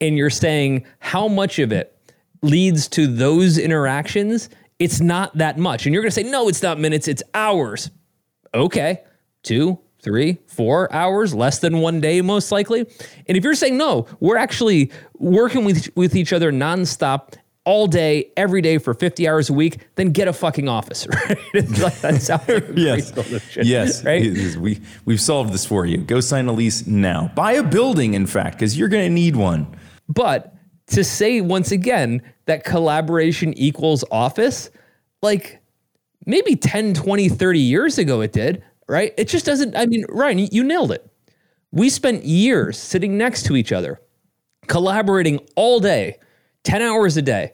and 0.00 0.16
you're 0.16 0.30
saying 0.30 0.86
how 0.98 1.28
much 1.28 1.58
of 1.58 1.72
it 1.72 1.96
leads 2.42 2.88
to 2.88 3.06
those 3.06 3.58
interactions, 3.58 4.48
it's 4.78 5.00
not 5.00 5.36
that 5.38 5.58
much. 5.58 5.86
And 5.86 5.94
you're 5.94 6.02
going 6.02 6.10
to 6.10 6.14
say, 6.14 6.22
no, 6.22 6.48
it's 6.48 6.62
not 6.62 6.78
minutes, 6.78 7.08
it's 7.08 7.22
hours. 7.34 7.90
Okay, 8.54 9.02
two, 9.42 9.78
three, 10.00 10.38
four 10.46 10.92
hours, 10.92 11.34
less 11.34 11.58
than 11.58 11.78
one 11.80 12.00
day, 12.00 12.20
most 12.20 12.52
likely. 12.52 12.86
And 13.26 13.36
if 13.36 13.44
you're 13.44 13.54
saying, 13.54 13.76
no, 13.76 14.06
we're 14.20 14.36
actually 14.36 14.92
working 15.18 15.64
with, 15.64 15.88
with 15.96 16.14
each 16.14 16.32
other 16.32 16.52
nonstop 16.52 17.34
all 17.64 17.88
day, 17.88 18.30
every 18.36 18.62
day 18.62 18.78
for 18.78 18.94
50 18.94 19.28
hours 19.28 19.50
a 19.50 19.52
week, 19.52 19.88
then 19.96 20.12
get 20.12 20.28
a 20.28 20.32
fucking 20.32 20.68
office, 20.68 21.08
right? 21.28 21.36
Like, 21.54 22.00
that 22.00 22.22
sounds 22.22 22.48
like 22.48 22.48
a 22.48 22.60
great 22.60 22.78
Yes. 22.78 23.12
Yes. 23.56 24.04
Right? 24.04 24.56
We, 24.56 24.80
we've 25.04 25.20
solved 25.20 25.52
this 25.52 25.66
for 25.66 25.84
you. 25.84 25.98
Go 25.98 26.20
sign 26.20 26.46
a 26.46 26.52
lease 26.52 26.86
now. 26.86 27.32
Buy 27.34 27.52
a 27.52 27.64
building, 27.64 28.14
in 28.14 28.26
fact, 28.26 28.58
because 28.58 28.78
you're 28.78 28.88
going 28.88 29.04
to 29.04 29.12
need 29.12 29.34
one. 29.34 29.66
But 30.08 30.54
to 30.88 31.02
say 31.04 31.40
once 31.40 31.72
again 31.72 32.22
that 32.46 32.64
collaboration 32.64 33.52
equals 33.58 34.04
office, 34.10 34.70
like 35.22 35.60
maybe 36.26 36.56
10, 36.56 36.94
20, 36.94 37.28
30 37.28 37.58
years 37.60 37.98
ago 37.98 38.20
it 38.20 38.32
did, 38.32 38.62
right? 38.88 39.12
It 39.16 39.28
just 39.28 39.46
doesn't, 39.46 39.76
I 39.76 39.86
mean, 39.86 40.04
Ryan, 40.08 40.38
you- 40.38 40.64
nailed 40.64 40.92
it. 40.92 41.08
We 41.72 41.90
spent 41.90 42.24
years 42.24 42.78
sitting 42.78 43.18
next 43.18 43.44
to 43.46 43.56
each 43.56 43.72
other, 43.72 44.00
collaborating 44.68 45.40
all 45.56 45.80
day, 45.80 46.18
10 46.64 46.80
hours 46.82 47.16
a 47.16 47.22
day, 47.22 47.52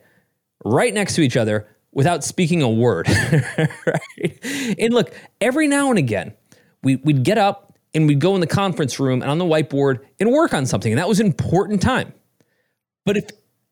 right 0.63 0.93
next 0.93 1.15
to 1.15 1.21
each 1.21 1.35
other 1.35 1.67
without 1.91 2.23
speaking 2.23 2.61
a 2.61 2.69
word. 2.69 3.07
right? 3.87 4.75
And 4.79 4.93
look, 4.93 5.13
every 5.41 5.67
now 5.67 5.89
and 5.89 5.99
again, 5.99 6.33
we, 6.83 6.97
we'd 6.97 7.23
get 7.23 7.37
up 7.37 7.77
and 7.93 8.07
we'd 8.07 8.19
go 8.19 8.33
in 8.35 8.41
the 8.41 8.47
conference 8.47 8.99
room 8.99 9.21
and 9.21 9.29
on 9.29 9.37
the 9.37 9.45
whiteboard 9.45 9.99
and 10.19 10.31
work 10.31 10.53
on 10.53 10.65
something. 10.65 10.91
And 10.91 10.99
that 10.99 11.07
was 11.07 11.19
important 11.19 11.81
time. 11.81 12.13
But 13.05 13.17
if 13.17 13.25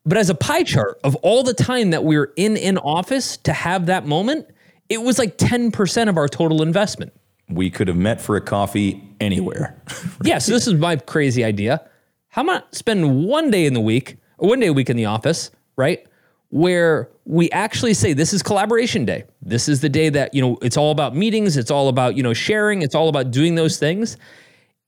but 0.04 0.18
as 0.18 0.30
a 0.30 0.34
pie 0.34 0.64
chart 0.64 0.98
of 1.04 1.14
all 1.16 1.42
the 1.42 1.54
time 1.54 1.90
that 1.90 2.04
we 2.04 2.18
were 2.18 2.32
in 2.36 2.56
an 2.56 2.76
office 2.78 3.36
to 3.38 3.52
have 3.52 3.86
that 3.86 4.04
moment, 4.06 4.48
it 4.88 5.00
was 5.00 5.18
like 5.18 5.38
10% 5.38 6.08
of 6.08 6.16
our 6.16 6.28
total 6.28 6.62
investment. 6.62 7.12
We 7.48 7.70
could 7.70 7.86
have 7.86 7.96
met 7.96 8.20
for 8.20 8.36
a 8.36 8.40
coffee 8.40 9.02
anywhere. 9.20 9.80
Yeah, 10.24 10.38
so 10.38 10.52
this 10.52 10.66
is 10.66 10.74
my 10.74 10.96
crazy 10.96 11.44
idea. 11.44 11.88
How 12.28 12.42
about 12.42 12.74
spend 12.74 13.24
one 13.26 13.50
day 13.50 13.66
in 13.66 13.74
the 13.74 13.80
week, 13.80 14.16
or 14.38 14.48
one 14.48 14.60
day 14.60 14.68
a 14.68 14.72
week 14.72 14.88
in 14.88 14.96
the 14.96 15.06
office, 15.06 15.50
right? 15.76 16.06
Where 16.50 17.08
we 17.24 17.50
actually 17.50 17.94
say 17.94 18.12
this 18.12 18.32
is 18.32 18.42
collaboration 18.42 19.04
day. 19.04 19.24
This 19.40 19.68
is 19.68 19.80
the 19.80 19.88
day 19.88 20.08
that, 20.10 20.34
you 20.34 20.40
know, 20.40 20.58
it's 20.62 20.76
all 20.76 20.90
about 20.90 21.14
meetings, 21.14 21.56
it's 21.56 21.70
all 21.70 21.88
about, 21.88 22.16
you 22.16 22.22
know, 22.22 22.32
sharing, 22.32 22.82
it's 22.82 22.94
all 22.94 23.08
about 23.08 23.30
doing 23.30 23.54
those 23.54 23.78
things 23.78 24.16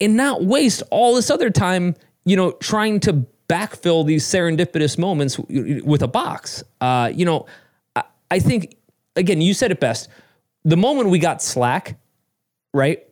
and 0.00 0.16
not 0.16 0.44
waste 0.44 0.82
all 0.90 1.14
this 1.14 1.30
other 1.30 1.50
time, 1.50 1.94
you 2.24 2.36
know, 2.36 2.52
trying 2.52 3.00
to 3.00 3.24
backfill 3.48 4.06
these 4.06 4.24
serendipitous 4.24 4.98
moments 4.98 5.38
with 5.38 6.02
a 6.02 6.08
box. 6.08 6.62
Uh, 6.80 7.10
you 7.14 7.24
know, 7.24 7.46
I, 7.94 8.04
I 8.30 8.38
think 8.38 8.76
again, 9.16 9.40
you 9.40 9.54
said 9.54 9.70
it 9.70 9.80
best. 9.80 10.08
The 10.64 10.76
moment 10.76 11.10
we 11.10 11.18
got 11.18 11.42
Slack, 11.42 11.98
right? 12.72 13.02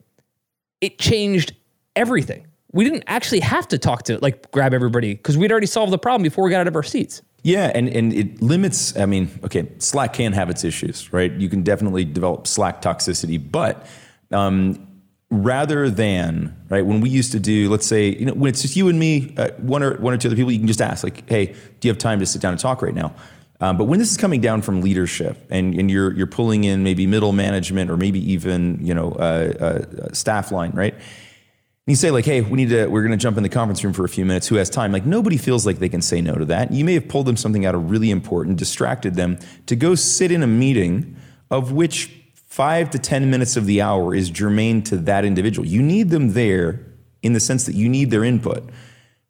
It 0.80 0.98
changed 0.98 1.54
everything. 1.94 2.46
We 2.72 2.84
didn't 2.84 3.04
actually 3.06 3.40
have 3.40 3.68
to 3.68 3.78
talk 3.78 4.04
to 4.04 4.18
like 4.18 4.50
grab 4.50 4.72
everybody 4.72 5.14
because 5.14 5.36
we'd 5.36 5.52
already 5.52 5.66
solved 5.66 5.92
the 5.92 5.98
problem 5.98 6.22
before 6.22 6.44
we 6.44 6.50
got 6.50 6.60
out 6.60 6.68
of 6.68 6.76
our 6.76 6.82
seats. 6.82 7.22
Yeah, 7.42 7.72
and, 7.74 7.88
and 7.88 8.12
it 8.12 8.40
limits, 8.40 8.96
I 8.96 9.04
mean, 9.04 9.28
okay, 9.44 9.68
Slack 9.78 10.12
can 10.12 10.32
have 10.32 10.48
its 10.48 10.62
issues, 10.64 11.12
right? 11.12 11.32
You 11.32 11.48
can 11.48 11.62
definitely 11.62 12.04
develop 12.04 12.46
Slack 12.46 12.80
toxicity, 12.80 13.40
but 13.50 13.86
um, 14.30 14.86
rather 15.32 15.88
than, 15.88 16.54
right, 16.68 16.84
when 16.84 17.00
we 17.00 17.08
used 17.08 17.32
to 17.32 17.40
do, 17.40 17.70
let's 17.70 17.86
say, 17.86 18.10
you 18.10 18.26
know, 18.26 18.34
when 18.34 18.50
it's 18.50 18.60
just 18.60 18.76
you 18.76 18.88
and 18.88 18.98
me, 18.98 19.34
uh, 19.38 19.48
one, 19.52 19.82
or, 19.82 19.96
one 19.98 20.12
or 20.12 20.18
two 20.18 20.28
other 20.28 20.36
people, 20.36 20.52
you 20.52 20.58
can 20.58 20.66
just 20.66 20.82
ask, 20.82 21.02
like, 21.02 21.26
hey, 21.28 21.46
do 21.46 21.88
you 21.88 21.90
have 21.90 21.98
time 21.98 22.20
to 22.20 22.26
sit 22.26 22.42
down 22.42 22.52
and 22.52 22.60
talk 22.60 22.82
right 22.82 22.94
now? 22.94 23.14
Um, 23.60 23.78
but 23.78 23.84
when 23.84 23.98
this 23.98 24.10
is 24.10 24.18
coming 24.18 24.42
down 24.42 24.60
from 24.60 24.82
leadership 24.82 25.38
and, 25.48 25.74
and 25.78 25.90
you're, 25.90 26.12
you're 26.12 26.26
pulling 26.26 26.64
in 26.64 26.82
maybe 26.82 27.06
middle 27.06 27.32
management 27.32 27.90
or 27.90 27.96
maybe 27.96 28.18
even, 28.32 28.84
you 28.84 28.92
know, 28.92 29.12
uh, 29.12 29.84
uh, 30.08 30.12
staff 30.12 30.52
line, 30.52 30.72
right? 30.72 30.94
And 30.94 31.90
you 31.90 31.96
say 31.96 32.12
like, 32.12 32.24
"Hey, 32.24 32.42
we 32.42 32.58
need 32.58 32.68
to. 32.68 32.86
We're 32.86 33.02
going 33.02 33.10
to 33.10 33.16
jump 33.16 33.36
in 33.36 33.42
the 33.42 33.48
conference 33.48 33.82
room 33.82 33.92
for 33.92 34.04
a 34.04 34.08
few 34.08 34.24
minutes. 34.24 34.46
Who 34.46 34.54
has 34.54 34.70
time?" 34.70 34.92
Like 34.92 35.04
nobody 35.04 35.36
feels 35.36 35.66
like 35.66 35.80
they 35.80 35.88
can 35.88 36.00
say 36.00 36.20
no 36.20 36.36
to 36.36 36.44
that. 36.44 36.70
You 36.70 36.84
may 36.84 36.94
have 36.94 37.08
pulled 37.08 37.26
them 37.26 37.36
something 37.36 37.66
out 37.66 37.74
of 37.74 37.90
really 37.90 38.12
important, 38.12 38.56
distracted 38.56 39.16
them 39.16 39.36
to 39.66 39.74
go 39.74 39.96
sit 39.96 40.30
in 40.30 40.44
a 40.44 40.46
meeting 40.46 41.16
of 41.50 41.72
which 41.72 42.21
five 42.52 42.90
to 42.90 42.98
ten 42.98 43.30
minutes 43.30 43.56
of 43.56 43.64
the 43.64 43.80
hour 43.80 44.14
is 44.14 44.28
germane 44.28 44.82
to 44.82 44.98
that 44.98 45.24
individual. 45.24 45.66
You 45.66 45.80
need 45.80 46.10
them 46.10 46.34
there 46.34 46.84
in 47.22 47.32
the 47.32 47.40
sense 47.40 47.64
that 47.64 47.74
you 47.74 47.88
need 47.88 48.10
their 48.10 48.22
input. 48.22 48.68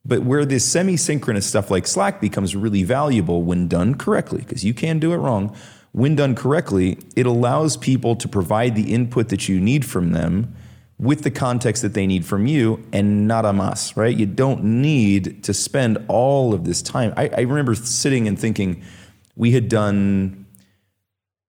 But 0.05 0.25
where 0.25 0.45
this 0.45 0.65
semi-synchronous 0.65 1.47
stuff 1.47 1.71
like 1.71 1.87
Slack 1.87 2.21
becomes 2.21 2.57
really 2.57 2.83
valuable 2.83 3.45
when 3.45 3.69
done 3.69 3.95
correctly, 3.95 4.41
because 4.41 4.65
you 4.65 4.75
can 4.75 4.99
do 4.99 5.13
it 5.13 5.19
wrong. 5.19 5.55
When 5.93 6.17
done 6.17 6.35
correctly, 6.35 6.99
it 7.15 7.25
allows 7.25 7.77
people 7.77 8.17
to 8.17 8.27
provide 8.27 8.75
the 8.75 8.93
input 8.93 9.29
that 9.29 9.49
you 9.49 9.61
need 9.61 9.85
from 9.85 10.11
them 10.11 10.57
with 10.99 11.23
the 11.23 11.31
context 11.31 11.83
that 11.83 11.95
they 11.95 12.09
need 12.09 12.25
from 12.25 12.49
you 12.49 12.85
and 12.93 13.29
not 13.29 13.45
a 13.45 13.51
us, 13.51 13.97
right? 13.97 14.17
You 14.17 14.27
don't 14.27 14.65
need 14.65 15.45
to 15.45 15.55
spend 15.55 16.05
all 16.09 16.55
of 16.55 16.65
this 16.65 16.83
time. 16.83 17.15
I, 17.17 17.29
I 17.29 17.41
remember 17.43 17.77
sitting 17.77 18.27
and 18.27 18.37
thinking 18.37 18.83
we 19.37 19.53
had 19.53 19.69
done, 19.69 20.42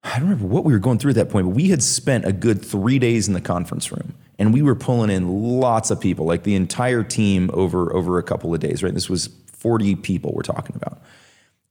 I 0.03 0.19
don't 0.19 0.29
remember 0.29 0.47
what 0.47 0.65
we 0.65 0.73
were 0.73 0.79
going 0.79 0.99
through 0.99 1.11
at 1.11 1.15
that 1.15 1.29
point, 1.29 1.47
but 1.47 1.55
we 1.55 1.69
had 1.69 1.81
spent 1.81 2.25
a 2.25 2.33
good 2.33 2.63
three 2.63 2.99
days 2.99 3.27
in 3.27 3.33
the 3.33 3.41
conference 3.41 3.91
room 3.91 4.13
and 4.37 4.53
we 4.53 4.61
were 4.61 4.75
pulling 4.75 5.09
in 5.09 5.59
lots 5.59 5.91
of 5.91 6.01
people, 6.01 6.25
like 6.25 6.43
the 6.43 6.55
entire 6.55 7.03
team 7.03 7.49
over, 7.53 7.93
over 7.93 8.17
a 8.17 8.23
couple 8.23 8.53
of 8.53 8.59
days, 8.59 8.83
right? 8.83 8.93
This 8.93 9.09
was 9.09 9.29
40 9.53 9.95
people 9.95 10.33
we're 10.35 10.41
talking 10.41 10.75
about. 10.75 11.01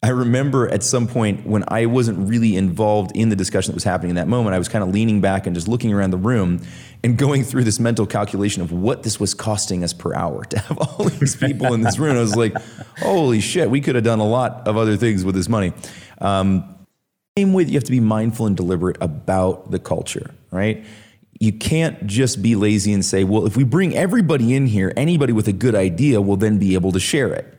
I 0.05 0.09
remember 0.09 0.68
at 0.68 0.83
some 0.83 1.07
point 1.07 1.47
when 1.47 1.62
I 1.68 1.87
wasn't 1.87 2.29
really 2.29 2.57
involved 2.57 3.12
in 3.14 3.29
the 3.29 3.37
discussion 3.37 3.71
that 3.71 3.77
was 3.77 3.85
happening 3.85 4.11
in 4.11 4.16
that 4.16 4.27
moment, 4.27 4.55
I 4.55 4.59
was 4.59 4.68
kind 4.68 4.83
of 4.83 4.90
leaning 4.90 5.21
back 5.21 5.47
and 5.47 5.55
just 5.55 5.68
looking 5.68 5.92
around 5.92 6.11
the 6.11 6.16
room 6.16 6.61
and 7.05 7.16
going 7.16 7.45
through 7.45 7.62
this 7.62 7.79
mental 7.79 8.05
calculation 8.07 8.62
of 8.62 8.73
what 8.73 9.05
this 9.05 9.21
was 9.21 9.33
costing 9.33 9.85
us 9.85 9.92
per 9.92 10.12
hour 10.14 10.45
to 10.47 10.59
have 10.59 10.79
all 10.79 11.09
these 11.09 11.37
people 11.37 11.73
in 11.73 11.83
this 11.83 11.99
room. 11.99 12.16
I 12.16 12.21
was 12.21 12.35
like, 12.35 12.55
holy 12.99 13.40
shit, 13.40 13.71
we 13.71 13.81
could 13.81 13.95
have 13.95 14.03
done 14.03 14.18
a 14.18 14.27
lot 14.27 14.66
of 14.66 14.77
other 14.77 14.97
things 14.97 15.25
with 15.25 15.37
this 15.37 15.49
money. 15.49 15.73
Um, 16.21 16.71
same 17.38 17.55
way 17.55 17.64
that 17.64 17.71
you 17.71 17.77
have 17.77 17.85
to 17.85 17.90
be 17.90 18.01
mindful 18.01 18.45
and 18.45 18.55
deliberate 18.55 18.99
about 19.01 19.71
the 19.71 19.79
culture, 19.79 20.35
right? 20.51 20.85
You 21.40 21.51
can't 21.51 22.07
just 22.07 22.42
be 22.42 22.57
lazy 22.57 22.92
and 22.92 23.03
say, 23.03 23.25
well, 23.25 23.47
if 23.47 23.57
we 23.57 23.64
bring 23.64 23.97
everybody 23.97 24.55
in 24.55 24.66
here, 24.66 24.92
anybody 24.99 25.33
with 25.33 25.49
a 25.49 25.53
good 25.53 25.75
idea 25.75 26.21
will 26.21 26.37
then 26.37 26.59
be 26.59 26.75
able 26.75 26.92
to 26.92 27.01
share 27.01 27.33
it. 27.33 27.59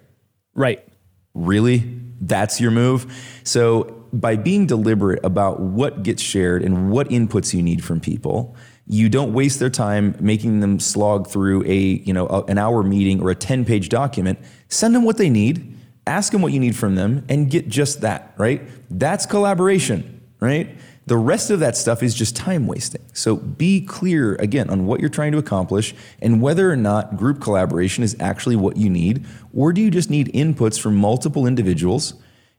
Right. 0.54 0.88
Really? 1.34 1.80
That's 2.22 2.62
your 2.62 2.70
move? 2.70 3.12
So, 3.44 4.00
by 4.14 4.36
being 4.36 4.68
deliberate 4.68 5.26
about 5.26 5.60
what 5.60 6.04
gets 6.04 6.22
shared 6.22 6.62
and 6.62 6.92
what 6.92 7.10
inputs 7.10 7.52
you 7.52 7.64
need 7.64 7.84
from 7.84 8.00
people, 8.00 8.56
you 8.86 9.10
don't 9.10 9.34
waste 9.34 9.60
their 9.60 9.72
time 9.72 10.16
making 10.20 10.60
them 10.60 10.80
slog 10.80 11.28
through 11.28 11.64
a, 11.66 11.76
you 11.76 12.14
know, 12.14 12.28
a- 12.28 12.44
an 12.44 12.60
hour 12.60 12.84
meeting 12.84 13.20
or 13.20 13.32
a 13.32 13.36
10-page 13.36 13.90
document. 13.90 14.38
Send 14.68 14.94
them 14.94 15.04
what 15.04 15.18
they 15.18 15.32
need, 15.32 15.73
ask 16.06 16.32
them 16.32 16.42
what 16.42 16.54
you 16.54 16.60
need 16.60 16.76
from 16.76 16.96
them 16.96 17.26
and 17.30 17.50
get 17.50 17.68
just 17.68 18.02
that, 18.02 18.34
right? 18.38 18.62
That's 18.90 19.26
collaboration, 19.26 20.22
right? 20.40 20.76
The 21.06 21.18
rest 21.18 21.50
of 21.50 21.60
that 21.60 21.76
stuff 21.76 22.02
is 22.02 22.16
just 22.16 22.36
time 22.36 22.66
wasting. 22.66 23.02
So 23.14 23.36
be 23.36 23.82
clear 23.82 24.36
again 24.36 24.70
on 24.70 24.86
what 24.86 25.02
you're 25.02 25.10
trying 25.10 25.34
to 25.34 25.38
accomplish 25.38 25.94
and 26.22 26.42
whether 26.42 26.72
or 26.72 26.78
not 26.78 27.18
group 27.18 27.42
collaboration 27.42 28.04
is 28.04 28.16
actually 28.20 28.56
what 28.56 28.78
you 28.78 28.90
need, 28.90 29.26
or 29.54 29.74
do 29.74 29.82
you 29.82 29.92
just 29.92 30.10
need 30.10 30.32
inputs 30.34 30.80
from 30.80 30.96
multiple 30.96 31.46
individuals 31.46 32.14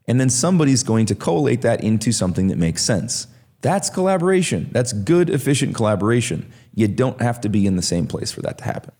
And 0.06 0.20
then 0.20 0.30
somebody's 0.30 0.82
going 0.82 1.06
to 1.06 1.14
collate 1.14 1.62
that 1.62 1.82
into 1.82 2.12
something 2.12 2.48
that 2.48 2.58
makes 2.58 2.82
sense. 2.82 3.26
That's 3.62 3.88
collaboration. 3.88 4.68
That's 4.72 4.92
good, 4.92 5.30
efficient 5.30 5.74
collaboration. 5.74 6.52
You 6.74 6.88
don't 6.88 7.20
have 7.22 7.40
to 7.42 7.48
be 7.48 7.66
in 7.66 7.76
the 7.76 7.82
same 7.82 8.06
place 8.06 8.30
for 8.30 8.42
that 8.42 8.58
to 8.58 8.64
happen. 8.64 8.92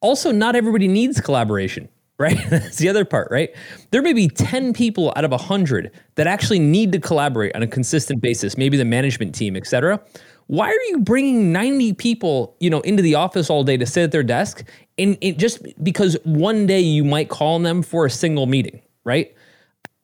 Also, 0.00 0.32
not 0.32 0.56
everybody 0.56 0.88
needs 0.88 1.20
collaboration, 1.20 1.88
right? 2.22 2.38
That's 2.50 2.78
the 2.78 2.88
other 2.88 3.04
part, 3.04 3.28
right? 3.30 3.50
There 3.90 4.00
may 4.00 4.12
be 4.12 4.28
10 4.28 4.72
people 4.72 5.12
out 5.16 5.24
of 5.24 5.32
100 5.32 5.90
that 6.14 6.26
actually 6.26 6.60
need 6.60 6.92
to 6.92 7.00
collaborate 7.00 7.54
on 7.54 7.62
a 7.62 7.66
consistent 7.66 8.22
basis, 8.22 8.56
maybe 8.56 8.76
the 8.76 8.84
management 8.84 9.34
team, 9.34 9.56
et 9.56 9.66
cetera. 9.66 10.00
Why 10.46 10.68
are 10.68 10.88
you 10.88 10.98
bringing 11.00 11.52
90 11.52 11.94
people, 11.94 12.56
you 12.60 12.70
know, 12.70 12.80
into 12.80 13.02
the 13.02 13.16
office 13.16 13.50
all 13.50 13.64
day 13.64 13.76
to 13.76 13.86
sit 13.86 14.04
at 14.04 14.12
their 14.12 14.22
desk 14.22 14.64
and 14.98 15.18
it 15.20 15.38
just 15.38 15.66
because 15.82 16.16
one 16.24 16.66
day 16.66 16.80
you 16.80 17.04
might 17.04 17.28
call 17.28 17.56
on 17.56 17.62
them 17.62 17.82
for 17.82 18.06
a 18.06 18.10
single 18.10 18.46
meeting, 18.46 18.82
right? 19.04 19.34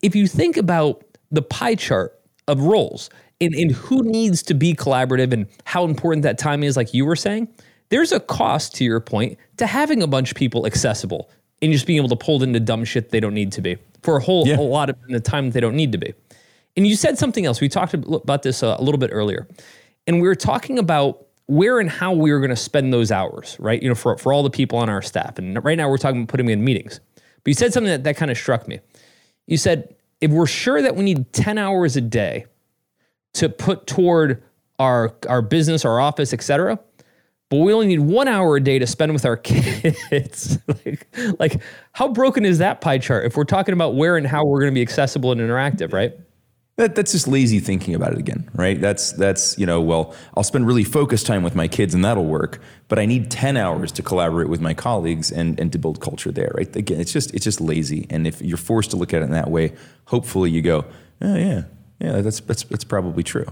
If 0.03 0.17
you 0.17 0.27
think 0.27 0.57
about 0.57 1.05
the 1.31 1.43
pie 1.43 1.75
chart 1.75 2.19
of 2.47 2.63
roles 2.63 3.11
and, 3.41 3.55
and 3.55 3.73
who 3.73 4.03
needs 4.03 4.43
to 4.45 4.55
be 4.55 4.75
collaborative 4.75 5.33
and 5.33 5.47
how 5.65 5.85
important 5.85 6.23
that 6.23 6.39
time 6.39 6.63
is, 6.63 6.77
like 6.77 6.95
you 6.95 7.05
were 7.05 7.17
saying, 7.17 7.49
there's 7.91 8.13
a 8.13 8.21
cost 8.21 8.75
to 8.77 8.85
your 8.85 9.01
point 9.01 9.39
to 9.59 9.67
having 9.67 10.03
a 10.03 10.07
bunch 10.07 10.31
of 10.31 10.37
people 10.37 10.67
accessible 10.67 11.31
and 11.63 11.73
just 11.73 11.87
being 11.87 11.97
able 11.99 12.09
to 12.09 12.17
pull 12.17 12.43
into 12.43 12.61
dumb 12.61 12.85
shit 12.85 13.11
they 13.11 13.21
don't 13.21 13.35
need 13.35 13.53
to 13.53 13.61
be 13.61 13.77
for 14.03 14.17
a 14.17 14.21
whole 14.23 14.47
Yeah. 14.47 14.59
a 14.59 14.61
lot 14.61 14.91
of 14.91 14.97
the 15.09 15.21
time 15.21 15.47
that 15.47 15.55
they 15.55 15.61
don't 15.61 15.75
need 15.77 15.93
to 15.93 15.99
be. 15.99 16.15
And 16.77 16.87
you 16.87 16.95
said 16.95 17.19
something 17.19 17.45
else. 17.45 17.61
We 17.61 17.69
talked 17.69 17.95
about 17.95 18.43
this 18.43 18.63
uh, 18.63 18.77
a 18.79 18.83
little 18.83 18.99
bit 18.99 19.11
earlier, 19.13 19.49
and 20.07 20.21
we 20.23 20.29
were 20.29 20.37
talking 20.37 20.79
about 20.79 21.27
where 21.47 21.81
and 21.81 21.91
how 21.91 22.13
we 22.13 22.31
were 22.31 22.39
going 22.39 22.51
to 22.51 22.57
spend 22.57 22.93
those 22.93 23.11
hours, 23.11 23.57
right? 23.59 23.83
You 23.83 23.89
know, 23.89 23.95
for 23.97 24.17
for 24.19 24.33
all 24.33 24.43
the 24.45 24.51
people 24.51 24.79
on 24.79 24.89
our 24.89 25.03
staff. 25.03 25.39
And 25.39 25.63
right 25.65 25.77
now 25.77 25.89
we're 25.89 25.99
talking 25.99 26.21
about 26.23 26.29
putting 26.31 26.47
them 26.47 26.53
in 26.53 26.65
meetings. 26.65 27.01
But 27.17 27.47
you 27.51 27.55
said 27.55 27.73
something 27.73 27.91
that, 27.91 28.05
that 28.05 28.17
kind 28.17 28.31
of 28.31 28.37
struck 28.39 28.69
me. 28.69 28.79
You 29.47 29.57
said 29.57 29.95
if 30.21 30.31
we're 30.31 30.47
sure 30.47 30.81
that 30.83 30.95
we 30.95 31.03
need 31.05 31.33
10 31.33 31.59
hours 31.59 31.97
a 31.97 32.01
day 32.01 32.47
to 33.35 33.49
put 33.49 33.87
toward 33.87 34.43
our 34.79 35.15
our 35.29 35.43
business, 35.43 35.85
our 35.85 35.99
office, 35.99 36.33
et 36.33 36.43
cetera, 36.43 36.79
but 37.51 37.59
we 37.59 37.73
only 37.73 37.87
need 37.87 38.01
one 38.01 38.29
hour 38.29 38.57
a 38.57 38.61
day 38.61 38.79
to 38.79 38.87
spend 38.87 39.13
with 39.13 39.25
our 39.25 39.37
kids. 39.37 40.59
like, 40.67 41.09
like, 41.39 41.63
how 41.93 42.09
broken 42.09 42.45
is 42.45 42.59
that 42.59 42.81
pie 42.81 42.99
chart 42.99 43.25
if 43.27 43.37
we're 43.37 43.45
talking 43.45 43.73
about 43.73 43.95
where 43.95 44.17
and 44.17 44.27
how 44.27 44.45
we're 44.45 44.61
going 44.61 44.71
to 44.71 44.75
be 44.75 44.83
accessible 44.83 45.33
and 45.33 45.41
interactive, 45.41 45.93
right? 45.93 46.15
That, 46.77 46.95
that's 46.95 47.11
just 47.11 47.27
lazy 47.27 47.59
thinking 47.59 47.97
about 47.97 48.13
it 48.13 48.19
again, 48.19 48.49
right? 48.55 48.81
That's 48.81 49.11
that's 49.11 49.59
you 49.59 49.67
know, 49.67 49.81
well, 49.81 50.15
I'll 50.37 50.45
spend 50.45 50.65
really 50.65 50.85
focused 50.85 51.27
time 51.27 51.43
with 51.43 51.57
my 51.57 51.67
kids 51.67 51.93
and 51.93 52.05
that'll 52.05 52.25
work, 52.25 52.61
but 52.87 53.01
I 53.01 53.07
need 53.07 53.33
ten 53.33 53.57
hours 53.57 53.91
to 53.93 54.03
collaborate 54.03 54.49
with 54.49 54.61
my 54.61 54.75
colleagues 54.75 55.33
and 55.33 55.59
and 55.59 55.73
to 55.73 55.79
build 55.79 56.01
culture 56.01 56.31
there, 56.31 56.53
right? 56.55 56.77
Again, 56.77 57.01
it's 57.01 57.13
just 57.13 57.35
it's 57.35 57.43
just 57.43 57.61
lazy, 57.61 58.07
and 58.11 58.29
if 58.29 58.41
you're 58.41 58.57
forced 58.57 58.93
to 58.93 58.97
look 58.97 59.13
at 59.13 59.23
it 59.23 59.25
in 59.25 59.33
that 59.33 59.51
way, 59.51 59.73
hopefully 60.05 60.53
you 60.53 60.63
go, 60.63 60.85
oh 61.21 61.35
yeah, 61.35 61.63
yeah, 61.99 62.21
that's 62.21 62.39
that's 62.39 62.63
that's 62.63 62.85
probably 62.85 63.25
true, 63.25 63.47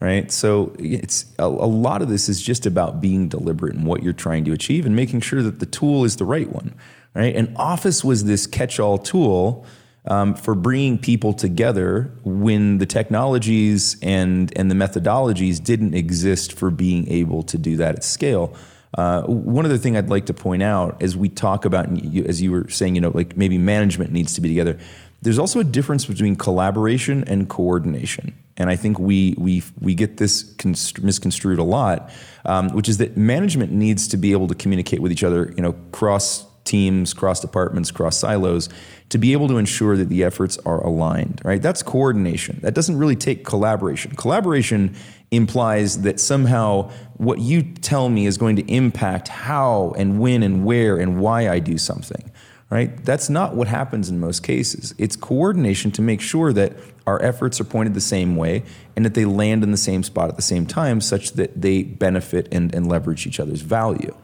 right? 0.00 0.30
So 0.30 0.74
it's 0.78 1.26
a, 1.38 1.44
a 1.44 1.46
lot 1.46 2.02
of 2.02 2.08
this 2.08 2.28
is 2.28 2.40
just 2.40 2.66
about 2.66 3.00
being 3.00 3.28
deliberate 3.28 3.74
in 3.74 3.84
what 3.84 4.02
you're 4.02 4.12
trying 4.12 4.44
to 4.44 4.52
achieve 4.52 4.86
and 4.86 4.94
making 4.94 5.20
sure 5.20 5.42
that 5.42 5.58
the 5.58 5.66
tool 5.66 6.04
is 6.04 6.16
the 6.16 6.24
right 6.24 6.50
one, 6.50 6.74
right? 7.14 7.34
And 7.34 7.56
Office 7.56 8.04
was 8.04 8.24
this 8.24 8.46
catch-all 8.46 8.98
tool 8.98 9.66
um, 10.06 10.34
for 10.34 10.54
bringing 10.54 10.98
people 10.98 11.32
together 11.32 12.12
when 12.24 12.78
the 12.78 12.86
technologies 12.86 13.96
and 14.00 14.52
and 14.56 14.70
the 14.70 14.74
methodologies 14.74 15.62
didn't 15.62 15.94
exist 15.94 16.52
for 16.52 16.70
being 16.70 17.08
able 17.08 17.42
to 17.42 17.58
do 17.58 17.76
that 17.76 17.96
at 17.96 18.04
scale. 18.04 18.54
Uh, 18.96 19.22
one 19.24 19.66
other 19.66 19.76
thing 19.76 19.96
I'd 19.96 20.08
like 20.08 20.26
to 20.26 20.34
point 20.34 20.62
out 20.62 21.02
as 21.02 21.14
we 21.14 21.28
talk 21.28 21.66
about, 21.66 21.88
as 22.26 22.40
you 22.40 22.52
were 22.52 22.68
saying, 22.70 22.94
you 22.94 23.02
know, 23.02 23.10
like 23.10 23.36
maybe 23.36 23.58
management 23.58 24.12
needs 24.12 24.32
to 24.34 24.40
be 24.40 24.48
together. 24.48 24.78
There's 25.20 25.38
also 25.38 25.60
a 25.60 25.64
difference 25.64 26.06
between 26.06 26.36
collaboration 26.36 27.24
and 27.26 27.48
coordination, 27.48 28.34
and 28.58 28.68
I 28.68 28.76
think 28.76 28.98
we 28.98 29.34
we 29.38 29.62
we 29.80 29.94
get 29.94 30.18
this 30.18 30.42
const- 30.58 31.02
misconstrued 31.02 31.58
a 31.58 31.64
lot, 31.64 32.10
um, 32.44 32.68
which 32.70 32.88
is 32.88 32.98
that 32.98 33.16
management 33.16 33.72
needs 33.72 34.08
to 34.08 34.16
be 34.16 34.32
able 34.32 34.48
to 34.48 34.54
communicate 34.54 35.00
with 35.00 35.12
each 35.12 35.24
other, 35.24 35.54
you 35.56 35.62
know, 35.62 35.72
cross 35.92 36.44
teams, 36.64 37.14
cross 37.14 37.40
departments, 37.40 37.90
cross 37.90 38.18
silos, 38.18 38.68
to 39.08 39.16
be 39.16 39.32
able 39.32 39.48
to 39.48 39.56
ensure 39.56 39.96
that 39.96 40.10
the 40.10 40.22
efforts 40.22 40.58
are 40.66 40.84
aligned, 40.84 41.40
right? 41.44 41.62
That's 41.62 41.82
coordination. 41.82 42.58
That 42.62 42.74
doesn't 42.74 42.98
really 42.98 43.16
take 43.16 43.44
collaboration. 43.44 44.14
Collaboration 44.16 44.94
implies 45.30 46.02
that 46.02 46.20
somehow 46.20 46.90
what 47.16 47.38
you 47.38 47.62
tell 47.62 48.10
me 48.10 48.26
is 48.26 48.36
going 48.36 48.56
to 48.56 48.70
impact 48.70 49.28
how 49.28 49.94
and 49.96 50.20
when 50.20 50.42
and 50.42 50.64
where 50.64 50.98
and 50.98 51.20
why 51.20 51.48
I 51.48 51.58
do 51.58 51.78
something, 51.78 52.30
right? 52.70 53.04
That's 53.04 53.30
not 53.30 53.56
what 53.56 53.68
happens 53.68 54.08
in 54.08 54.20
most 54.20 54.42
cases. 54.42 54.94
It's 54.98 55.16
coordination 55.16 55.90
to 55.92 56.02
make 56.02 56.20
sure 56.20 56.52
that 56.52 56.74
our 57.06 57.20
efforts 57.22 57.60
are 57.60 57.64
pointed 57.64 57.94
the 57.94 58.00
same 58.00 58.36
way 58.36 58.62
and 58.94 59.04
that 59.04 59.14
they 59.14 59.24
land 59.24 59.62
in 59.62 59.70
the 59.70 59.78
same 59.78 60.02
spot 60.02 60.28
at 60.28 60.36
the 60.36 60.42
same 60.42 60.66
time 60.66 61.00
such 61.00 61.32
that 61.32 61.60
they 61.60 61.82
benefit 61.82 62.48
and, 62.52 62.74
and 62.74 62.86
leverage 62.86 63.26
each 63.26 63.40
other's 63.40 63.62
value 63.62 64.14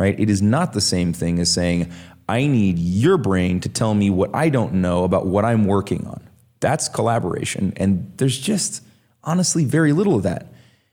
right? 0.00 0.18
It 0.18 0.30
is 0.30 0.40
not 0.40 0.72
the 0.72 0.80
same 0.80 1.12
thing 1.12 1.38
as 1.38 1.52
saying, 1.52 1.92
I 2.26 2.46
need 2.46 2.78
your 2.78 3.18
brain 3.18 3.60
to 3.60 3.68
tell 3.68 3.94
me 3.94 4.08
what 4.08 4.34
I 4.34 4.48
don't 4.48 4.74
know 4.74 5.04
about 5.04 5.26
what 5.26 5.44
I'm 5.44 5.66
working 5.66 6.06
on. 6.06 6.26
That's 6.60 6.88
collaboration. 6.88 7.74
And 7.76 8.10
there's 8.16 8.38
just 8.38 8.82
honestly 9.22 9.64
very 9.66 9.92
little 9.92 10.14
of 10.14 10.22
that, 10.22 10.46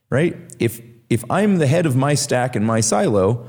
right? 0.10 0.36
If, 0.60 0.82
if 1.10 1.24
I'm 1.30 1.58
the 1.58 1.68
head 1.68 1.86
of 1.86 1.96
my 1.96 2.16
stack 2.16 2.56
and 2.56 2.66
my 2.66 2.82
silo, 2.82 3.48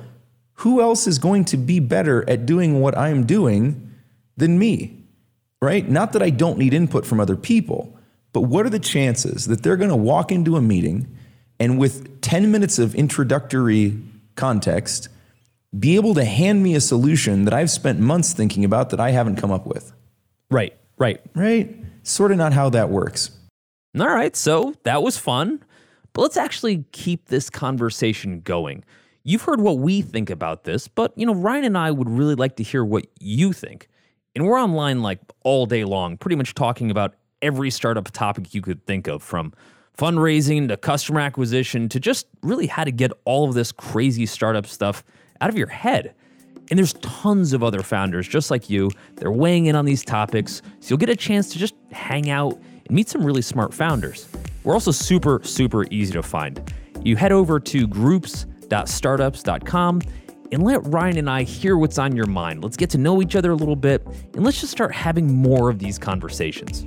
who 0.58 0.80
else 0.80 1.06
is 1.06 1.18
going 1.18 1.44
to 1.44 1.56
be 1.56 1.78
better 1.78 2.28
at 2.28 2.44
doing 2.46 2.80
what 2.80 2.96
I'm 2.98 3.26
doing 3.26 3.92
than 4.36 4.58
me, 4.58 5.04
right? 5.62 5.88
Not 5.88 6.12
that 6.12 6.22
I 6.22 6.30
don't 6.30 6.58
need 6.58 6.74
input 6.74 7.06
from 7.06 7.20
other 7.20 7.36
people, 7.36 7.96
but 8.32 8.42
what 8.42 8.66
are 8.66 8.70
the 8.70 8.80
chances 8.80 9.46
that 9.46 9.62
they're 9.62 9.76
going 9.76 9.90
to 9.90 9.96
walk 9.96 10.32
into 10.32 10.56
a 10.56 10.60
meeting 10.60 11.16
and 11.60 11.78
with 11.78 12.20
10 12.22 12.50
minutes 12.50 12.78
of 12.78 12.94
introductory 12.94 13.98
context, 14.34 15.08
be 15.78 15.94
able 15.96 16.14
to 16.14 16.24
hand 16.24 16.62
me 16.62 16.74
a 16.74 16.80
solution 16.80 17.44
that 17.44 17.54
I've 17.54 17.70
spent 17.70 18.00
months 18.00 18.32
thinking 18.32 18.64
about 18.64 18.90
that 18.90 19.00
I 19.00 19.10
haven't 19.10 19.36
come 19.36 19.52
up 19.52 19.66
with. 19.66 19.92
Right, 20.50 20.74
right. 20.96 21.20
Right? 21.34 21.76
Sort 22.02 22.32
of 22.32 22.38
not 22.38 22.52
how 22.52 22.70
that 22.70 22.90
works. 22.90 23.30
All 23.98 24.08
right, 24.08 24.34
so 24.34 24.74
that 24.84 25.02
was 25.02 25.18
fun. 25.18 25.62
But 26.12 26.22
let's 26.22 26.36
actually 26.36 26.84
keep 26.90 27.26
this 27.26 27.48
conversation 27.48 28.40
going. 28.40 28.84
You've 29.28 29.42
heard 29.42 29.60
what 29.60 29.76
we 29.76 30.00
think 30.00 30.30
about 30.30 30.64
this, 30.64 30.88
but 30.88 31.12
you 31.14 31.26
know, 31.26 31.34
Ryan 31.34 31.64
and 31.64 31.76
I 31.76 31.90
would 31.90 32.08
really 32.08 32.34
like 32.34 32.56
to 32.56 32.62
hear 32.62 32.82
what 32.82 33.04
you 33.20 33.52
think. 33.52 33.90
And 34.34 34.46
we're 34.46 34.58
online 34.58 35.02
like 35.02 35.20
all 35.44 35.66
day 35.66 35.84
long, 35.84 36.16
pretty 36.16 36.34
much 36.34 36.54
talking 36.54 36.90
about 36.90 37.14
every 37.42 37.70
startup 37.70 38.10
topic 38.10 38.54
you 38.54 38.62
could 38.62 38.86
think 38.86 39.06
of 39.06 39.22
from 39.22 39.52
fundraising 39.98 40.66
to 40.68 40.78
customer 40.78 41.20
acquisition 41.20 41.90
to 41.90 42.00
just 42.00 42.26
really 42.42 42.66
how 42.66 42.84
to 42.84 42.90
get 42.90 43.12
all 43.26 43.46
of 43.46 43.54
this 43.54 43.70
crazy 43.70 44.24
startup 44.24 44.64
stuff 44.64 45.04
out 45.42 45.50
of 45.50 45.58
your 45.58 45.68
head. 45.68 46.14
And 46.70 46.78
there's 46.78 46.94
tons 46.94 47.52
of 47.52 47.62
other 47.62 47.82
founders 47.82 48.26
just 48.26 48.50
like 48.50 48.70
you. 48.70 48.90
They're 49.16 49.30
weighing 49.30 49.66
in 49.66 49.76
on 49.76 49.84
these 49.84 50.06
topics, 50.06 50.62
so 50.80 50.88
you'll 50.88 50.96
get 51.00 51.10
a 51.10 51.16
chance 51.16 51.50
to 51.52 51.58
just 51.58 51.74
hang 51.92 52.30
out 52.30 52.54
and 52.54 52.90
meet 52.92 53.10
some 53.10 53.22
really 53.22 53.42
smart 53.42 53.74
founders. 53.74 54.26
We're 54.64 54.72
also 54.72 54.90
super, 54.90 55.42
super 55.44 55.84
easy 55.90 56.14
to 56.14 56.22
find. 56.22 56.72
You 57.02 57.16
head 57.16 57.30
over 57.30 57.60
to 57.60 57.86
groups.startups.com 58.68 60.02
and 60.50 60.62
let 60.62 60.86
Ryan 60.86 61.18
and 61.18 61.30
I 61.30 61.42
hear 61.42 61.76
what's 61.76 61.98
on 61.98 62.16
your 62.16 62.26
mind. 62.26 62.62
Let's 62.62 62.76
get 62.76 62.90
to 62.90 62.98
know 62.98 63.20
each 63.20 63.36
other 63.36 63.50
a 63.50 63.54
little 63.54 63.76
bit 63.76 64.06
and 64.34 64.44
let's 64.44 64.60
just 64.60 64.72
start 64.72 64.94
having 64.94 65.32
more 65.32 65.68
of 65.68 65.78
these 65.78 65.98
conversations. 65.98 66.86